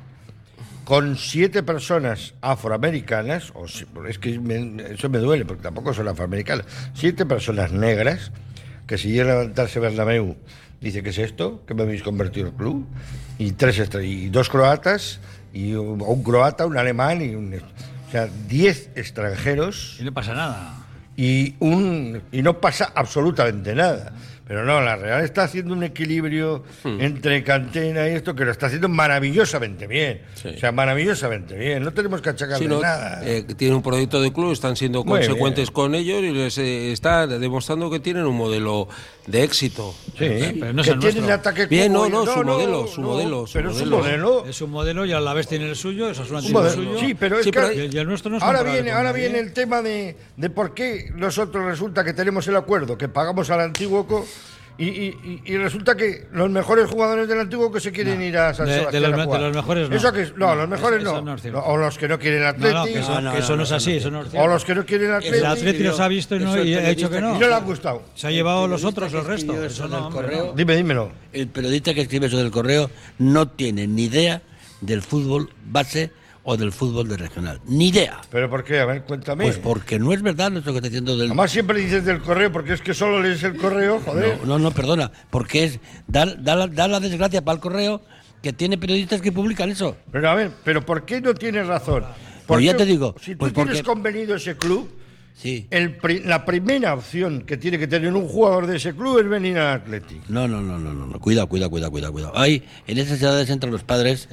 Con 0.92 1.16
siete 1.18 1.64
personas 1.64 2.34
afroamericanas, 2.42 3.52
o 3.56 3.66
si- 3.66 3.86
es 4.10 4.20
que 4.20 4.38
me- 4.40 4.92
eso 4.92 5.08
me 5.08 5.20
duele 5.20 5.46
porque 5.46 5.64
tampoco 5.64 5.94
son 5.94 6.10
afroamericanas, 6.10 6.66
siete 6.94 7.26
personas 7.26 7.72
negras, 7.72 8.34
que 8.88 8.98
si 8.98 9.08
llega 9.10 9.32
a 9.32 9.38
levantarse 9.38 9.80
Bernabéu 9.80 10.36
dice, 10.82 11.02
¿qué 11.02 11.12
es 11.12 11.18
esto? 11.20 11.64
¿Qué 11.66 11.74
me 11.76 11.84
habéis 11.84 12.04
convertido 12.04 12.48
el 12.48 12.54
club? 12.56 12.86
Y, 13.38 13.54
tres 13.54 13.82
y 14.04 14.28
dos 14.28 14.50
croatas, 14.50 15.22
y 15.54 15.76
un, 15.76 16.02
un 16.02 16.24
croata, 16.24 16.66
un 16.66 16.78
alemán 16.78 17.22
y 17.22 17.36
un... 17.36 17.54
O 17.54 18.12
sea, 18.12 18.28
diez 18.50 18.90
extranjeros 18.96 19.96
Y 19.98 20.04
no 20.04 20.12
pasa 20.14 20.34
nada. 20.34 20.76
y, 21.16 21.56
un, 21.60 22.22
y 22.34 22.42
no 22.42 22.60
pasa 22.60 22.92
absolutamente 22.94 23.74
nada. 23.76 24.12
Pero 24.48 24.66
no, 24.66 24.82
la 24.82 24.98
Real 24.98 25.24
está 25.24 25.44
haciendo 25.44 25.74
un 25.74 25.84
equilibrio 25.84 26.64
Hmm. 26.84 27.00
entre 27.00 27.44
cantera 27.44 28.10
y 28.10 28.16
esto 28.16 28.36
que 28.36 28.44
lo 28.44 28.52
está 28.52 28.66
haciendo 28.66 28.90
maravillosamente 28.90 29.88
bien. 29.88 30.22
Sí. 30.36 30.50
O 30.50 30.60
sea, 30.60 30.72
maravillosamente 30.72 31.56
bien. 31.56 31.84
No 31.84 31.94
tenemos 31.94 32.22
que 32.22 32.32
achacarle 32.32 32.58
Sí, 32.66 32.68
no, 32.68 32.82
nada. 32.82 33.22
eh, 33.26 33.46
que 33.48 33.56
tienen 33.56 33.78
un 33.78 33.84
proyecto 33.84 34.22
de 34.22 34.34
club, 34.34 34.52
están 34.52 34.76
siendo 34.76 35.04
Muy 35.06 35.20
consecuentes 35.20 35.66
bien. 35.70 35.74
con 35.74 35.96
ellos 35.96 36.22
y 36.24 36.32
les 36.32 36.58
eh, 36.58 36.92
está 36.92 37.28
demostrando 37.28 37.90
que 37.90 38.00
tienen 38.00 38.26
un 38.26 38.36
modelo 38.36 38.90
de 39.28 39.44
éxito. 39.44 39.94
sí, 40.18 40.58
pero 40.60 40.74
no 40.74 40.82
es 40.82 40.88
que 40.88 40.94
el 40.94 41.00
tienen 41.00 41.30
ataque 41.32 41.66
Bien, 41.68 41.94
no, 41.94 42.10
no, 42.10 42.26
su 42.26 42.44
modelo, 42.44 42.88
su 42.88 43.02
modelo, 43.02 43.48
su 43.48 43.54
pero 43.54 43.72
es 43.72 43.82
un 43.82 43.90
modelo. 43.90 44.46
Es 44.48 44.62
un 44.62 44.72
modelo 44.72 45.06
y 45.06 45.14
a 45.14 45.20
la 45.20 45.34
vez 45.34 45.48
tiene 45.48 45.70
el 45.70 45.76
suyo, 45.76 46.10
eso 46.10 46.24
es 46.24 46.32
Un 46.32 46.40
tiene 46.42 46.48
el 46.48 46.54
modelo. 46.54 46.76
suyo. 46.76 47.00
Sí, 47.00 47.14
pero 47.14 47.38
es 47.40 47.46
Sí, 47.46 47.52
que 47.52 47.60
pero- 47.60 47.72
y, 47.74 47.90
y 47.94 47.98
el 47.98 48.08
nuestro 48.08 48.32
no 48.32 48.38
es 48.38 48.44
ahora 48.44 48.64
viene, 48.64 48.92
ahora 48.92 49.12
viene 49.12 49.40
el 49.40 49.54
tema 49.54 49.82
de, 49.82 50.16
de 50.38 50.50
por 50.50 50.74
qué 50.74 51.12
nosotros 51.16 51.64
resulta 51.66 52.04
que 52.04 52.14
tenemos 52.14 52.48
el 52.48 52.56
acuerdo, 52.56 52.98
que 52.98 53.08
pagamos 53.10 53.50
al 53.52 53.62
antiguo 53.62 54.08
co- 54.08 54.26
y, 54.78 55.42
y- 55.46 55.58
resulta 55.58 55.96
que 55.96 56.28
los 56.32 56.50
mejores 56.50 56.90
jugadores 56.90 57.28
del 57.28 57.40
antiguo 57.40 57.72
que 57.72 57.80
se 57.80 57.92
quieren 57.92 58.22
ir 58.22 58.38
a 58.38 58.54
San 58.54 58.66
De- 58.66 58.72
de 58.74 58.78
Sebastián 58.80 59.04
los 59.04 59.12
a 59.12 59.38
de 59.38 59.40
los 59.48 59.56
mejores 59.56 59.90
no. 59.90 59.96
Eso 59.96 60.12
que 60.14 60.22
es- 60.24 60.36
no, 60.38 60.56
los 60.56 60.68
mejores 60.70 61.02
eso- 61.02 61.22
no. 61.22 61.36
eso 61.36 61.50
no 61.52 61.60
o 61.60 61.78
los 61.78 61.98
que 61.98 62.08
no 62.08 62.18
quieren 62.18 62.44
Atleti. 62.44 62.74
no, 62.74 62.84
que 62.86 63.00
eso, 63.00 63.14
No, 63.16 63.22
no, 63.22 63.34
que 63.34 63.40
eso 63.40 63.50
no, 63.52 63.58
no 63.58 63.64
es 63.64 63.72
así, 63.72 63.92
no. 63.92 63.98
eso 63.98 64.12
no 64.12 64.22
es 64.22 64.28
o 64.28 64.32
cierto. 64.32 64.48
los 64.48 64.66
que 64.66 64.76
no 64.76 64.86
quieren 64.86 65.12
Atleti. 65.12 65.38
El 65.38 65.46
Atleti 65.46 65.84
los 65.84 66.00
ha 66.00 66.08
visto 66.08 66.36
y, 66.36 66.40
no, 66.40 66.64
y 66.64 66.74
ha 66.74 66.90
dicho 66.90 67.10
que 67.10 67.22
no. 67.22 67.36
y 67.36 67.40
no 67.40 67.48
le 67.48 67.54
han 67.54 67.66
gustado. 67.66 68.04
Se 68.16 68.28
ha 68.28 68.32
llevado 68.32 68.68
los 68.68 68.84
otros, 68.84 69.12
que 69.12 69.18
el 69.20 69.26
resto. 69.26 69.52
escribió 69.52 69.66
Eso 69.66 69.84
eso 69.86 69.88
no, 69.88 69.96
del 69.98 70.06
hombre, 70.06 70.22
correo. 70.24 70.46
no. 70.48 70.54
Dime, 70.54 70.76
dímelo. 70.76 71.12
El 71.34 71.48
periodista 71.48 71.94
que 71.94 72.02
escribe 72.02 72.28
eso 72.28 72.38
del 72.38 72.52
correo 72.52 72.90
no 73.20 73.48
tiene 73.50 73.88
ni 73.88 74.06
idea 74.06 74.42
del 74.82 75.02
fútbol 75.02 75.50
base 75.66 76.12
o 76.44 76.58
del 76.58 76.72
fútbol 76.72 77.08
de 77.08 77.18
regional. 77.18 77.62
Ni 77.68 77.90
idea. 77.90 78.20
¿Pero 78.32 78.50
por 78.50 78.64
qué? 78.64 78.80
A 78.80 78.86
ver, 78.86 79.04
cuéntame. 79.04 79.44
Pues 79.46 79.58
porque 79.60 80.00
no 80.00 80.12
es 80.14 80.22
verdad 80.22 80.52
lo 80.52 80.62
que 80.64 80.70
está 80.72 80.82
diciendo 80.88 81.16
del... 81.16 81.28
Además 81.28 81.52
siempre 81.52 81.80
dices 81.80 82.04
del 82.06 82.20
correo 82.22 82.52
porque 82.52 82.74
es 82.74 82.82
que 82.82 82.94
solo 82.94 83.22
lees 83.22 83.44
el 83.44 83.58
correo, 83.58 84.00
joder. 84.04 84.40
No, 84.40 84.46
no, 84.46 84.60
no, 84.60 84.72
perdona. 84.72 85.12
Porque 85.30 85.64
es 85.66 85.80
da, 86.08 86.26
da 86.26 86.56
la, 86.56 86.68
da 86.68 86.88
la 86.88 87.00
desgracia 87.00 87.44
para 87.44 87.56
el 87.56 87.62
correo 87.62 88.02
que 88.42 88.54
tiene 88.54 88.78
periodistas 88.78 89.22
que 89.22 89.32
publican 89.32 89.70
eso. 89.70 89.96
Pero 90.12 90.30
a 90.30 90.34
ver, 90.36 90.52
¿pero 90.64 90.84
por 90.86 91.06
qué 91.06 91.22
no 91.22 91.34
tienes 91.36 91.68
razón? 91.68 92.06
Pues 92.48 92.66
ya 92.66 92.76
te 92.76 92.86
digo, 92.86 93.16
Si 93.22 93.34
tú 93.34 93.38
pues 93.40 93.54
tienes 93.54 93.78
porque- 93.78 93.88
convenido 93.88 94.36
ese 94.36 94.58
club, 94.58 94.90
Sí. 95.34 95.66
el 95.72 95.96
pri- 95.96 96.20
la 96.26 96.44
primera 96.46 96.94
opción 96.94 97.42
que 97.44 97.56
tiene 97.58 97.80
que 97.80 97.88
tener 97.88 98.14
un 98.14 98.28
jugador 98.28 98.68
de 98.68 98.76
ese 98.78 98.94
club 98.94 99.20
es 99.20 99.30
venir 99.30 99.58
al 99.58 99.78
Athletic. 99.82 100.28
No, 100.28 100.48
no, 100.48 100.60
no, 100.62 100.78
no, 100.78 100.92
no, 100.94 101.06
no. 101.06 101.20
Cuidado, 101.20 101.48
cuidado, 101.48 101.70
cuidado, 101.70 101.92
cuidado, 101.92 102.12
cuidado. 102.14 102.38
Ahí, 102.38 102.64
en 102.88 102.98
esas 102.98 103.22
edades 103.22 103.50
entran 103.50 103.72
los 103.72 103.84
padres. 103.84 104.28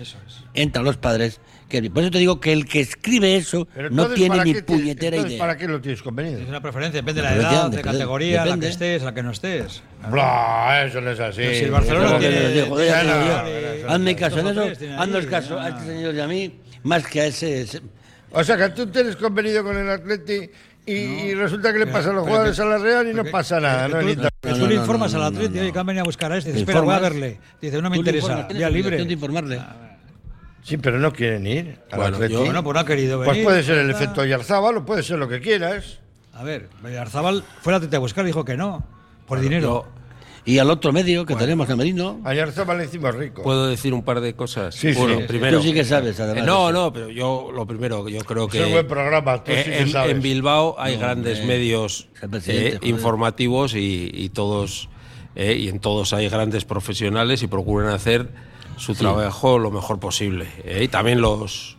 Entran 0.55 0.85
los 0.85 0.97
padres. 0.97 1.41
Que, 1.69 1.91
por 1.91 2.03
eso 2.03 2.11
te 2.11 2.19
digo 2.19 2.41
que 2.41 2.53
el 2.55 2.64
que 2.64 2.81
escribe 2.81 3.37
eso 3.37 3.69
Pero 3.75 3.91
no 3.91 4.07
tiene 4.09 4.31
¿para 4.31 4.45
ni 4.45 4.55
puñetera 4.55 5.19
idea. 5.19 5.39
¿Para 5.39 5.57
qué 5.59 5.69
lo 5.69 5.81
tienes 5.83 6.03
convenido? 6.03 6.41
Es 6.41 6.49
una 6.49 6.62
preferencia, 6.62 7.01
depende 7.03 7.21
de 7.21 7.29
la 7.29 7.35
edad, 7.37 7.71
de 7.71 7.83
categoría, 7.83 8.45
depende. 8.45 8.57
la 8.57 8.61
que 8.69 8.73
estés, 8.73 9.03
la 9.03 9.12
que 9.14 9.23
no 9.23 9.31
estés. 9.33 9.83
Bla, 10.11 10.85
eso 10.87 11.01
no 11.03 11.11
es 11.11 11.21
así. 11.21 11.43
Pero 11.43 11.55
si 11.55 11.64
el 11.64 11.71
Barcelona 11.71 12.11
no 12.12 12.19
tiene- 12.19 12.35
ya 12.55 12.64
Ya 12.64 13.01
te 13.03 13.07
no, 13.07 13.14
no, 13.21 13.87
no 13.87 13.93
Hazme 13.93 14.16
caso 14.16 14.39
en 14.41 14.47
eso. 14.49 14.95
Haznos 14.99 15.27
caso 15.27 15.57
ya. 15.57 15.64
a 15.64 15.69
este 15.69 15.85
señor 15.85 16.14
y 16.14 16.21
a 16.21 16.27
mí, 16.27 16.55
más 16.85 17.07
que 17.07 17.21
a 17.21 17.27
ese. 17.27 17.61
ese- 17.61 17.83
O 18.33 18.43
sea, 18.43 18.57
que 18.57 18.71
tú 18.71 18.87
tienes 18.87 19.16
convenido 19.16 19.62
con 19.62 19.77
el 19.77 19.91
Atleti 19.91 20.51
y, 20.87 20.93
y 20.93 21.35
resulta 21.35 21.71
que 21.71 21.81
le 21.81 21.85
Pero- 21.87 21.97
pasa 21.99 22.11
a 22.11 22.12
los 22.14 22.25
jugadores 22.25 22.57
que- 22.57 22.62
a 22.62 22.64
la 22.64 22.79
Real 22.79 23.09
y 23.11 23.14
no 23.14 23.25
pasa 23.27 23.61
nada. 23.61 23.87
que 23.89 23.93
¿no? 23.93 24.01
tú, 24.01 24.07
que 24.07 24.14
tú 24.14 24.49
No, 24.49 24.53
le 24.55 24.59
no, 24.61 24.66
no, 24.69 24.73
informas 24.75 25.12
no, 25.12 25.23
al 25.23 25.33
no, 25.33 25.39
Atleti, 25.39 25.55
no. 25.57 25.61
oye, 25.64 25.73
que 25.73 25.79
han 25.79 25.87
venido 25.87 26.03
a 26.03 26.05
buscar 26.07 26.33
a 26.33 26.39
este. 26.39 26.51
Dice, 26.53 26.61
¿Le 26.61 26.62
espera, 26.62 26.81
voy 26.81 26.95
a 26.95 26.99
verle. 26.99 27.39
Dice, 27.61 27.83
no 27.83 27.91
me 27.91 27.97
Tú 27.99 28.03
le 28.05 28.11
interesa, 28.11 28.47
obligación 28.47 28.73
libre. 28.73 29.05
de 29.05 29.12
informarle. 29.12 29.61
Sí, 30.63 30.77
pero 30.77 30.99
no 30.99 31.13
quieren 31.13 31.47
ir 31.47 31.79
al 31.91 31.99
Bueno, 31.99 32.17
Atleti. 32.17 32.35
yo- 32.35 32.45
Bueno, 32.45 32.63
pues 32.63 32.75
no 32.75 32.81
ha 32.81 32.85
querido 32.85 33.19
venir. 33.19 33.33
Pues 33.35 33.45
puede 33.45 33.63
ser 33.63 33.79
el 33.79 33.91
está. 33.91 34.03
efecto 34.05 34.25
Yarzábal 34.25 34.77
o 34.79 34.85
puede 34.87 35.03
ser 35.03 35.19
lo 35.19 35.29
que 35.29 35.41
quieras. 35.41 36.01
A 36.35 36.45
ver, 36.45 36.69
Arzábal 36.99 37.43
fue 37.63 37.73
al 37.73 37.79
Atleti 37.79 37.97
a 37.97 38.01
buscar 38.01 38.25
y 38.25 38.29
dijo 38.29 38.45
que 38.45 38.57
no, 38.57 38.85
por 39.27 39.41
dinero. 39.41 39.87
Y 40.45 40.59
al 40.61 40.71
otro 40.71 40.93
medio 40.93 41.27
que 41.27 41.35
tenemos, 41.37 41.69
a 41.69 41.77
Merino. 41.77 42.21
A 42.25 42.33
Yarzábal 42.33 42.79
le 42.79 42.85
hicimos 42.87 43.15
rico. 43.15 43.43
¿Puedo 43.43 43.67
decir 43.67 43.93
un 43.93 44.03
par 44.03 44.21
de 44.23 44.33
cosas? 44.35 44.75
Sí, 44.75 44.95
sí. 44.95 44.99
bueno, 44.99 45.19
Sí, 45.21 45.25
primero. 45.27 45.59
Tú 45.59 45.65
sí 45.65 45.75
que 45.75 45.85
sabes, 45.85 46.19
además. 46.21 46.43
Eh, 46.43 46.47
no, 46.47 46.73
no, 46.73 46.91
pero 46.93 47.11
yo 47.11 47.51
lo 47.55 47.67
primero, 47.67 48.09
yo 48.09 48.21
creo 48.21 48.49
que. 48.49 48.61
Es 48.61 48.67
un 48.67 48.73
buen 48.73 48.87
programa, 48.87 49.43
tú 49.45 49.53
eh, 49.53 49.63
sí 49.65 49.71
que 49.71 49.79
en, 49.81 49.89
sabes. 49.91 50.13
en 50.13 50.23
Bilbao 50.23 50.75
hay 50.79 50.95
No, 50.95 51.01
grandes 51.01 51.45
medios 51.45 52.09
es 52.17 52.23
el 52.23 52.31
presidente, 52.31 52.69
eh, 52.69 52.79
joder. 52.79 52.89
informativos 52.91 53.75
y, 53.75 54.11
y 54.15 54.29
todos. 54.31 54.89
eh, 55.35 55.55
y 55.55 55.69
en 55.69 55.81
todos 55.81 56.13
hay 56.15 56.29
grandes 56.31 56.65
profesionales 56.65 57.43
y 57.43 57.47
procuran 57.47 57.91
hacer 57.91 58.29
su 58.79 58.95
trabajo 58.95 59.59
lo 59.59 59.70
mejor 59.70 59.99
posible. 60.01 60.47
eh, 60.64 60.83
y 60.85 60.89
también 60.89 61.20
los, 61.20 61.76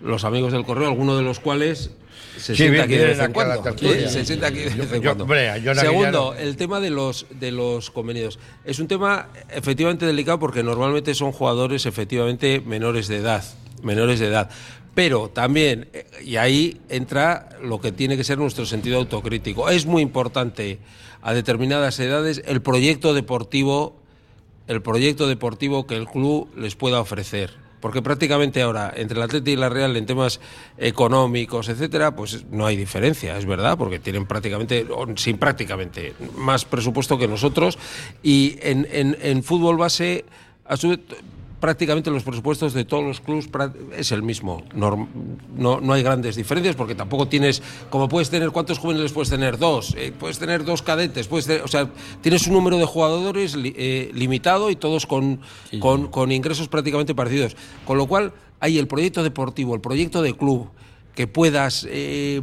los 0.00 0.24
amigos 0.24 0.52
del 0.52 0.64
correo, 0.64 0.88
algunos 0.88 1.16
de 1.16 1.22
los 1.24 1.40
cuales 1.40 1.90
se 2.36 2.56
Sí, 2.56 2.62
sienta 2.62 2.84
aquí 2.84 2.94
de 2.96 3.06
vez 3.06 3.18
en 3.18 3.32
cuando. 3.32 3.62
se 3.78 4.24
sienta 4.24 4.46
aquí 4.48 4.58
de 4.60 4.70
vez 4.70 4.92
en 4.92 5.02
cuando. 5.02 5.26
Segundo, 5.74 6.34
el 6.34 6.56
tema 6.56 6.80
de 6.80 6.90
los 6.90 7.26
de 7.30 7.52
los 7.52 7.90
convenidos 7.90 8.38
es 8.64 8.78
un 8.78 8.88
tema 8.88 9.28
efectivamente 9.50 10.06
delicado 10.06 10.38
porque 10.38 10.62
normalmente 10.62 11.14
son 11.14 11.32
jugadores 11.32 11.84
efectivamente 11.86 12.60
menores 12.64 13.06
de 13.08 13.18
edad, 13.18 13.44
menores 13.82 14.18
de 14.18 14.26
edad. 14.28 14.50
Pero 14.94 15.28
también, 15.30 15.88
eh, 15.94 16.06
y 16.24 16.36
ahí 16.36 16.80
entra 16.90 17.48
lo 17.62 17.80
que 17.80 17.92
tiene 17.92 18.16
que 18.16 18.24
ser 18.24 18.36
nuestro 18.38 18.66
sentido 18.66 18.98
autocrítico. 18.98 19.68
Es 19.70 19.86
muy 19.86 20.02
importante 20.02 20.78
a 21.22 21.32
determinadas 21.34 21.98
edades 22.00 22.42
el 22.46 22.60
proyecto 22.62 23.14
deportivo, 23.14 23.96
el 24.72 24.82
proyecto 24.82 25.26
deportivo 25.28 25.86
que 25.86 25.96
el 25.96 26.06
club 26.06 26.48
les 26.56 26.74
pueda 26.74 27.00
ofrecer. 27.00 27.50
Porque 27.80 28.00
prácticamente 28.00 28.62
ahora, 28.62 28.92
entre 28.94 29.16
el 29.18 29.22
Atleti 29.24 29.50
y 29.52 29.56
la 29.56 29.68
Real, 29.68 29.96
en 29.96 30.06
temas 30.06 30.38
económicos, 30.78 31.68
etcétera, 31.68 32.14
pues 32.14 32.44
no 32.50 32.64
hay 32.66 32.76
diferencia, 32.76 33.36
es 33.36 33.44
verdad, 33.44 33.76
porque 33.76 33.98
tienen 33.98 34.24
prácticamente, 34.26 34.86
sin 35.16 35.36
prácticamente, 35.36 36.14
más 36.36 36.64
presupuesto 36.64 37.18
que 37.18 37.26
nosotros. 37.26 37.78
Y 38.22 38.56
en, 38.62 38.86
en- 38.92 39.16
en 39.20 39.42
fútbol 39.42 39.76
base, 39.78 40.24
prácticamente 41.62 42.10
los 42.10 42.24
presupuestos 42.24 42.74
de 42.74 42.84
todos 42.84 43.04
los 43.04 43.20
clubes 43.20 43.48
es 43.96 44.10
el 44.10 44.24
mismo. 44.24 44.64
No, 44.74 45.08
no 45.80 45.92
hay 45.92 46.02
grandes 46.02 46.34
diferencias 46.34 46.74
porque 46.74 46.96
tampoco 46.96 47.28
tienes, 47.28 47.62
como 47.88 48.08
puedes 48.08 48.30
tener, 48.30 48.50
¿cuántos 48.50 48.80
juveniles 48.80 49.12
puedes 49.12 49.30
tener? 49.30 49.58
Dos. 49.58 49.94
Eh, 49.96 50.12
puedes 50.18 50.40
tener 50.40 50.64
dos 50.64 50.82
cadetes, 50.82 51.28
puedes 51.28 51.46
tener- 51.46 51.62
o 51.62 51.68
sea, 51.68 51.88
tienes 52.20 52.48
un 52.48 52.54
número 52.54 52.78
de 52.78 52.84
jugadores 52.84 53.54
li- 53.54 53.74
eh, 53.76 54.10
limitado 54.12 54.70
y 54.70 54.76
todos 54.76 55.06
con, 55.06 55.38
con, 55.78 56.08
con 56.08 56.32
ingresos 56.32 56.66
prácticamente 56.66 57.14
parecidos. 57.14 57.56
Con 57.86 57.96
lo 57.96 58.08
cual, 58.08 58.32
hay 58.58 58.78
el 58.78 58.88
proyecto 58.88 59.22
deportivo, 59.22 59.76
el 59.76 59.80
proyecto 59.80 60.20
de 60.20 60.36
club 60.36 60.68
que 61.14 61.28
puedas 61.28 61.86
eh, 61.88 62.42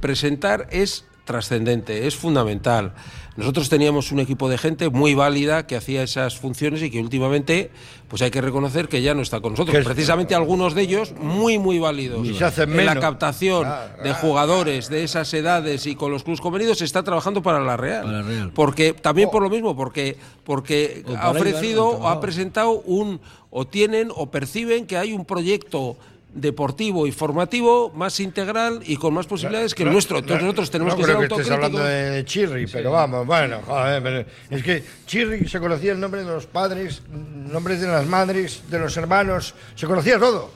presentar 0.00 0.68
es 0.70 1.06
trascendente, 1.24 2.06
es 2.06 2.14
fundamental. 2.14 2.94
Nosotros 3.40 3.70
teníamos 3.70 4.12
un 4.12 4.20
equipo 4.20 4.50
de 4.50 4.58
gente 4.58 4.90
muy 4.90 5.14
válida 5.14 5.66
que 5.66 5.74
hacía 5.74 6.02
esas 6.02 6.36
funciones 6.36 6.82
y 6.82 6.90
que 6.90 7.00
últimamente, 7.00 7.70
pues 8.06 8.20
hay 8.20 8.30
que 8.30 8.42
reconocer 8.42 8.86
que 8.86 9.00
ya 9.00 9.14
no 9.14 9.22
está 9.22 9.40
con 9.40 9.52
nosotros. 9.52 9.82
Precisamente 9.82 10.34
algunos 10.34 10.74
de 10.74 10.82
ellos 10.82 11.14
muy, 11.18 11.58
muy 11.58 11.78
válidos. 11.78 12.26
Y 12.26 12.34
se 12.34 12.44
hacen 12.44 12.78
en 12.78 12.84
la 12.84 13.00
captación 13.00 13.62
Claro, 13.62 14.02
de 14.02 14.12
jugadores 14.12 14.90
de 14.90 15.04
esas 15.04 15.32
edades 15.32 15.86
y 15.86 15.94
con 15.94 16.12
los 16.12 16.22
clubes 16.22 16.42
convenidos 16.42 16.78
se 16.78 16.84
está 16.84 17.02
trabajando 17.02 17.42
para 17.42 17.60
la 17.60 17.78
Real. 17.78 18.02
Para 18.02 18.18
la 18.18 18.22
Real. 18.22 18.50
Porque 18.54 18.92
también 18.92 19.30
por 19.30 19.42
lo 19.42 19.48
mismo, 19.48 19.74
porque 19.74 20.18
porque 20.44 21.02
ha 21.18 21.30
ofrecido 21.30 21.88
o 21.88 22.08
ha 22.08 22.20
presentado 22.20 22.82
un 22.82 23.20
o 23.50 23.66
tienen 23.66 24.10
o 24.14 24.30
perciben 24.30 24.86
que 24.86 24.98
hay 24.98 25.14
un 25.14 25.24
proyecto 25.24 25.96
deportivo 26.32 27.06
y 27.06 27.12
formativo 27.12 27.90
más 27.90 28.20
integral 28.20 28.80
y 28.86 28.96
con 28.96 29.14
más 29.14 29.26
posibilidades 29.26 29.74
que 29.74 29.82
el 29.82 29.92
nuestro. 29.92 30.18
Entonces 30.18 30.42
nosotros 30.42 30.70
tenemos 30.70 30.94
no 30.94 30.98
que 30.98 31.04
ser 31.04 31.16
creo 31.16 31.28
que 31.28 31.34
estés 31.34 31.50
hablando 31.50 31.78
de 31.82 32.24
Chirri, 32.24 32.66
pero 32.66 32.92
vamos, 32.92 33.26
bueno, 33.26 33.60
joder, 33.64 34.02
pero 34.02 34.24
es 34.50 34.62
que 34.62 34.84
Chirri 35.06 35.48
se 35.48 35.58
conocía 35.58 35.92
el 35.92 36.00
nombre 36.00 36.22
de 36.22 36.30
los 36.30 36.46
padres, 36.46 37.02
nombres 37.10 37.80
de 37.80 37.88
las 37.88 38.06
madres, 38.06 38.62
de 38.70 38.78
los 38.78 38.96
hermanos, 38.96 39.54
se 39.74 39.86
conocía 39.86 40.18
todo, 40.18 40.52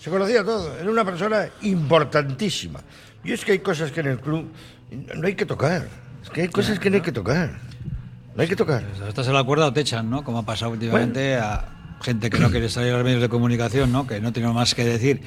se 0.00 0.10
conocía 0.10 0.44
todo, 0.44 0.78
era 0.78 0.90
una 0.90 1.04
persona 1.04 1.48
importantísima. 1.62 2.80
Y 3.24 3.32
es 3.32 3.44
que 3.44 3.52
hay 3.52 3.58
cosas 3.58 3.90
que 3.90 4.00
en 4.00 4.06
el 4.06 4.20
club 4.20 4.48
no 5.14 5.26
hay 5.26 5.34
que 5.34 5.46
tocar, 5.46 5.88
es 6.22 6.30
que 6.30 6.42
hay 6.42 6.48
cosas 6.48 6.78
que 6.78 6.90
no 6.90 6.96
hay 6.96 7.02
que 7.02 7.12
tocar, 7.12 7.58
no 8.34 8.42
hay 8.42 8.48
que 8.48 8.56
tocar. 8.56 8.84
Estás 9.08 9.26
en 9.26 9.34
la 9.34 9.42
cuerda 9.42 9.66
o 9.66 9.72
te 9.72 9.80
echan, 9.80 10.08
¿no? 10.08 10.22
Como 10.22 10.38
ha 10.38 10.46
pasado 10.46 10.70
últimamente 10.70 11.36
a 11.36 11.77
gente 12.02 12.30
que 12.30 12.38
no 12.38 12.50
quiere 12.50 12.68
salir 12.68 12.92
a 12.92 12.96
los 12.96 13.04
medios 13.04 13.20
de 13.22 13.28
comunicación, 13.28 13.90
¿no? 13.92 14.06
Que 14.06 14.20
no 14.20 14.32
tiene 14.32 14.52
más 14.52 14.74
que 14.74 14.84
decir. 14.84 15.22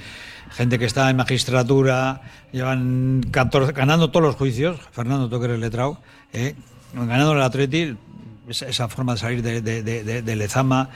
Gente 0.51 0.77
que 0.79 0.85
está 0.85 1.09
en 1.09 1.15
magistratura, 1.17 2.21
llevan 2.51 3.23
14 3.31 3.71
ganando 3.73 4.11
todos 4.11 4.25
los 4.25 4.35
juicios. 4.35 4.77
Fernando, 4.91 5.29
tú 5.29 5.39
que 5.39 5.45
eres 5.45 5.59
letrado, 5.59 5.97
¿eh? 6.33 6.55
ganando 6.93 7.31
el 7.33 7.41
Atleti, 7.41 7.95
esa, 8.49 8.87
forma 8.89 9.13
de 9.13 9.19
salir 9.19 9.41
de, 9.41 9.61
de, 9.61 9.81
de- 9.83 10.21
de- 10.21 10.35
Lezama. 10.35 10.89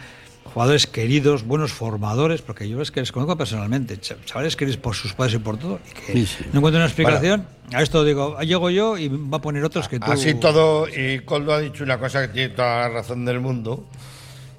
Jugadores 0.54 0.88
queridos, 0.88 1.44
buenos 1.44 1.74
formadores, 1.74 2.42
porque 2.42 2.70
yo 2.70 2.82
es 2.82 2.92
que 2.92 3.00
les 3.02 3.12
conozco 3.12 3.36
personalmente, 3.38 4.00
ch- 4.00 4.16
chavales 4.26 4.56
queridos 4.56 4.78
por 4.78 4.94
sus 4.96 5.14
padres 5.14 5.36
y 5.36 5.40
por 5.40 5.58
todo, 5.58 5.80
y 5.90 5.94
que 5.94 6.14
Sí, 6.14 6.26
sí. 6.28 6.46
no 6.54 6.60
encuentro 6.60 6.78
una 6.80 6.86
explicación. 6.86 7.46
A 7.74 7.82
esto 7.82 8.04
digo, 8.06 8.40
llego 8.42 8.70
yo 8.70 8.98
y 8.98 9.08
va 9.10 9.38
a 9.38 9.42
poner 9.42 9.64
otros 9.66 9.88
que 9.90 10.00
tú. 10.00 10.10
Así 10.12 10.36
todo, 10.36 10.88
y 10.88 11.20
Coldo 11.22 11.54
ha 11.54 11.60
dicho 11.60 11.84
una 11.84 11.98
cosa 11.98 12.22
que 12.22 12.28
tiene 12.34 12.50
toda 12.50 12.82
la 12.82 12.90
razón 12.90 13.26
del 13.26 13.40
mundo, 13.42 13.86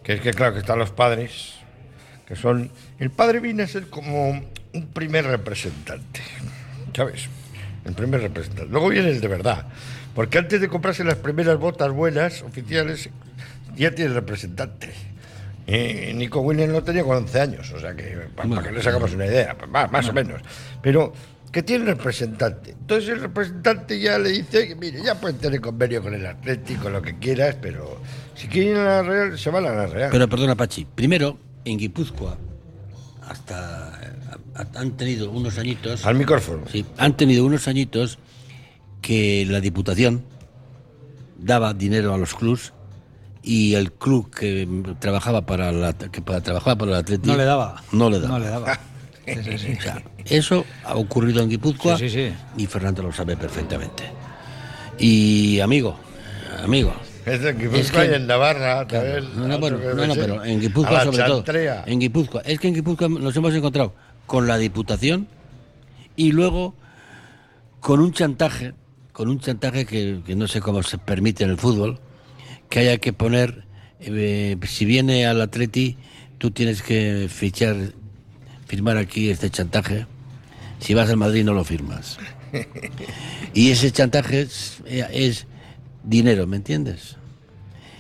que 0.07 0.13
es 0.13 0.21
que 0.21 0.33
claro 0.33 0.53
que 0.53 0.61
están 0.61 0.79
los 0.79 0.93
padres, 0.93 1.55
que 2.29 2.37
son... 2.37 2.71
El 3.01 3.11
padre 3.11 3.41
viene 3.41 3.65
a 3.65 3.67
ser 3.67 3.89
como 3.91 4.31
un 4.31 4.87
primer 4.95 5.27
representante, 5.27 6.21
¿sabes? 6.95 7.29
El 7.85 7.93
primer 7.95 8.21
representante. 8.21 8.71
Luego 8.71 8.89
viene 8.91 9.09
el 9.09 9.21
de 9.21 9.27
verdad, 9.27 9.67
porque 10.15 10.39
antes 10.39 10.61
de 10.61 10.69
comprarse 10.69 11.03
las 11.03 11.17
primeras 11.17 11.59
botas 11.59 11.91
buenas, 11.91 12.43
oficiales, 12.43 13.11
ya 13.75 13.91
tiene 13.91 14.15
representante. 14.15 14.93
Eh, 15.67 16.13
Nico 16.15 16.39
Williams 16.39 16.73
lo 16.73 16.85
tenía 16.85 17.03
con 17.03 17.17
11 17.17 17.41
años, 17.41 17.73
o 17.73 17.81
sea 17.81 17.97
que 17.97 18.29
para, 18.37 18.63
que 18.63 18.71
le 18.71 18.83
sacamos 18.83 19.13
una 19.13 19.27
idea, 19.27 19.59
pues, 19.59 19.69
más, 19.69 19.91
más 19.91 20.09
o 20.09 20.13
menos. 20.13 20.41
Pero 20.83 21.13
que 21.51 21.65
tiene 21.65 21.85
representante. 21.85 22.71
Entonces 22.71 23.09
el 23.09 23.23
representante 23.23 23.99
ya 23.99 24.21
le 24.21 24.29
dice 24.29 24.77
mire, 24.79 25.03
ya 25.03 25.17
pueden 25.17 25.39
tener 25.39 25.61
convenio 25.61 26.01
con 26.01 26.15
el 26.15 26.25
Atlético, 26.27 26.91
lo 26.91 27.03
que 27.03 27.19
quieras, 27.19 27.57
pero 27.61 28.01
si 28.37 28.47
quieren 28.49 28.73
ir 28.73 28.77
a 28.79 28.85
la 28.85 29.03
Real, 29.03 29.39
se 29.39 29.51
van 29.51 29.67
a 29.67 29.71
la 29.71 29.87
Real. 29.87 30.11
Pero 30.13 30.29
perdona, 30.29 30.55
Pachi. 30.55 30.85
Primero, 30.95 31.39
en 31.65 31.79
Guipúzcoa, 31.79 32.37
hasta 33.29 33.89
a- 34.55 34.79
han 34.79 34.93
tenido 34.97 35.31
unos 35.31 35.59
añitos. 35.59 36.05
Al 36.07 36.15
micrófono. 36.17 36.63
Sí, 36.71 36.85
han 36.99 37.17
tenido 37.17 37.45
unos 37.45 37.67
añitos 37.69 38.19
que 39.03 39.45
la 39.49 39.61
Diputación 39.61 40.25
daba 41.39 41.75
dinero 41.75 42.15
a 42.15 42.19
los 42.19 42.35
clubs 42.35 42.73
y 43.43 43.75
el 43.75 43.93
club 43.93 44.31
que 44.35 44.67
trabajaba 44.99 45.47
para 45.47 45.71
la 45.73 45.93
que 45.93 46.21
para, 46.23 46.41
trabajaba 46.41 46.77
para 46.77 46.91
el 46.93 46.97
Atlético 46.99 47.29
No 47.33 47.37
le 47.37 47.45
daba. 47.45 47.83
no 47.93 48.11
le 48.11 48.21
daba. 48.21 48.39
No 48.39 48.45
le 48.45 48.51
daba. 48.51 48.81
Sí, 49.27 49.35
sí, 49.43 49.59
sí. 49.59 49.73
O 49.77 49.83
sea, 49.83 50.03
eso 50.27 50.65
ha 50.85 50.95
ocurrido 50.95 51.43
en 51.43 51.49
Guipúzcoa 51.51 51.99
Sí, 51.99 52.09
sí, 52.09 52.29
sí. 52.29 52.35
y 52.63 52.67
Fernando 52.67 53.03
lo 53.03 53.13
sabe 53.13 53.37
perfectamente. 53.37 54.05
Y 55.01 55.59
amigo, 55.59 55.99
amigo, 56.63 56.95
Es 57.27 57.41
en 57.41 57.47
Es 57.49 57.59
Guipúzcoa 57.59 58.03
que- 58.05 58.11
y 58.13 58.15
en 58.15 58.27
Navarra 58.27 58.87
Claro, 58.87 59.13
también. 59.13 59.37
no, 59.41 59.49
no, 59.49 59.59
bueno, 59.59 59.79
no, 59.95 60.07
no, 60.07 60.15
pero 60.15 60.45
en 60.45 60.61
Guipúzcoa 60.61 61.05
sobre 61.05 61.25
todo. 61.25 61.45
En 61.87 61.99
Guipúzcoa. 62.01 62.41
Es 62.43 62.59
que 62.61 62.69
en 62.69 62.75
Guipúzcoa 62.75 63.09
nos 63.09 63.37
hemos 63.37 63.53
encontrado 63.55 63.95
con 64.27 64.47
la 64.47 64.59
Diputación 64.59 65.27
y 66.15 66.33
luego 66.33 66.75
con 67.81 68.01
un 68.01 68.13
chantaje, 68.13 68.75
con 69.13 69.29
un 69.29 69.41
chantaje 69.41 69.87
que, 69.87 70.21
que 70.25 70.37
no 70.37 70.47
sé 70.49 70.61
cómo 70.61 70.83
se 70.83 70.99
permite 70.99 71.45
en 71.45 71.51
el 71.51 71.59
fútbol, 71.59 71.99
que 72.69 72.81
haya 72.81 72.99
que 72.99 73.13
poner, 73.13 73.65
eh, 74.01 74.57
si 74.67 74.85
viene 74.85 75.27
al 75.27 75.41
Atleti, 75.41 75.97
tú 76.39 76.51
tienes 76.53 76.83
que 76.83 77.29
fichar, 77.29 77.77
firmar 78.67 78.97
aquí 78.99 79.31
este 79.31 79.51
chantaje 79.51 80.07
Si 80.79 80.95
vas 80.95 81.09
al 81.11 81.17
Madrid 81.17 81.45
no 81.45 81.55
lo 81.55 81.65
firmas. 81.65 82.19
Y 83.55 83.71
ese 83.71 83.91
chantaje 83.91 84.43
es, 84.43 84.83
es 84.87 85.47
dinero, 86.07 86.47
¿me 86.47 86.57
entiendes? 86.57 87.17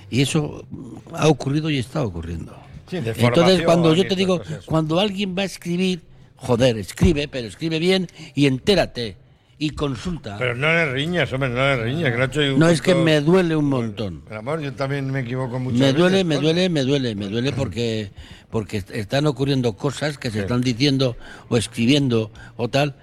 Y 0.08 0.22
eso 0.22 0.64
ha 1.12 1.28
ocurrido 1.28 1.68
y 1.68 1.78
está 1.78 2.02
ocurriendo. 2.02 2.56
Sí, 2.88 3.00
de 3.00 3.10
Entonces, 3.16 3.62
cuando 3.62 3.94
yo 3.94 4.06
te 4.06 4.14
digo, 4.14 4.40
cuando 4.64 5.00
alguien 5.00 5.34
va 5.36 5.42
a 5.42 5.46
escribir, 5.46 6.00
joder, 6.36 6.78
escribe, 6.78 7.26
pero 7.28 7.48
escribe 7.48 7.78
bien 7.80 8.06
y 8.34 8.46
entérate 8.46 9.16
y 9.58 9.70
consulta. 9.70 10.36
Pero 10.38 10.54
no 10.54 10.68
le 10.72 10.92
riñas, 10.92 11.32
hombre, 11.32 11.48
no 11.48 11.56
le 11.56 11.82
riñas. 11.82 12.14
Que 12.14 12.24
hecho 12.24 12.58
No, 12.58 12.68
es 12.68 12.80
que 12.80 12.94
me 12.94 13.20
duele 13.20 13.56
un 13.56 13.64
montón. 13.68 14.22
Amor, 14.30 14.60
yo 14.60 14.72
también 14.74 15.10
me 15.10 15.20
equivoco 15.20 15.58
mucho. 15.58 15.76
Me 15.78 15.92
duele, 15.92 16.22
me 16.22 16.36
duele, 16.36 16.68
me 16.68 16.82
duele, 16.82 17.14
me 17.14 17.26
duele 17.28 17.52
porque 17.52 18.10
porque 18.50 18.76
est- 18.76 18.90
están 18.92 19.26
ocurriendo 19.26 19.72
cosas 19.76 20.18
que 20.18 20.30
se 20.30 20.40
están 20.40 20.60
diciendo 20.60 21.16
o 21.48 21.56
escribiendo 21.56 22.30
o 22.56 22.68
tal 22.68 22.94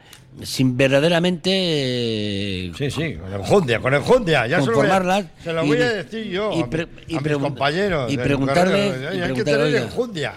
sin 0.41 0.75
verdaderamente 0.75 1.51
eh, 1.53 2.71
Sí, 2.77 2.89
sí, 2.91 3.15
con 3.15 3.33
enjundia, 3.33 3.79
con 3.79 3.93
enjundia. 3.93 4.47
Ya 4.47 4.59
se 4.61 4.67
lo 4.67 4.73
voy 4.77 4.85
a- 4.87 4.89
Conformarlas 4.89 5.25
Se 5.43 5.53
lo 5.53 5.63
y 5.63 5.67
voy 5.67 5.77
a 5.81 5.89
de- 5.89 6.03
decir 6.03 6.23
yo 6.29 6.51
y 6.53 6.61
a, 6.61 6.67
pre- 6.69 6.87
y 7.07 7.15
a 7.15 7.21
mis 7.21 7.37
compañeros. 7.37 8.11
y 8.11 8.17
preguntarle- 8.17 9.15
y 9.17 9.21
Hay 9.21 9.33
que 9.33 9.43
tener 9.43 9.61
oiga. 9.61 9.81
enjundia. 9.81 10.33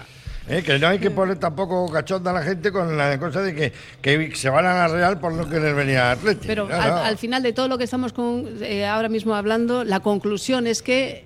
¿eh? 0.48 0.62
Que 0.62 0.78
no 0.78 0.86
hay 0.88 0.98
que 1.00 1.10
poner 1.10 1.38
tampoco 1.38 1.90
cachonda 1.90 2.30
a 2.30 2.34
la 2.34 2.42
gente 2.42 2.70
con 2.70 2.96
la 2.96 3.18
cosa 3.18 3.42
de 3.42 3.52
que, 3.54 3.72
que 4.00 4.32
se 4.36 4.48
van 4.48 4.64
a 4.66 4.74
la 4.74 4.88
Real 4.88 5.18
por 5.18 5.32
no 5.32 5.48
querer 5.48 5.74
venir 5.74 5.96
a 5.98 6.12
Atlético. 6.12 6.44
Pero 6.46 6.68
No, 6.68 6.74
al, 6.76 6.88
no. 6.90 6.96
al 6.98 7.18
final 7.18 7.42
de 7.42 7.52
todo 7.52 7.66
lo 7.66 7.78
que 7.78 7.84
estamos 7.84 8.12
con- 8.12 8.46
eh, 8.62 8.86
ahora 8.86 9.08
mismo 9.08 9.34
hablando, 9.34 9.82
la 9.82 10.00
conclusión 10.00 10.66
es 10.68 10.82
que 10.82 11.25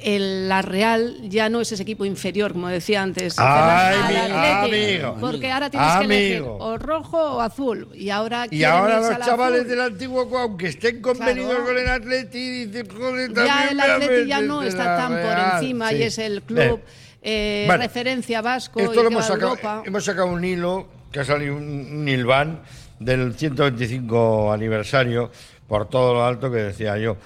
el- 0.00 0.48
la 0.48 0.62
Real 0.62 1.16
ya 1.28 1.48
no 1.48 1.60
es 1.60 1.72
ese 1.72 1.82
equipo 1.82 2.04
inferior, 2.04 2.52
como 2.52 2.68
decía 2.68 3.02
antes. 3.02 3.34
Ay, 3.38 3.94
Fernando, 3.96 4.12
mi- 4.12 4.16
al 4.16 4.64
Atleti, 4.64 4.96
amigo. 4.96 5.16
Porque 5.20 5.50
ahora 5.52 5.70
tienes 5.70 5.96
que 5.96 6.04
elegir 6.04 6.42
o 6.46 6.78
rojo 6.78 7.18
o 7.36 7.40
azul. 7.40 7.88
Y 7.94 8.10
ahora, 8.10 8.46
Y 8.50 8.64
ahora 8.64 8.98
los 9.00 9.10
al 9.10 9.22
chavales 9.22 9.60
azul. 9.60 9.70
del 9.70 9.80
antiguo, 9.80 10.38
aunque 10.38 10.68
estén 10.68 11.00
convenidos 11.02 11.50
Claro. 11.50 11.64
con 11.66 11.78
el 11.78 11.88
Atleti, 11.88 12.64
dicen, 12.66 12.88
joder, 12.88 13.28
Ya 13.30 13.34
también 13.34 13.68
el 13.70 13.76
me 13.76 13.82
Atleti 13.82 14.28
ya 14.28 14.40
no 14.40 14.62
está 14.62 14.96
tan 14.96 15.12
por 15.12 15.54
encima 15.60 15.88
Sí. 15.90 15.96
y 15.96 16.02
es 16.02 16.18
el 16.18 16.42
club 16.42 16.80
eh, 17.20 17.64
Bueno, 17.66 17.82
referencia 17.82 18.40
vasco 18.40 18.78
Esto 18.78 18.92
y 18.92 18.96
lo 19.02 19.06
hemos 19.08 19.26
sacado, 19.26 19.50
Europa. 19.50 19.82
hemos 19.84 20.04
sacado 20.04 20.28
un 20.28 20.44
hilo, 20.44 20.86
que 21.10 21.18
ha 21.20 21.24
salido 21.24 21.56
un, 21.56 21.64
un 21.64 22.08
hilván 22.08 22.62
del 23.00 23.34
125 23.34 24.52
aniversario, 24.52 25.30
por 25.66 25.88
todo 25.88 26.14
lo 26.14 26.24
alto 26.24 26.50
que 26.50 26.58
decía 26.58 26.96
yo. 26.96 27.16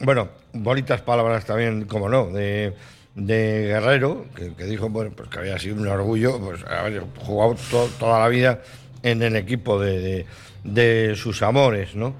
Bueno, 0.00 0.30
bonitas 0.52 1.00
palabras 1.00 1.44
también, 1.44 1.84
como 1.84 2.08
no, 2.08 2.26
de, 2.26 2.74
de 3.14 3.64
Guerrero, 3.68 4.26
que, 4.34 4.64
dijo 4.64 4.88
bueno, 4.88 5.12
pues 5.16 5.28
que 5.28 5.38
había 5.38 5.58
sido 5.58 5.76
un 5.76 5.88
orgullo, 5.88 6.38
pues 6.40 6.64
haber 6.64 7.04
jugado 7.18 7.56
to- 7.70 7.90
toda 7.98 8.20
la 8.20 8.28
vida 8.28 8.60
en 9.02 9.22
el 9.22 9.36
equipo 9.36 9.80
de, 9.80 9.98
de- 10.00 10.26
de 10.64 11.16
sus 11.16 11.42
amores, 11.42 11.94
¿no? 11.96 12.14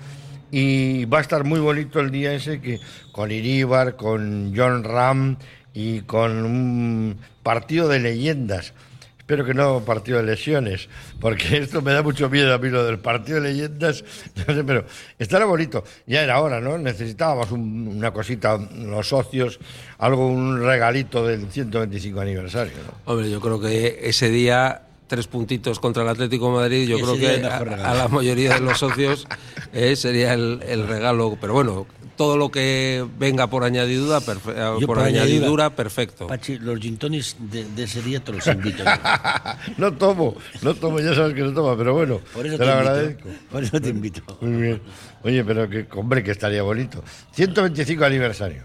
Y 0.51 1.05
va 1.07 1.18
a 1.18 1.20
estar 1.22 1.45
muy 1.45 1.61
bonito 1.61 2.01
el 2.01 2.11
día 2.11 2.35
ese 2.35 2.61
que 2.61 2.78
con 3.12 3.30
Iríbar, 3.30 3.97
con 3.97 4.53
John 4.55 4.85
Ram 4.85 5.37
y 5.72 6.01
con 6.01 6.45
un 6.45 7.16
partido 7.43 7.89
de 7.89 8.01
leyendas. 8.01 8.74
Espero 9.23 9.45
que 9.45 9.55
no 9.55 9.85
partido 9.85 10.18
de 10.18 10.25
lesiones, 10.25 10.89
porque 11.20 11.57
esto 11.59 11.81
me 11.81 11.93
da 11.93 12.03
mucho 12.03 12.29
miedo 12.29 12.53
a 12.53 12.59
mí 12.59 12.68
lo 12.68 12.85
del 12.85 12.99
partido 12.99 13.41
de 13.41 13.53
leyendas. 13.53 14.03
No 14.47 14.53
sé, 14.55 14.64
pero 14.64 14.85
estará 15.18 15.45
bonito. 15.45 15.85
Ya 16.07 16.23
era 16.23 16.41
hora, 16.41 16.61
¿no? 16.61 16.77
Necesitábamos 16.77 17.53
un- 17.53 17.87
una 17.87 18.11
cosita, 18.12 18.59
los 18.75 19.09
socios, 19.09 19.61
algo, 19.99 20.27
un 20.27 20.61
regalito 20.61 21.25
del 21.25 21.49
125 21.49 22.20
aniversario. 22.20 22.73
¿no? 22.85 23.12
Hombre, 23.12 23.31
yo 23.31 23.41
creo 23.41 23.61
que 23.61 24.01
ese 24.03 24.29
día 24.29 24.83
tres 25.07 25.29
puntitos 25.29 25.79
contra 25.79 26.03
el 26.03 26.09
Atlético 26.09 26.49
de 26.49 26.55
Madrid, 26.57 26.89
yo 26.89 26.97
Ese 26.97 27.05
creo 27.05 27.16
que 27.18 27.47
a, 27.47 27.95
la 27.95 28.09
mayoría 28.09 28.55
de 28.55 28.61
los 28.61 28.79
socios 28.81 29.29
eh, 29.73 29.95
sería 29.95 30.35
el, 30.35 30.61
el 30.66 30.89
regalo. 30.89 31.39
Pero 31.41 31.53
bueno, 31.53 31.87
todo 32.23 32.37
lo 32.37 32.51
que 32.51 33.05
venga 33.18 33.49
por 33.49 33.64
añadidura, 33.64 34.20
perfe- 34.20 34.53
eh, 34.55 34.77
Yo 34.81 34.87
por, 34.87 34.99
por 34.99 35.07
añadidura, 35.07 35.70
perfecto. 35.75 36.29
Pachi, 36.29 36.59
los 36.59 36.79
gin 36.79 36.97
tonics 36.97 37.35
de, 37.41 37.64
de 37.64 37.83
ese 37.83 38.01
día 38.01 38.20
te 38.23 38.31
los 38.33 38.47
invito. 38.47 38.85
No 39.77 39.93
tomo, 39.95 40.37
no 40.62 40.75
tomo, 40.75 41.01
ya 41.01 41.14
sabes 41.14 41.35
que 41.35 41.41
no 41.43 41.53
tomo, 41.53 41.77
pero 41.77 41.95
bueno, 41.95 42.20
Por 42.33 42.47
eso 42.47 42.57
te 42.57 42.64
te, 42.64 42.66
lo 42.70 42.73
invito. 42.73 42.91
agradezco. 42.91 43.29
Por 43.51 43.62
eso 43.64 43.81
te 43.81 43.89
invito. 43.89 44.39
Muy 44.41 44.62
bien. 44.62 44.83
Oye, 45.25 45.45
pero 45.45 45.68
que, 45.68 45.87
hombre, 45.97 46.23
que 46.23 46.31
estaría 46.31 46.62
bonito. 46.62 47.03
125 47.33 48.05
aniversario. 48.05 48.62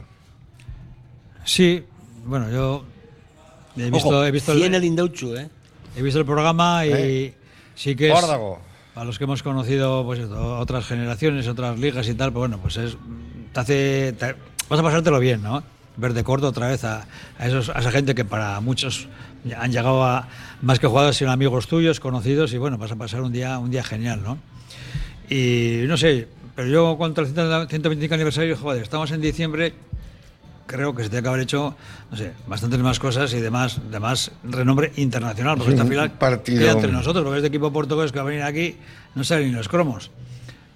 Sí, 1.45 1.83
bueno, 2.25 2.51
yo 2.51 2.83
he 3.77 3.89
visto, 3.89 4.09
Ojo, 4.09 4.23
he 4.25 4.31
visto 4.31 4.53
100 4.53 4.65
el 4.67 4.75
el, 4.75 4.83
Indauchu, 4.83 5.35
¿eh? 5.35 5.49
he 5.95 6.01
visto 6.01 6.19
el 6.19 6.25
programa 6.25 6.85
y 6.85 6.91
¿Eh? 6.91 7.33
sí 7.75 7.95
que 7.95 8.09
es 8.11 8.15
Órdago. 8.23 8.59
a 8.95 9.03
los 9.03 9.17
que 9.17 9.23
hemos 9.23 9.43
conocido 9.43 10.03
pues 10.05 10.19
otras 10.29 10.85
generaciones, 10.85 11.47
otras 11.47 11.79
ligas 11.79 12.07
y 12.09 12.13
tal, 12.15 12.31
pues 12.33 12.41
bueno, 12.49 12.59
pues 12.61 12.77
es 12.77 12.97
te 13.53 13.59
hace 13.59 14.13
te- 14.17 14.35
vas 14.69 14.79
a 14.79 14.83
pasártelo 14.83 15.19
bien, 15.19 15.41
¿no? 15.43 15.63
Ver 15.97 16.13
de 16.13 16.23
corto 16.23 16.47
otra 16.47 16.67
vez 16.67 16.83
a, 16.83 17.05
a 17.39 17.47
esos 17.47 17.69
a 17.69 17.79
esa 17.79 17.91
gente 17.91 18.13
que 18.15 18.23
para 18.25 18.59
muchos 18.59 19.07
han 19.57 19.71
llegado 19.71 20.03
a 20.03 20.27
más 20.61 20.79
que 20.79 20.87
jugadores 20.87 21.17
sino 21.17 21.31
amigos 21.31 21.67
tuyos, 21.67 21.99
conocidos 21.99 22.53
y 22.53 22.57
bueno, 22.57 22.77
vas 22.77 22.91
a 22.91 22.95
pasar 22.95 23.21
un 23.21 23.31
día 23.31 23.57
un 23.59 23.71
día 23.71 23.83
genial, 23.83 24.21
¿no? 24.23 24.37
Y 25.29 25.83
no 25.87 25.97
sé, 25.97 26.27
pero 26.55 26.67
yo 26.69 26.95
cuanto 26.97 27.21
al 27.21 27.27
125 27.27 28.13
aniversario, 28.15 28.55
joder, 28.57 28.83
estamos 28.83 29.11
en 29.11 29.21
diciembre, 29.21 29.73
creo 30.65 30.95
que 30.95 31.03
se 31.03 31.09
tiene 31.09 31.23
que 31.23 31.29
haber 31.29 31.41
hecho, 31.41 31.75
no 32.11 32.17
sé, 32.17 32.31
bastantes 32.47 32.79
más 32.79 32.99
cosas 32.99 33.33
y 33.33 33.39
de 33.41 33.49
más, 33.51 33.79
de 33.91 33.99
más 33.99 34.31
renombre 34.43 34.91
internacional, 34.97 35.57
porque 35.57 35.71
esta 35.73 35.83
final 35.89 36.11
partido- 36.11 36.59
queda 36.59 36.71
entre 36.73 36.91
nosotros, 36.91 37.23
porque 37.23 37.37
este 37.39 37.47
equipo 37.47 37.71
portugués 37.73 38.11
que 38.11 38.19
va 38.19 38.23
a 38.23 38.27
venir 38.27 38.43
aquí 38.43 38.77
no 39.15 39.23
salen 39.23 39.49
ni 39.49 39.53
los 39.55 39.67
cromos. 39.67 40.11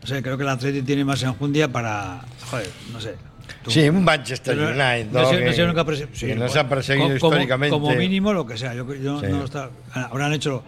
No 0.02 0.08
sé, 0.08 0.22
creo 0.24 0.36
que 0.36 0.44
el 0.44 0.50
Atleti 0.50 0.82
tiene 0.82 1.06
más 1.06 1.22
enjundia 1.24 1.72
para, 1.72 2.22
joder, 2.50 2.70
no 2.92 3.00
sé. 3.00 3.16
Tú. 3.64 3.72
Sí, 3.72 3.88
un 3.90 4.04
Manchester 4.04 4.56
Pero 4.56 4.68
United, 4.70 5.12
no, 5.12 5.22
¿no? 5.22 5.30
sé, 5.30 5.46
no 5.46 5.54
sé 5.54 5.66
nunca 5.68 5.86
sí, 6.14 6.26
que 6.28 6.36
nos 6.36 6.48
bueno, 6.52 6.62
ha 6.62 6.70
perseguido 6.70 7.08
co- 7.10 7.20
como- 7.20 7.34
históricamente. 7.34 7.72
Como 7.80 7.96
mínimo 7.96 8.34
lo 8.34 8.46
que 8.46 8.58
sea. 8.58 8.74
Yo, 8.74 8.86
yo 8.96 9.20
Sí. 9.20 9.28
no 9.30 9.44
está, 9.44 9.70
habrán 9.94 10.34
hecho 10.34 10.64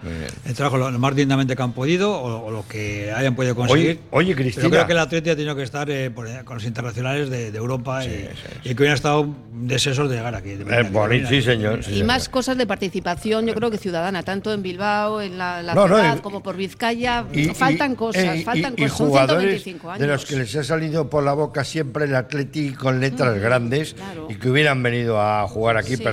el 0.46 0.54
trabajo 0.54 0.78
lo, 0.78 0.92
lo 0.92 1.00
más 1.00 1.16
dignamente 1.16 1.56
que 1.56 1.62
han 1.64 1.74
podido 1.74 2.12
o, 2.12 2.46
o 2.48 2.52
lo 2.52 2.68
que 2.68 3.12
hayan 3.12 3.36
podido 3.36 3.56
conseguir. 3.56 4.00
Oye, 4.12 4.28
oye, 4.32 4.36
Cristina. 4.36 4.70
creo 4.70 4.86
que 4.86 4.92
el 4.94 5.00
Atleti 5.00 5.30
ha 5.30 5.36
tenido 5.36 5.56
que 5.56 5.64
estar 5.64 5.90
eh, 5.90 6.10
por- 6.12 6.28
con 6.44 6.56
los 6.58 6.66
internacionales 6.66 7.30
de, 7.30 7.52
de 7.52 7.58
Europa 7.58 8.06
y, 8.06 8.30
y 8.64 8.70
que 8.70 8.74
hubieran 8.84 8.96
estado 8.96 9.28
deseosos 9.54 10.10
de 10.10 10.18
llegar 10.18 10.36
aquí. 10.36 10.50
de 10.56 10.64
Eh, 10.80 10.84
bonito, 10.84 11.30
sí, 11.30 11.42
señor. 11.42 11.84
sí, 11.84 11.92
Y 11.92 11.94
señor. 11.96 12.08
más 12.08 12.30
cosas 12.30 12.58
de 12.58 12.66
participación, 12.68 13.46
yo 13.46 13.54
creo 13.54 13.72
que 13.72 13.78
ciudadana, 13.78 14.24
tanto 14.24 14.54
en 14.54 14.62
Bilbao, 14.62 15.22
en 15.22 15.38
la, 15.38 15.62
la 15.62 15.74
No, 15.74 15.88
no, 15.88 15.96
ciudad, 15.96 16.18
y- 16.18 16.22
como 16.22 16.42
por 16.44 16.56
Vizcaya. 16.58 17.26
Y- 17.34 17.46
faltan 17.50 17.94
y- 17.94 17.96
cosas, 17.96 18.24
eh, 18.24 18.38
y- 18.40 18.44
faltan 18.44 18.74
y 18.78 18.82
cosas. 18.84 18.98
Son 18.98 19.08
jugadores 19.10 19.64
125 19.64 19.90
años. 19.92 20.00
de 20.00 20.08
los 20.08 20.26
que 20.26 20.36
les 20.36 20.56
ha 20.56 20.64
salido 20.64 21.10
por 21.10 21.24
la 21.24 21.34
boca 21.34 21.64
siempre 21.64 22.06
el 22.06 22.16
Atleti 22.16 22.74
con 22.84 23.00
letras 23.00 23.40
grandes 23.40 23.96
claro. 23.96 24.28
y 24.30 24.36
que 24.36 24.50
hubieran 24.50 24.84
venido 24.84 25.20
a 25.20 25.48
jugar 25.48 25.78
aquí 25.78 25.96
Sí, 25.96 25.98
sí. 25.98 26.04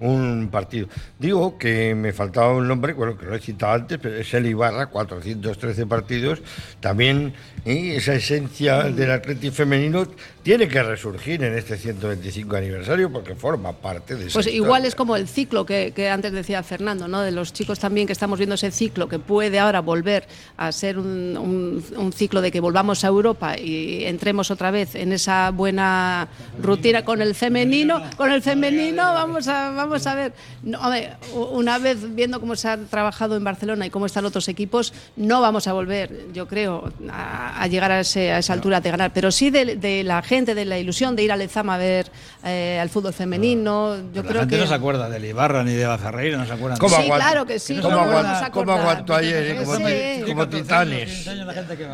Un 0.00 0.48
partido. 0.50 0.88
Digo 1.18 1.56
que 1.58 1.94
me 1.94 2.12
faltaba 2.12 2.52
un 2.52 2.68
nombre, 2.68 2.92
bueno, 2.92 3.16
que 3.16 3.26
lo 3.26 3.34
he 3.34 3.40
citado 3.40 3.72
antes, 3.72 3.98
pero 4.00 4.16
es 4.16 4.32
el 4.34 4.46
Ibarra, 4.46 4.86
413 4.86 5.86
partidos. 5.86 6.40
También 6.80 7.32
¿eh? 7.64 7.94
esa 7.96 8.14
esencia 8.14 8.84
del 8.84 9.10
Atleti 9.10 9.50
femenino 9.50 10.06
tiene 10.42 10.68
que 10.68 10.82
resurgir 10.82 11.42
en 11.42 11.54
este 11.58 11.76
125 11.76 12.56
aniversario 12.56 13.10
porque 13.10 13.34
forma 13.34 13.72
parte 13.72 14.14
de 14.14 14.26
esa 14.26 14.34
Pues 14.34 14.46
historia. 14.46 14.56
igual 14.64 14.84
es 14.84 14.94
como 14.94 15.16
el 15.16 15.26
ciclo 15.26 15.66
que, 15.66 15.92
que 15.94 16.08
antes 16.08 16.32
decía 16.32 16.62
Fernando, 16.62 17.08
¿no? 17.08 17.20
De 17.22 17.32
los 17.32 17.52
chicos 17.52 17.78
también 17.80 18.06
que 18.06 18.12
estamos 18.12 18.38
viendo 18.38 18.54
ese 18.54 18.70
ciclo 18.70 19.08
que 19.08 19.18
puede 19.18 19.58
ahora 19.58 19.80
volver 19.80 20.26
a 20.56 20.70
ser 20.72 20.98
un, 20.98 21.36
un- 21.36 21.84
un 21.96 22.12
ciclo 22.12 22.40
de 22.42 22.52
que 22.52 22.60
volvamos 22.60 23.02
a 23.04 23.08
Europa 23.08 23.58
y 23.58 24.04
entremos 24.04 24.50
otra 24.50 24.70
vez 24.70 24.94
en 24.94 25.12
esa 25.12 25.50
buena 25.50 26.28
rutina 26.62 27.04
con 27.04 27.20
el 27.22 27.34
femenino. 27.34 28.02
Con 28.16 28.30
el 28.30 28.42
femenino 28.42 29.02
vamos 29.02 29.48
a 29.48 29.70
vamos 29.70 29.85
a 30.06 30.14
ver. 30.14 30.32
No, 30.62 30.82
a 30.82 30.88
ver, 30.90 31.16
una 31.34 31.78
vez 31.78 32.14
viendo 32.14 32.40
cómo 32.40 32.56
se 32.56 32.68
ha 32.68 32.76
trabajado 32.76 33.36
en 33.36 33.44
Barcelona 33.44 33.86
y 33.86 33.90
cómo 33.90 34.06
están 34.06 34.24
otros 34.24 34.48
equipos, 34.48 34.92
no 35.16 35.40
vamos 35.40 35.66
a 35.66 35.72
volver, 35.72 36.26
yo 36.32 36.46
creo, 36.48 36.92
a, 37.10 37.60
a 37.62 37.66
llegar 37.66 37.92
a, 37.92 38.00
ese- 38.00 38.32
a 38.32 38.38
esa 38.38 38.52
altura 38.52 38.80
de 38.80 38.90
ganar. 38.90 39.12
Pero 39.12 39.30
sí 39.30 39.50
de, 39.50 39.76
de 39.76 40.02
la 40.04 40.22
gente, 40.22 40.54
de 40.54 40.64
la 40.64 40.78
ilusión 40.78 41.14
de 41.16 41.22
ir 41.22 41.32
a 41.32 41.36
Lezama 41.36 41.74
a 41.74 41.78
ver 41.78 42.06
eh, 42.44 42.78
al 42.80 42.88
fútbol 42.90 43.12
femenino. 43.12 43.96
Yo 44.12 44.22
la 44.22 44.28
creo 44.28 44.40
gente 44.42 44.56
que 44.56 44.60
no 44.62 44.66
se 44.66 44.74
acuerda 44.74 45.08
del 45.08 45.24
Ibarra 45.24 45.62
ni 45.64 45.72
de 45.74 45.86
Ferreira, 45.98 46.38
no 46.38 46.46
se 46.46 46.52
acuerdan. 46.52 46.78
¿Cómo 46.78 46.96
Sí, 46.96 47.02
claro 47.10 47.46
que 47.46 47.58
sí, 47.58 47.78
¿Cómo, 47.80 47.96
vamos 47.96 48.50
cómo 48.50 48.72
aguantó 48.72 49.14
ayer? 49.14 49.42
eh? 49.44 49.56
Como, 49.64 49.76
Sí. 49.76 50.22
como 50.26 50.48
titanes. 50.48 51.28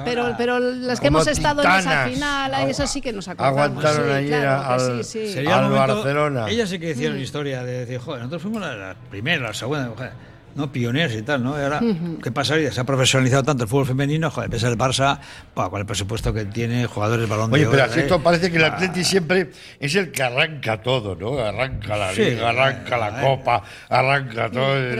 Pero, 0.04 0.34
pero 0.38 0.58
las 0.58 1.00
que 1.00 1.08
Como 1.08 1.18
hemos 1.18 1.28
estado 1.28 1.62
en 1.62 1.68
esa 1.70 1.78
titanas. 1.80 2.10
final, 2.12 2.70
eso 2.70 2.86
sí 2.86 3.00
que 3.00 3.12
nos 3.12 3.28
acordamos. 3.28 3.60
Aguantaron 3.60 4.06
sí, 4.08 4.12
ayer 4.14 4.40
claro 4.40 4.70
al- 4.70 5.04
sí, 5.04 5.34
al 5.38 5.62
momento- 5.62 5.94
Barcelona. 5.94 6.48
Ellas 6.50 6.68
sí 6.70 6.78
que 6.78 6.90
hicieron 6.90 7.18
Mm. 7.18 7.22
historia 7.22 7.64
de 7.64 7.81
decir, 7.86 8.00
nosotros 8.06 8.42
fuimos 8.42 8.60
la, 8.60 8.74
la 8.76 8.94
primera, 8.94 9.48
la 9.48 9.54
segunda. 9.54 9.88
joder, 9.88 10.12
¿no? 10.54 10.70
pioneros 10.72 11.14
y 11.14 11.22
tal, 11.22 11.42
¿no? 11.42 11.58
Y 11.58 11.62
ahora, 11.62 11.80
¿qué 12.22 12.30
pasaría? 12.32 12.70
Se 12.72 12.80
ha 12.80 12.84
profesionalizado 12.84 13.42
tanto 13.42 13.64
el 13.64 13.68
fútbol 13.68 13.86
femenino, 13.86 14.30
joder, 14.30 14.50
pese 14.50 14.66
el 14.68 14.76
Barça, 14.78 15.18
pa, 15.54 15.70
con 15.70 15.80
el 15.80 15.86
presupuesto 15.86 16.32
que 16.32 16.44
tiene, 16.46 16.86
jugadores 16.86 17.28
balón 17.28 17.52
Oye, 17.52 17.64
de 17.64 17.70
pero 17.70 17.84
esto 17.84 18.14
¿eh? 18.16 18.20
parece 18.22 18.50
que 18.50 18.56
el 18.58 18.64
Ah, 18.64 18.68
Atleti 18.74 19.04
siempre 19.04 19.50
es 19.80 19.94
el 19.94 20.10
que 20.12 20.22
arranca 20.22 20.80
todo, 20.82 21.14
¿no? 21.16 21.38
Arranca 21.38 21.96
la 21.96 22.12
Sí, 22.12 22.22
liga, 22.22 22.50
arranca 22.50 22.96
la 22.96 23.08
eh. 23.08 23.24
copa, 23.26 23.62
arranca 23.88 24.50
todo 24.50 24.76
en 24.78 24.98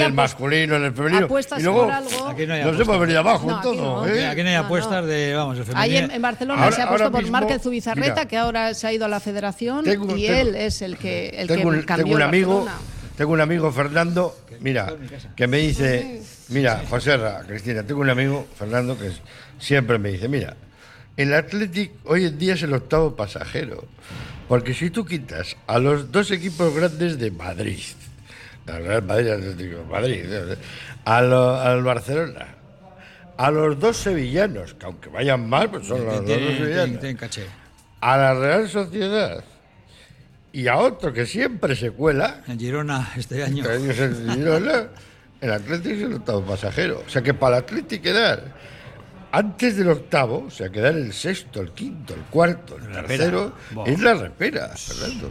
el, 0.00 0.12
masculino, 0.12 0.76
en 0.76 0.84
el 0.84 0.92
femenino. 0.92 1.24
apuestas 1.26 1.60
y 1.60 1.62
luego 1.62 1.84
por 1.84 1.92
algo. 1.92 2.28
Aquí 2.28 2.46
no 2.46 2.54
hay 2.54 2.64
nos 2.64 2.80
hemos 2.80 3.00
venido 3.00 3.18
abajo 3.20 3.46
No, 3.46 3.52
en 3.52 3.58
aquí 3.58 3.76
todo, 3.78 4.06
no. 4.06 4.14
¿eh? 4.14 4.26
Aquí 4.26 4.42
no 4.42 4.48
hay 4.48 4.54
apuestas 4.56 5.02
no. 5.02 5.06
de, 5.06 5.34
vamos, 5.34 5.58
el 5.58 5.64
femenino. 5.64 5.82
Ahí 5.82 5.96
en, 5.96 6.10
en 6.10 6.22
Barcelona 6.22 6.62
Ahora- 6.64 6.76
se 6.76 6.82
ha 6.82 6.88
puesto 6.88 7.10
por 7.10 7.22
mismo, 7.22 7.32
Márquez 7.38 7.62
Zubizarreta, 7.62 8.12
mira. 8.14 8.28
que 8.28 8.36
ahora 8.36 8.74
se 8.74 8.86
ha 8.86 8.92
ido 8.92 9.04
a 9.04 9.08
la 9.08 9.20
federación 9.20 9.84
Tengo- 9.84 10.16
y 10.16 10.26
tengo- 10.26 10.38
él 10.40 10.54
es 10.56 10.82
el 10.82 10.96
que, 10.98 11.28
el 11.30 11.48
tengo, 11.48 11.70
que 11.70 11.78
un, 11.78 11.82
cambió 11.82 12.04
tengo 12.04 12.16
un 12.16 12.22
amigo, 12.22 12.64
Barcelona. 12.64 12.80
Tengo 13.20 13.34
un 13.34 13.40
amigo 13.42 13.70
Fernando, 13.70 14.34
mira, 14.60 14.86
que 15.36 15.46
me 15.46 15.58
dice, 15.58 16.22
mira, 16.48 16.82
José 16.88 17.18
Ra, 17.18 17.42
Cristina, 17.46 17.82
tengo 17.82 18.00
un 18.00 18.08
amigo 18.08 18.48
Fernando 18.56 18.96
que 18.98 19.10
siempre 19.58 19.98
me 19.98 20.08
dice, 20.08 20.26
mira, 20.26 20.56
el 21.18 21.34
Athletic 21.34 21.92
hoy 22.06 22.24
en 22.24 22.38
día 22.38 22.54
es 22.54 22.62
el 22.62 22.72
octavo 22.72 23.14
pasajero, 23.14 23.84
porque 24.48 24.72
si 24.72 24.88
tú 24.88 25.04
quitas 25.04 25.54
a 25.66 25.78
los 25.78 26.10
dos 26.10 26.30
equipos 26.30 26.74
grandes 26.74 27.18
de 27.18 27.30
Madrid, 27.30 27.82
al 28.66 28.86
Real 28.86 29.02
Madrid, 29.02 29.28
Atlético 29.32 29.84
Madrid, 29.84 30.24
a 31.04 31.20
lo- 31.20 31.56
al 31.60 31.82
Barcelona, 31.82 32.46
a 33.36 33.50
los 33.50 33.78
dos 33.78 33.98
sevillanos, 33.98 34.72
que 34.72 34.86
aunque 34.86 35.10
vayan 35.10 35.46
mal, 35.46 35.70
pues 35.70 35.86
son 35.86 36.06
los, 36.06 36.24
dos 36.26 36.56
sevillanos, 36.56 36.96
a 38.00 38.16
la 38.16 38.32
Real 38.32 38.66
Sociedad 38.66 39.44
y 40.52 40.66
a 40.68 40.76
otro 40.78 41.12
que 41.12 41.26
siempre 41.26 41.76
se 41.76 41.90
cuela, 41.92 42.42
En 42.48 42.58
Girona 42.58 43.12
este 43.16 43.42
año. 43.44 43.62
que 43.64 43.76
ellos 43.76 43.98
el 43.98 44.30
Girona, 44.34 44.88
el 45.40 45.52
Atlético 45.52 45.94
es 45.94 46.02
el 46.02 46.12
octavo 46.14 46.42
pasajero. 46.42 47.02
O 47.06 47.08
sea 47.10 47.22
que 47.22 47.34
para 47.34 47.58
el 47.58 47.62
Atlético 47.64 48.02
quedar 48.04 48.70
antes 49.32 49.76
del 49.76 49.88
octavo, 49.90 50.44
o 50.48 50.50
sea, 50.50 50.70
quedar 50.70 50.94
el 50.96 51.12
sexto, 51.12 51.60
el 51.60 51.70
quinto, 51.70 52.14
el 52.14 52.22
cuarto, 52.22 52.76
el 52.76 52.90
tercero, 52.90 53.52
es 53.86 54.00
la 54.00 54.14
repera, 54.14 54.68
Fernando. 54.76 55.30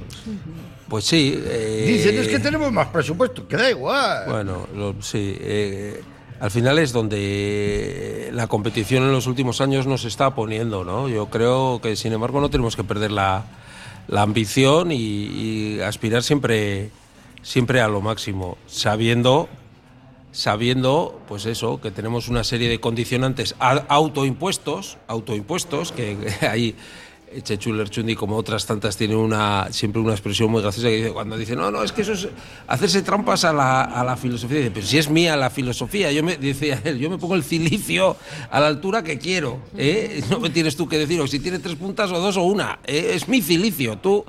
Pues 0.87 1.03
sí. 1.03 1.37
eh, 1.45 1.83
Dicen, 1.85 2.17
es 2.17 2.29
que 2.29 2.39
tenemos 2.39 2.71
más 2.71 2.87
presupuesto, 2.87 3.45
que 3.45 3.57
da 3.57 3.69
igual. 3.69 4.23
Bueno, 4.29 4.67
lo- 4.73 4.95
sí. 5.01 5.35
eh, 5.41 6.01
al 6.39 6.49
final 6.49 6.79
es 6.79 6.93
donde 6.93 8.29
la 8.33 8.47
competición 8.47 9.03
en 9.03 9.11
los 9.11 9.27
últimos 9.27 9.59
años 9.59 9.85
nos 9.85 10.05
está 10.05 10.33
poniendo, 10.33 10.85
¿no? 10.85 11.09
Yo 11.09 11.25
creo 11.29 11.81
que, 11.81 11.97
sin 11.97 12.13
embargo, 12.13 12.39
no 12.39 12.49
tenemos 12.49 12.77
que 12.77 12.85
perder 12.85 13.11
la, 13.11 13.43
la 14.09 14.23
ambición 14.23 14.91
y, 14.91 15.79
aspirar 15.81 16.23
siempre, 16.23 16.89
siempre 17.41 17.79
a 17.79 17.87
lo 17.87 18.01
máximo, 18.01 18.57
sabiendo, 18.65 19.47
sabiendo, 20.31 21.21
pues 21.27 21.45
eso, 21.45 21.79
que 21.79 21.91
tenemos 21.91 22.27
una 22.27 22.43
serie 22.43 22.69
de 22.69 22.79
condicionantes 22.79 23.55
autoimpuestos, 23.59 24.97
autoimpuestos, 25.07 25.91
que 25.91 26.17
hay 26.41 26.75
Chechu 27.43 27.73
Lerchundi, 27.73 28.15
como 28.15 28.35
otras 28.35 28.65
tantas, 28.65 28.97
tiene 28.97 29.15
una, 29.15 29.71
siempre 29.71 30.01
una 30.01 30.13
expresión 30.13 30.51
muy 30.51 30.61
graciosa 30.61 30.89
que 30.89 30.95
dice, 30.97 31.11
cuando 31.11 31.37
dice, 31.37 31.55
no, 31.55 31.71
no, 31.71 31.83
es 31.83 31.91
que 31.91 32.01
eso 32.01 32.13
es 32.13 32.27
hacerse 32.67 33.01
trampas 33.01 33.45
a 33.45 33.53
la, 33.53 33.83
a 33.83 34.03
la 34.03 34.17
filosofía. 34.17 34.57
Dice, 34.57 34.71
pero 34.71 34.85
si 34.85 34.97
es 34.97 35.09
mía 35.09 35.35
la 35.35 35.49
filosofía, 35.49 36.11
yo 36.11 36.23
me, 36.23 36.37
dice 36.37 36.77
él, 36.83 36.99
yo 36.99 37.09
me 37.09 37.17
pongo 37.17 37.35
el 37.35 37.43
cilicio 37.43 38.17
a 38.49 38.59
la 38.59 38.67
altura 38.67 39.03
que 39.03 39.17
quiero. 39.17 39.59
¿eh? 39.77 40.21
No 40.29 40.39
me 40.39 40.49
tienes 40.49 40.75
tú 40.75 40.87
que 40.87 40.97
decir, 40.97 41.19
o 41.21 41.27
si 41.27 41.39
tiene 41.39 41.59
tres 41.59 41.75
puntas 41.75 42.11
o 42.11 42.19
dos 42.19 42.37
o 42.37 42.43
una. 42.43 42.79
¿eh? 42.85 43.11
Es 43.13 43.27
mi 43.27 43.41
cilicio, 43.41 43.97
tú... 43.97 44.25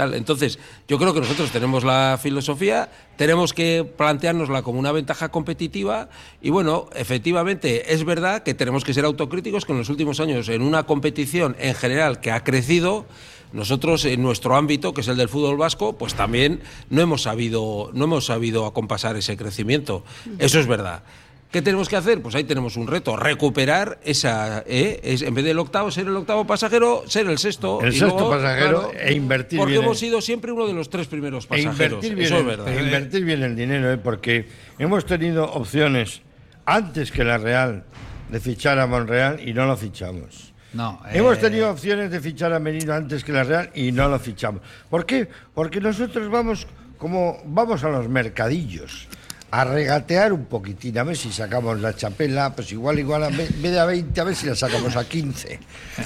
Entonces, 0.00 0.58
yo 0.88 0.98
creo 0.98 1.12
que 1.14 1.20
nosotros 1.20 1.50
tenemos 1.50 1.84
la 1.84 2.18
filosofía, 2.20 2.90
tenemos 3.16 3.52
que 3.52 3.84
planteárnosla 3.96 4.62
como 4.62 4.78
una 4.78 4.92
ventaja 4.92 5.30
competitiva 5.30 6.08
y 6.40 6.50
bueno, 6.50 6.88
efectivamente 6.94 7.92
es 7.92 8.04
verdad 8.04 8.42
que 8.42 8.54
tenemos 8.54 8.84
que 8.84 8.94
ser 8.94 9.04
autocríticos 9.04 9.64
que 9.64 9.72
en 9.72 9.78
los 9.78 9.88
últimos 9.88 10.20
años 10.20 10.48
en 10.48 10.62
una 10.62 10.84
competición 10.84 11.56
en 11.58 11.74
general 11.74 12.20
que 12.20 12.30
ha 12.30 12.44
crecido, 12.44 13.06
nosotros 13.52 14.04
en 14.04 14.22
nuestro 14.22 14.56
ámbito, 14.56 14.94
que 14.94 15.00
es 15.00 15.08
el 15.08 15.16
del 15.16 15.28
fútbol 15.28 15.56
vasco, 15.56 15.94
pues 15.94 16.14
también 16.14 16.60
no 16.88 17.02
hemos 17.02 17.22
sabido, 17.22 17.90
no 17.92 18.04
hemos 18.04 18.26
sabido 18.26 18.66
acompasar 18.66 19.16
ese 19.16 19.36
crecimiento. 19.36 20.04
Eso 20.38 20.60
es 20.60 20.66
verdad. 20.66 21.02
¿Qué 21.50 21.62
tenemos 21.62 21.88
que 21.88 21.96
hacer? 21.96 22.22
Pues 22.22 22.36
ahí 22.36 22.44
tenemos 22.44 22.76
un 22.76 22.86
reto, 22.86 23.16
recuperar 23.16 23.98
esa, 24.04 24.62
¿eh? 24.68 25.00
es, 25.02 25.22
en 25.22 25.34
vez 25.34 25.44
del 25.44 25.58
octavo, 25.58 25.90
ser 25.90 26.06
el 26.06 26.14
octavo 26.14 26.46
pasajero, 26.46 27.02
ser 27.08 27.26
el 27.28 27.38
sexto. 27.38 27.80
El 27.82 27.88
y 27.92 27.98
sexto 27.98 28.14
luego, 28.20 28.30
pasajero 28.30 28.92
e 28.96 29.12
invertir 29.14 29.58
Porque 29.58 29.72
bien 29.72 29.82
hemos 29.84 29.96
en- 30.00 30.08
sido 30.08 30.20
siempre 30.20 30.52
uno 30.52 30.68
de 30.68 30.74
los 30.74 30.88
tres 30.90 31.08
primeros 31.08 31.46
E 31.46 31.48
pasajeros. 31.48 32.04
invertir 32.04 32.14
bien, 32.14 32.26
Eso 32.26 32.34
es 32.36 32.40
el, 32.42 32.46
verdad. 32.46 32.68
e 32.68 32.82
invertir 32.84 33.24
bien 33.24 33.42
el 33.42 33.56
dinero, 33.56 33.90
¿eh? 33.92 33.98
porque 33.98 34.46
hemos 34.78 35.04
tenido 35.06 35.44
opciones 35.50 36.22
antes 36.66 37.10
que 37.10 37.24
la 37.24 37.36
Real 37.38 37.82
de 38.28 38.38
fichar 38.38 38.78
a 38.78 38.86
Monreal 38.86 39.40
y 39.46 39.52
no 39.52 39.66
lo 39.66 39.76
fichamos. 39.76 40.52
No, 40.72 41.00
Hemos 41.10 41.36
eh, 41.38 41.40
tenido 41.40 41.68
opciones 41.68 42.12
de 42.12 42.20
fichar 42.20 42.52
a 42.52 42.60
Merino 42.60 42.94
antes 42.94 43.24
que 43.24 43.32
la 43.32 43.42
Real 43.42 43.70
y 43.74 43.90
no 43.90 44.08
lo 44.08 44.20
fichamos. 44.20 44.62
¿Por 44.88 45.04
qué? 45.04 45.26
Porque 45.52 45.80
nosotros 45.80 46.30
vamos 46.30 46.68
como 46.96 47.38
vamos 47.44 47.82
a 47.82 47.88
los 47.88 48.08
mercadillos 48.08 49.08
a 49.50 49.64
regatear 49.64 50.32
un 50.32 50.44
poquitín, 50.46 50.98
a 50.98 51.02
ver 51.04 51.16
si 51.16 51.32
sacamos 51.32 51.80
la 51.80 51.94
chapela, 51.96 52.54
pues 52.54 52.70
igual, 52.72 52.98
igual, 52.98 53.24
a 53.24 53.28
ve- 53.30 53.46
en 53.52 53.62
vez 53.62 53.72
de 53.72 53.80
a 53.80 53.84
20, 53.84 54.20
a 54.20 54.24
ver 54.24 54.36
si 54.36 54.46
la 54.46 54.54
sacamos 54.54 54.94
a 54.96 55.08
15. 55.08 55.58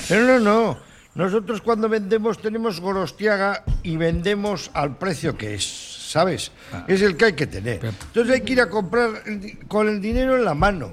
Pero 0.09 0.25
no, 0.25 0.41
no. 0.41 0.79
Nosotros 1.15 1.61
cuando 1.61 1.89
vendemos 1.89 2.41
tenemos 2.41 2.81
gorostiaga 2.81 3.63
y 3.83 3.97
vendemos 3.97 4.71
al 4.75 4.97
precio 4.97 5.37
que 5.37 5.55
es, 5.55 5.63
¿sabes? 6.11 6.51
Es 6.89 7.03
el 7.03 7.17
que 7.17 7.27
hay 7.27 7.33
que 7.35 7.47
tener. 7.47 7.81
Entonces 7.85 8.35
hay 8.35 8.41
que 8.41 8.55
ir 8.55 8.61
a 8.61 8.69
comprar 8.69 9.11
con 9.69 9.89
el 9.89 10.01
dinero 10.01 10.37
en 10.37 10.45
la 10.45 10.55
mano, 10.55 10.93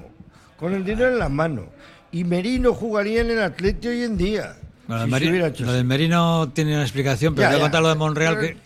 con 0.58 0.74
el 0.74 0.84
dinero 0.84 1.08
en 1.08 1.18
la 1.18 1.28
mano. 1.28 1.64
Y 2.12 2.22
Merino 2.24 2.72
jugaría 2.74 3.22
en 3.22 3.30
el 3.30 3.42
Atleti 3.42 3.88
hoy 3.88 4.02
en 4.02 4.16
día. 4.16 4.54
Bueno, 4.86 5.04
si 5.06 5.08
el 5.08 5.10
se 5.10 5.16
Meri- 5.24 5.30
hubiera 5.30 5.46
hecho 5.48 5.64
lo 5.64 5.72
del 5.72 5.84
Merino 5.86 6.50
tiene 6.54 6.74
una 6.74 6.82
explicación, 6.82 7.34
pero 7.34 7.48
Ya, 7.48 7.52
voy 7.52 7.58
a 7.58 7.62
contar 7.62 7.82
lo 7.82 7.88
de 7.88 7.94
Monreal. 7.94 8.38
Que 8.38 8.56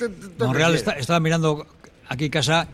Monreal 0.40 0.74
está- 0.74 0.92
estaba 0.92 1.20
mirando 1.20 1.66
aquí 2.08 2.28
casa 2.28 2.66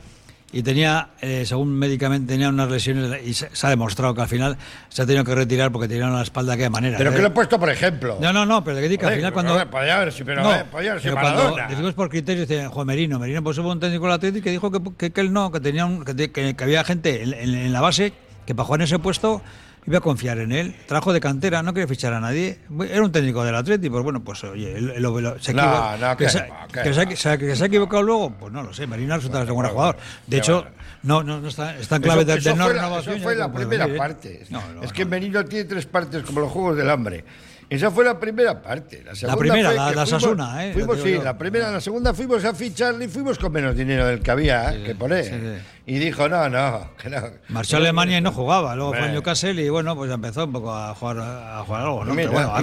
y 0.53 0.63
tenía, 0.63 1.09
eh, 1.21 1.45
según 1.47 1.73
médicamente, 1.73 2.33
tenía 2.35 2.51
unas 2.51 2.71
lesiones 2.71 3.27
y 3.27 3.33
se, 3.33 3.49
se 3.55 3.67
ha 3.67 3.71
demostrado 3.71 4.15
que 4.15 4.21
al 4.21 4.29
final 4.29 4.59
se 4.91 5.01
ha 5.03 5.07
tenido 5.07 5.25
que 5.25 5.35
retirar 5.35 5.73
porque 5.73 5.89
tenía 5.89 6.09
la 6.09 6.23
espalda 6.23 6.51
de 6.53 6.55
aquella 6.57 6.71
manera. 6.71 6.99
Pero 6.99 7.11
¿eh? 7.11 7.15
que 7.15 7.21
lo 7.23 7.29
he 7.29 7.31
puesto 7.31 7.59
por 7.59 7.71
ejemplo. 7.71 8.19
No, 8.21 8.33
no, 8.33 8.45
no, 8.45 8.63
pero 8.63 8.77
que 8.79 8.89
digo 8.89 9.01
que 9.01 9.07
al 9.07 9.15
final 9.15 9.33
cuando... 9.33 9.71
podía 9.71 9.97
haber 9.97 10.13
pero, 10.25 10.55
eh, 10.55 10.65
podía 10.71 10.91
haber 10.93 11.03
sido 11.03 11.15
pero 11.15 11.27
cuando 11.35 11.57
decimos 11.71 11.95
por 11.95 12.09
criterios, 12.11 12.47
dice, 12.49 12.67
Juan 12.69 12.87
Merino, 12.87 13.19
Merino 13.19 13.43
pues 13.43 13.57
hubo 13.59 13.73
un 13.73 13.81
técnico 13.81 14.05
del 14.05 14.13
Atlético 14.15 14.45
que 14.45 14.51
dijo 14.51 14.71
que, 14.71 14.81
que, 14.99 15.11
que 15.11 15.21
él 15.23 15.33
no, 15.33 15.51
que 15.51 15.61
tenía 15.61 15.87
un- 15.87 16.05
que, 16.05 16.31
que- 16.31 16.55
que 16.55 16.65
había 16.65 16.85
gente 16.85 17.23
en, 17.23 17.33
en- 17.33 17.55
en 17.55 17.73
la 17.73 17.81
base 17.81 18.13
que 18.47 18.55
para 18.55 18.67
jugar 18.67 18.81
en 18.81 18.85
ese 18.85 18.99
puesto 18.99 19.41
iba 19.87 19.99
a 19.99 20.01
confiar 20.01 20.39
en 20.39 20.53
él. 20.53 20.75
Trajo 20.87 21.13
de 21.13 21.21
cantera, 21.21 21.63
no 21.63 21.73
quería 21.75 21.89
fichar 21.89 22.13
a 22.13 22.21
nadie. 22.21 22.59
Era 22.89 23.03
un 23.03 23.11
técnico 23.13 23.45
del 23.45 23.55
Atlético, 23.55 23.95
pues 23.95 24.05
bueno, 24.05 24.23
pues 24.23 24.45
oye, 24.45 24.81
lo- 24.81 25.21
lo- 25.21 25.39
se 25.41 25.53
No, 25.53 25.97
no, 25.97 26.17
que, 26.17 26.25
que 26.25 26.31
se, 26.31 26.39
que 26.39 26.45
que 26.47 26.81
ha- 26.81 26.85
va. 27.05 27.17
se 27.17 27.29
ha- 27.31 27.39
que 27.39 27.57
se 27.57 27.63
ha 27.65 27.67
equivocado 27.67 28.03
luego, 28.03 28.31
pues 28.39 28.53
no 28.53 28.63
lo 28.63 28.73
sé, 28.73 28.87
Merino 28.87 29.17
resulta 29.17 29.41
ser 29.43 29.51
un 29.51 29.57
buen 29.59 29.71
jugador. 29.71 29.97
De 30.27 30.39
hecho, 30.39 30.67
no, 31.03 31.23
no, 31.23 31.41
no 31.41 31.49
está, 31.49 31.77
está 31.79 31.97
en 31.97 32.03
clave 32.03 32.23
Eso- 32.23 32.33
de, 32.33 32.39
eso 32.39 32.49
de 32.51 32.57
no 32.57 32.65
fue 32.65 32.75
la- 32.75 32.83
renovación. 32.83 33.15
Eso 33.17 33.23
fue 33.25 33.33
ya 33.35 33.39
la 33.41 33.47
no 33.49 33.53
puede 33.53 33.67
primera 33.67 33.85
venir, 33.87 33.99
parte. 33.99 34.43
Es 34.83 34.93
que 34.93 35.05
no. 35.05 35.11
Merino 35.11 35.45
tiene 35.45 35.65
tres 35.65 35.87
partes, 35.87 36.23
como 36.23 36.41
los 36.41 36.51
Juegos 36.53 36.77
del 36.77 36.89
Hambre. 36.91 37.25
Esa 37.71 37.91
fue 37.91 38.05
la 38.05 38.19
primera 38.21 38.61
parte. 38.61 39.03
La, 39.05 39.15
segunda 39.15 39.39
primera, 39.39 39.69
fue 39.71 39.77
la- 39.77 39.85
la 39.87 39.93
fuimos- 40.07 40.09
Sasuna, 40.11 40.67
¿eh? 40.67 40.73
Fuimos, 40.75 40.99
Lo 40.99 41.05
digo 41.05 41.07
sí, 41.17 41.21
yo. 41.21 41.25
la 41.25 41.39
primera, 41.39 41.71
la 41.71 41.81
segunda 41.81 42.13
fuimos 42.15 42.45
a 42.45 42.55
ficharle 42.55 43.07
y 43.07 43.09
fuimos 43.09 43.39
con 43.39 43.51
menos 43.53 43.75
dinero 43.77 44.07
del 44.07 44.21
que 44.21 44.31
había 44.31 44.73
que 44.85 44.95
poner. 44.95 45.25
sí, 45.25 45.31
sí. 45.33 45.63
Y 45.87 45.99
dijo, 45.99 46.29
no, 46.29 46.49
no, 46.49 46.91
que 47.03 47.09
no. 47.11 47.21
Marchó 47.49 47.77
a 47.77 47.81
Alemania 47.81 48.19
y 48.19 48.21
no 48.21 48.31
jugaba, 48.31 48.77
luego 48.77 48.93
fue 48.93 49.03
a. 49.09 49.09
Newcastle 49.13 49.61
y 49.63 49.69
bueno, 49.69 49.97
pues 49.97 50.11
empezó 50.13 50.45
un 50.45 50.53
poco 50.53 50.73
a 50.75 50.95
jugar, 50.95 51.19
a 51.21 51.63
jugar 51.67 51.83
algo, 51.83 52.05
¿no? 52.05 52.15
Mira, 52.15 52.31
Pero 52.31 52.33
bueno, 52.33 52.55
ha 52.55 52.61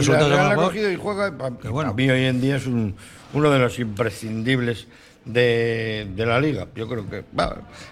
la 0.50 0.56
cogido 0.56 0.92
y 0.92 0.96
juega. 0.96 1.36
Que 1.60 1.68
bueno. 1.70 1.90
A 1.92 1.94
mí 1.94 2.10
hoy 2.10 2.26
en 2.26 2.40
día 2.40 2.56
es 2.58 2.68
un- 2.68 2.96
uno 3.34 3.50
de 3.50 3.60
los 3.60 3.78
imprescindibles 3.80 4.88
de, 5.26 6.08
de 6.16 6.26
la 6.26 6.40
liga. 6.40 6.68
Yo 6.76 6.88
creo 6.88 7.10
que. 7.10 7.24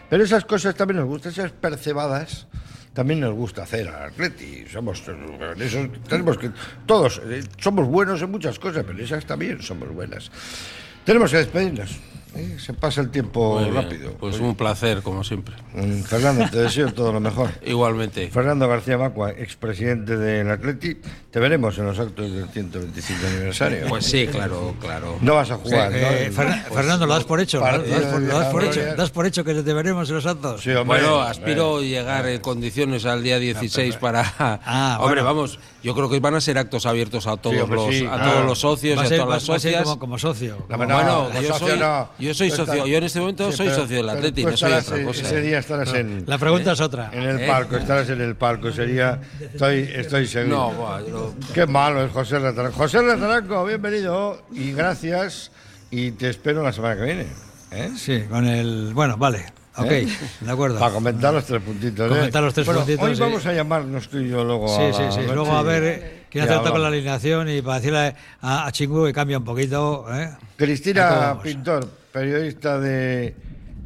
Pero 0.10 0.24
esas 0.24 0.46
cosas 0.46 0.76
también 0.76 0.98
nos 1.00 1.08
gustan, 1.08 1.32
esas 1.32 1.52
percebadas. 1.52 2.48
También 2.98 3.20
nos 3.20 3.36
gusta 3.36 3.62
hacer 3.62 3.88
al 3.90 4.10
Atleti. 4.10 4.66
Somos, 4.74 5.04
tenemos 6.10 6.36
que, 6.36 6.50
todos 6.88 7.22
eh, 7.30 7.44
somos 7.60 7.86
buenos 7.86 8.20
en 8.24 8.32
muchas 8.32 8.58
cosas, 8.58 8.84
pero 8.88 8.98
esas 8.98 9.24
también 9.24 9.62
somos 9.62 9.94
buenas. 9.94 10.32
Tenemos 11.06 11.30
que 11.30 11.38
despedirnos. 11.38 11.96
¿Eh? 12.38 12.58
Se 12.60 12.74
pasa 12.74 13.02
el 13.02 13.10
tiempo 13.10 13.60
bien, 13.60 13.74
rápido. 13.74 14.12
Pues 14.20 14.40
un 14.40 14.56
placer, 14.56 15.02
como 15.02 15.24
siempre. 15.24 15.56
Mm, 15.74 16.02
Fernando, 16.04 16.46
te 16.50 16.58
deseo 16.60 16.94
todo 16.94 17.12
lo 17.12 17.20
mejor. 17.20 17.50
Igualmente. 17.66 18.30
Fernando 18.30 18.68
García 18.68 18.98
Macua, 18.98 19.32
expresidente 19.32 20.18
del 20.18 20.50
Atleti, 20.50 20.98
te 21.32 21.40
veremos 21.40 21.78
en 21.78 21.86
los 21.86 22.00
actos 22.00 22.32
del 22.32 22.48
125 22.50 23.28
aniversario. 23.28 23.88
Pues 23.88 24.06
sí, 24.06 24.28
claro, 24.28 24.76
claro. 24.80 25.18
No 25.22 25.36
vas 25.36 25.52
a 25.52 25.56
jugar, 25.58 25.92
Eh, 25.94 26.02
¿no? 26.02 26.08
eh, 26.10 26.32
Fernan- 26.32 26.64
Fernando, 26.74 27.06
lo 27.06 27.14
das 27.14 27.24
por 27.26 27.40
hecho, 27.40 27.60
lo 27.60 27.66
das, 27.66 27.76
por, 27.78 28.22
de 28.22 28.28
lo 28.28 28.40
das 28.40 28.48
por 28.52 28.64
la 28.64 28.70
hecho, 28.70 28.96
das 28.96 29.10
por 29.12 29.26
hecho 29.26 29.44
que 29.44 29.54
te 29.56 29.74
veremos 29.74 30.10
en 30.10 30.16
los 30.16 30.26
actos. 30.26 30.62
Sí, 30.62 30.72
hombre. 30.72 31.00
Bueno, 31.02 31.22
aspiro 31.22 31.82
llegar 31.82 32.28
en 32.28 32.40
condiciones 32.42 33.06
al 33.06 33.24
día 33.24 33.40
16 33.40 33.96
para. 33.98 34.18
Ah, 34.40 34.98
hombre, 35.00 35.22
bueno. 35.22 35.36
vamos, 35.38 35.60
yo 35.84 35.94
creo 35.96 36.10
que 36.10 36.20
van 36.20 36.36
a 36.36 36.42
ser 36.42 36.58
actos 36.58 36.86
abiertos 36.86 37.28
a 37.28 37.38
todos 37.38 37.58
hombre, 37.62 37.76
los 37.78 37.94
sí, 37.96 38.06
a 38.06 38.10
claro. 38.16 38.32
todos 38.32 38.46
los 38.46 38.60
socios 38.60 38.98
Va 38.98 39.04
y 39.04 39.06
a 39.06 39.08
a 39.08 39.10
todas 39.10 39.28
va- 39.30 39.34
las 39.36 39.50
va 39.50 39.56
a 39.56 39.60
ser 39.60 39.72
socias. 39.72 39.84
como, 39.84 40.00
como 40.00 40.18
socio. 40.18 40.58
No, 40.70 40.78
como- 40.78 40.86
no, 40.86 40.96
bueno, 41.24 41.42
yo 41.42 41.48
socio 41.54 41.68
soy, 41.68 41.80
no. 41.80 42.10
Yo 42.28 42.34
soy 42.34 42.50
Tú 42.50 42.56
socio, 42.58 42.86
yo 42.86 42.98
en 42.98 43.04
este 43.04 43.20
momento 43.20 43.50
Sí, 43.52 43.58
soy 43.58 43.68
pero- 43.68 43.82
socio 43.82 43.98
del 43.98 44.10
Atleti, 44.10 44.44
no 44.44 44.48
soy 44.50 44.54
estarás 44.72 44.88
otra 44.90 45.04
cosa. 45.06 45.22
Ese 45.22 45.42
día 45.42 45.60
estarás 45.60 45.94
en. 45.94 46.24
La 46.28 46.38
pregunta 46.38 46.70
¿eh? 46.70 46.74
es 46.74 46.82
otra. 46.82 47.10
En 47.14 47.24
el 47.24 47.40
¿Eh? 47.42 47.48
palco, 47.48 47.78
estarás 47.78 48.10
en 48.10 48.22
el 48.22 48.36
palco, 48.36 48.72
sería. 48.72 49.20
Estoy, 49.40 49.90
estoy 49.96 50.28
seguro. 50.28 51.04
No, 51.10 51.34
Qué 51.54 51.66
malo 51.66 52.04
es 52.06 52.12
José 52.12 52.40
Rataranco. 52.40 52.78
José 52.78 53.02
Rataranco, 53.02 53.66
bienvenido 53.66 54.42
y 54.54 54.72
gracias. 54.74 55.52
Y 55.90 56.12
te 56.12 56.30
espero 56.30 56.62
la 56.64 56.74
semana 56.74 56.96
que 56.98 57.04
viene. 57.04 57.26
¿eh? 57.72 57.92
Sí, 57.98 58.24
con 58.30 58.46
el. 58.46 58.92
Bueno, 58.94 59.18
vale. 59.18 59.46
Ok, 59.80 59.92
¿Eh? 59.92 60.08
de 60.42 60.52
acuerdo. 60.52 60.80
Para 60.80 60.92
comentar 60.92 61.32
los 61.34 61.46
tres 61.46 61.62
puntitos. 61.62 62.08
¿eh? 62.08 62.10
Comentar 62.10 62.42
los 62.44 62.52
tres 62.54 62.66
Bueno, 62.66 62.82
puntitos, 62.82 63.08
Hoy 63.08 63.16
sí. 63.16 63.22
vamos 63.22 63.46
a 63.46 63.54
llamarnos 63.54 64.10
tú 64.10 64.18
y 64.18 64.28
yo 64.30 64.44
luego. 64.44 64.68
Sí, 64.76 64.82
a 64.82 65.12
sí, 65.12 65.20
sí. 65.22 65.28
Luego 65.32 65.52
a 65.56 65.62
ver 65.62 65.84
eh, 65.84 66.24
quién 66.32 66.46
acerta 66.46 66.72
con 66.72 66.82
la 66.82 66.88
alineación 66.88 67.48
y 67.48 67.62
para 67.62 67.76
decirle 67.78 68.16
a, 68.42 68.66
a 68.66 68.72
Chingu 68.72 69.06
que 69.06 69.14
cambia 69.14 69.38
un 69.38 69.44
poquito. 69.44 70.06
¿eh? 70.12 70.32
Cristina 70.56 71.06
vamos. 71.12 71.44
Pintor, 71.44 71.88
periodista 72.18 72.80
de 72.80 73.36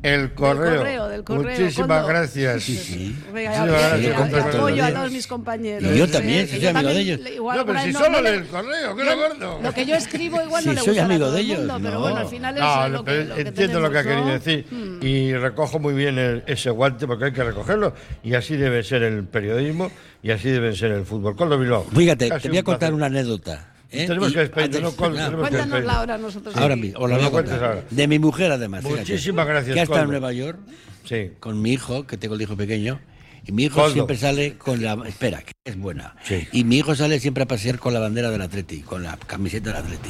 El 0.04 0.34
Correo. 0.34 0.78
correo, 0.80 1.08
del 1.10 1.24
correo, 1.24 1.44
Muchísimas 1.60 2.08
gracias. 2.08 2.56
Venga, 3.34 3.54
Sí, 3.92 3.98
sí, 4.02 4.04
ya, 4.08 4.16
completo 4.16 4.48
apoyo 4.58 4.76
los 4.78 4.86
a 4.86 4.94
todos 4.94 5.12
mis 5.12 5.28
compañeros. 5.28 5.94
Y 5.94 5.98
yo 6.00 6.06
Sí, 6.08 6.12
también, 6.12 6.46
que 6.48 6.52
soy 6.54 6.60
yo 6.62 6.70
amigo 6.72 6.90
de 6.90 7.00
ellos. 7.02 7.20
igual 7.36 7.58
No, 7.58 7.66
pero 7.68 7.82
si 7.82 7.92
no- 7.92 8.00
solo 8.00 8.22
no 8.22 8.28
el 8.30 8.46
correo, 8.48 8.96
que 8.96 9.04
no 9.04 9.16
gordo. 9.18 9.60
Lo 9.62 9.72
que 9.74 9.86
yo 9.86 9.96
escribo 9.96 10.42
igual 10.42 10.66
no 10.66 10.72
Sí, 10.72 10.76
le 10.76 10.82
soy 10.82 10.88
gusta 10.88 11.02
a 11.02 11.06
amigo 11.06 11.26
todo 11.26 11.34
de 11.36 11.40
el 11.42 11.46
ellos, 11.46 11.60
mundo, 11.60 11.78
pero 11.84 11.94
no. 11.94 12.00
bueno, 12.00 12.18
al 12.18 12.28
final 12.28 12.56
es 12.58 12.62
No, 12.64 12.90
lo 12.90 13.04
que, 13.06 13.26
lo 13.26 13.36
que 13.36 13.42
entiendo 13.42 13.80
lo 13.80 13.92
que 13.92 13.98
ha 14.00 14.04
tenemos, 14.04 14.42
querido 14.42 14.66
¿no? 14.72 14.88
decir 14.96 15.08
y 15.08 15.34
recojo 15.34 15.78
muy 15.80 15.94
bien 15.94 16.18
el- 16.18 16.44
ese 16.48 16.70
guante 16.72 17.06
porque 17.06 17.26
hay 17.26 17.32
que 17.34 17.44
recogerlo 17.44 17.94
y 18.24 18.34
así 18.34 18.56
debe 18.58 18.84
ser 18.84 19.04
el 19.04 19.26
periodismo 19.26 19.92
y 20.24 20.32
así 20.32 20.50
debe 20.50 20.76
ser 20.76 20.92
el 20.94 21.06
fútbol. 21.06 21.36
Coldo 21.36 21.60
Bilbao. 21.60 21.86
Fíjate, 21.96 22.32
te 22.40 22.50
voy 22.50 22.58
a 22.58 22.64
contar 22.64 22.94
una 22.96 23.06
anécdota. 23.06 23.68
¿Eh? 23.92 24.08
Tenemos 24.08 24.30
Y 24.30 24.34
que 24.34 24.40
despedirnos, 24.40 24.82
¿no? 24.94 24.98
Cuéntanosla 24.98 25.50
despedirnos. 25.50 25.94
ahora 25.96 26.18
nosotros. 26.18 26.56
Ahora 26.56 26.76
mismo, 26.76 27.00
os 27.00 27.10
la 27.10 27.18
No 27.18 27.24
ahora. 27.28 27.84
De 27.90 28.08
mi 28.08 28.20
mujer, 28.20 28.52
además. 28.52 28.84
fíjate. 28.84 29.00
Muchísimas 29.02 29.48
gracias, 29.48 29.74
Que 29.74 29.80
ha 29.80 29.84
estado 29.84 30.04
en. 30.04 30.10
Nueva 30.10 30.32
York 30.34 30.60
Sí. 31.04 31.32
con 31.40 31.62
mi 31.62 31.74
hijo, 31.74 32.06
que 32.08 32.18
tengo 32.18 32.36
el 32.36 32.42
hijo 32.42 32.56
pequeño. 32.56 33.00
Y 33.44 33.54
mi 33.54 33.64
hijo 33.64 33.78
Coldo. 33.82 33.94
siempre 33.94 34.18
sale 34.18 34.56
con 34.58 34.84
la. 34.84 34.94
Espera, 35.08 35.42
que 35.42 35.52
es 35.66 35.76
buena. 35.76 36.16
Sí. 36.24 36.48
Y 36.52 36.64
mi 36.64 36.78
hijo 36.78 36.94
sale 36.96 37.20
siempre 37.20 37.44
a 37.44 37.48
pasear 37.48 37.80
con 37.80 37.92
la 37.94 38.00
bandera 38.00 38.30
del 38.30 38.42
Atleti, 38.42 38.82
con 38.82 39.02
la 39.02 39.18
camiseta 39.18 39.72
del 39.74 39.84
Atleti. 39.84 40.10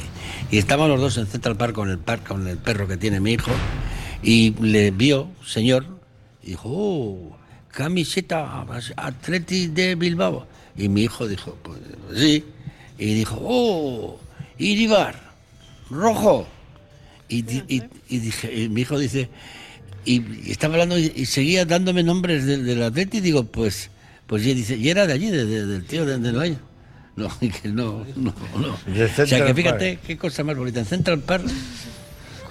Y 0.50 0.58
estaban 0.58 0.88
los 0.90 1.00
dos 1.00 1.16
en 1.16 1.26
Central 1.26 1.56
Park 1.56 1.72
con 1.74 1.88
el, 1.88 1.98
par- 1.98 2.20
con 2.22 2.46
el 2.46 2.58
perro 2.58 2.86
que 2.86 2.98
tiene 2.98 3.20
mi 3.20 3.32
hijo. 3.32 3.50
Y 4.22 4.54
le 4.60 4.90
vio, 4.90 5.28
señor, 5.46 5.86
y 6.42 6.48
dijo: 6.50 6.68
Oh, 6.70 7.36
camiseta 7.70 8.66
Atleti 8.96 9.68
de 9.68 9.94
Bilbao. 9.94 10.46
Y 10.76 10.90
mi 10.90 11.02
hijo 11.04 11.26
dijo: 11.26 11.56
Pues 11.62 11.78
sí. 12.14 12.44
Y 12.98 13.14
dijo: 13.14 13.38
Oh, 13.42 14.20
Iribar, 14.58 15.14
rojo. 15.90 16.46
Y, 17.28 17.42
di- 17.42 17.62
y- 17.68 17.82
y 18.08 18.18
dije, 18.18 18.54
y 18.54 18.68
mi 18.68 18.82
hijo 18.82 18.98
dice, 18.98 19.28
y, 20.04 20.50
estaba 20.50 20.74
hablando 20.74 20.98
y, 20.98 21.24
seguía 21.24 21.64
dándome 21.64 22.02
nombres 22.02 22.44
del, 22.44 22.66
del 22.66 22.82
Atleti, 22.82 23.18
y 23.18 23.20
digo, 23.22 23.44
pues, 23.44 23.90
pues 24.26 24.44
y 24.44 24.52
dice, 24.52 24.76
y 24.76 24.90
era 24.90 25.06
de 25.06 25.14
allí, 25.14 25.30
de- 25.30 25.46
de- 25.46 25.66
del 25.66 25.84
tío 25.86 26.04
de, 26.04 26.18
de 26.18 26.32
York. 26.32 26.58
No, 27.16 27.28
y 27.40 27.48
que 27.50 27.68
no, 27.68 28.04
no, 28.16 28.34
no. 28.58 28.68
O 28.72 29.26
sea 29.26 29.38
que 29.46 29.54
fíjate 29.54 29.98
qué 30.06 30.16
cosa 30.18 30.44
más 30.44 30.56
bonita. 30.56 30.80
En 30.80 30.86
Central 30.86 31.20
Park, 31.20 31.44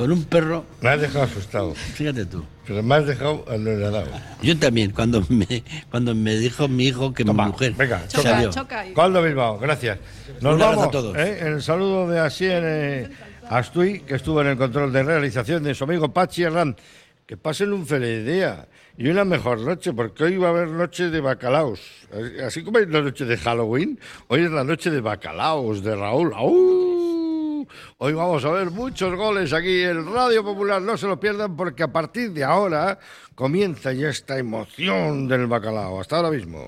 con 0.01 0.11
un 0.11 0.23
perro, 0.23 0.65
Me 0.81 0.89
has 0.89 0.99
dejado 0.99 1.25
asustado, 1.25 1.75
fíjate 1.75 2.25
tú. 2.25 2.43
pero 2.65 2.81
me 2.81 2.95
has 2.95 3.05
dejado 3.05 3.45
anonadado. 3.47 4.07
Yo 4.41 4.57
también, 4.57 4.89
cuando 4.91 5.23
me, 5.29 5.63
cuando 5.91 6.15
me 6.15 6.35
dijo 6.37 6.67
mi 6.67 6.87
hijo 6.87 7.13
que 7.13 7.23
Toma, 7.23 7.45
mi 7.45 7.51
mujer 7.51 7.73
venga, 7.77 8.07
Choca, 8.07 8.23
salió. 8.29 8.49
choca. 8.49 8.83
Coldo 8.95 9.21
Bilbao, 9.21 9.59
gracias. 9.59 9.99
Nos 10.41 10.53
Un 10.55 10.59
vamos. 10.59 10.85
a 10.87 10.89
todos. 10.89 11.15
¿eh? 11.17 11.37
El 11.41 11.61
saludo 11.61 12.09
de 12.09 12.17
Asien 12.19 12.63
eh, 12.65 13.09
Astui, 13.47 13.99
que 13.99 14.15
estuvo 14.15 14.41
en 14.41 14.47
el 14.47 14.57
control 14.57 14.91
de 14.91 15.03
realización 15.03 15.61
de 15.61 15.75
su 15.75 15.83
amigo 15.83 16.11
Pachi 16.11 16.43
Herrán. 16.43 16.75
Que 17.27 17.37
pasen 17.37 17.71
un 17.71 17.85
feliz 17.85 18.25
día 18.25 18.67
y 18.97 19.07
una 19.07 19.23
mejor 19.23 19.59
noche, 19.61 19.93
porque 19.93 20.23
hoy 20.23 20.37
va 20.37 20.47
a 20.47 20.49
haber 20.49 20.67
noche 20.69 21.09
de 21.11 21.21
bacalaos. 21.21 21.79
Así 22.45 22.63
como 22.63 22.79
hay 22.79 22.87
la 22.87 23.01
noche 23.01 23.23
de 23.23 23.37
Halloween, 23.37 23.99
hoy 24.29 24.41
es 24.45 24.51
la 24.51 24.63
noche 24.63 24.89
de 24.89 24.99
bacalaos 24.99 25.81
de 25.83 25.95
Raúl. 25.95 26.33
¡Au! 26.33 26.90
Hoy 27.97 28.13
vamos 28.13 28.43
a 28.45 28.51
ver 28.51 28.71
muchos 28.71 29.15
goles 29.15 29.53
aquí 29.53 29.83
en 29.83 30.11
Radio 30.13 30.43
Popular. 30.43 30.81
No 30.81 30.97
se 30.97 31.07
lo 31.07 31.19
pierdan 31.19 31.55
porque 31.55 31.83
a 31.83 31.91
partir 31.91 32.31
de 32.31 32.43
ahora 32.43 32.99
comienza 33.35 33.93
ya 33.93 34.09
esta 34.09 34.37
emoción 34.37 35.27
del 35.27 35.47
bacalao. 35.47 35.99
Hasta 35.99 36.17
ahora 36.17 36.31
mismo. 36.31 36.67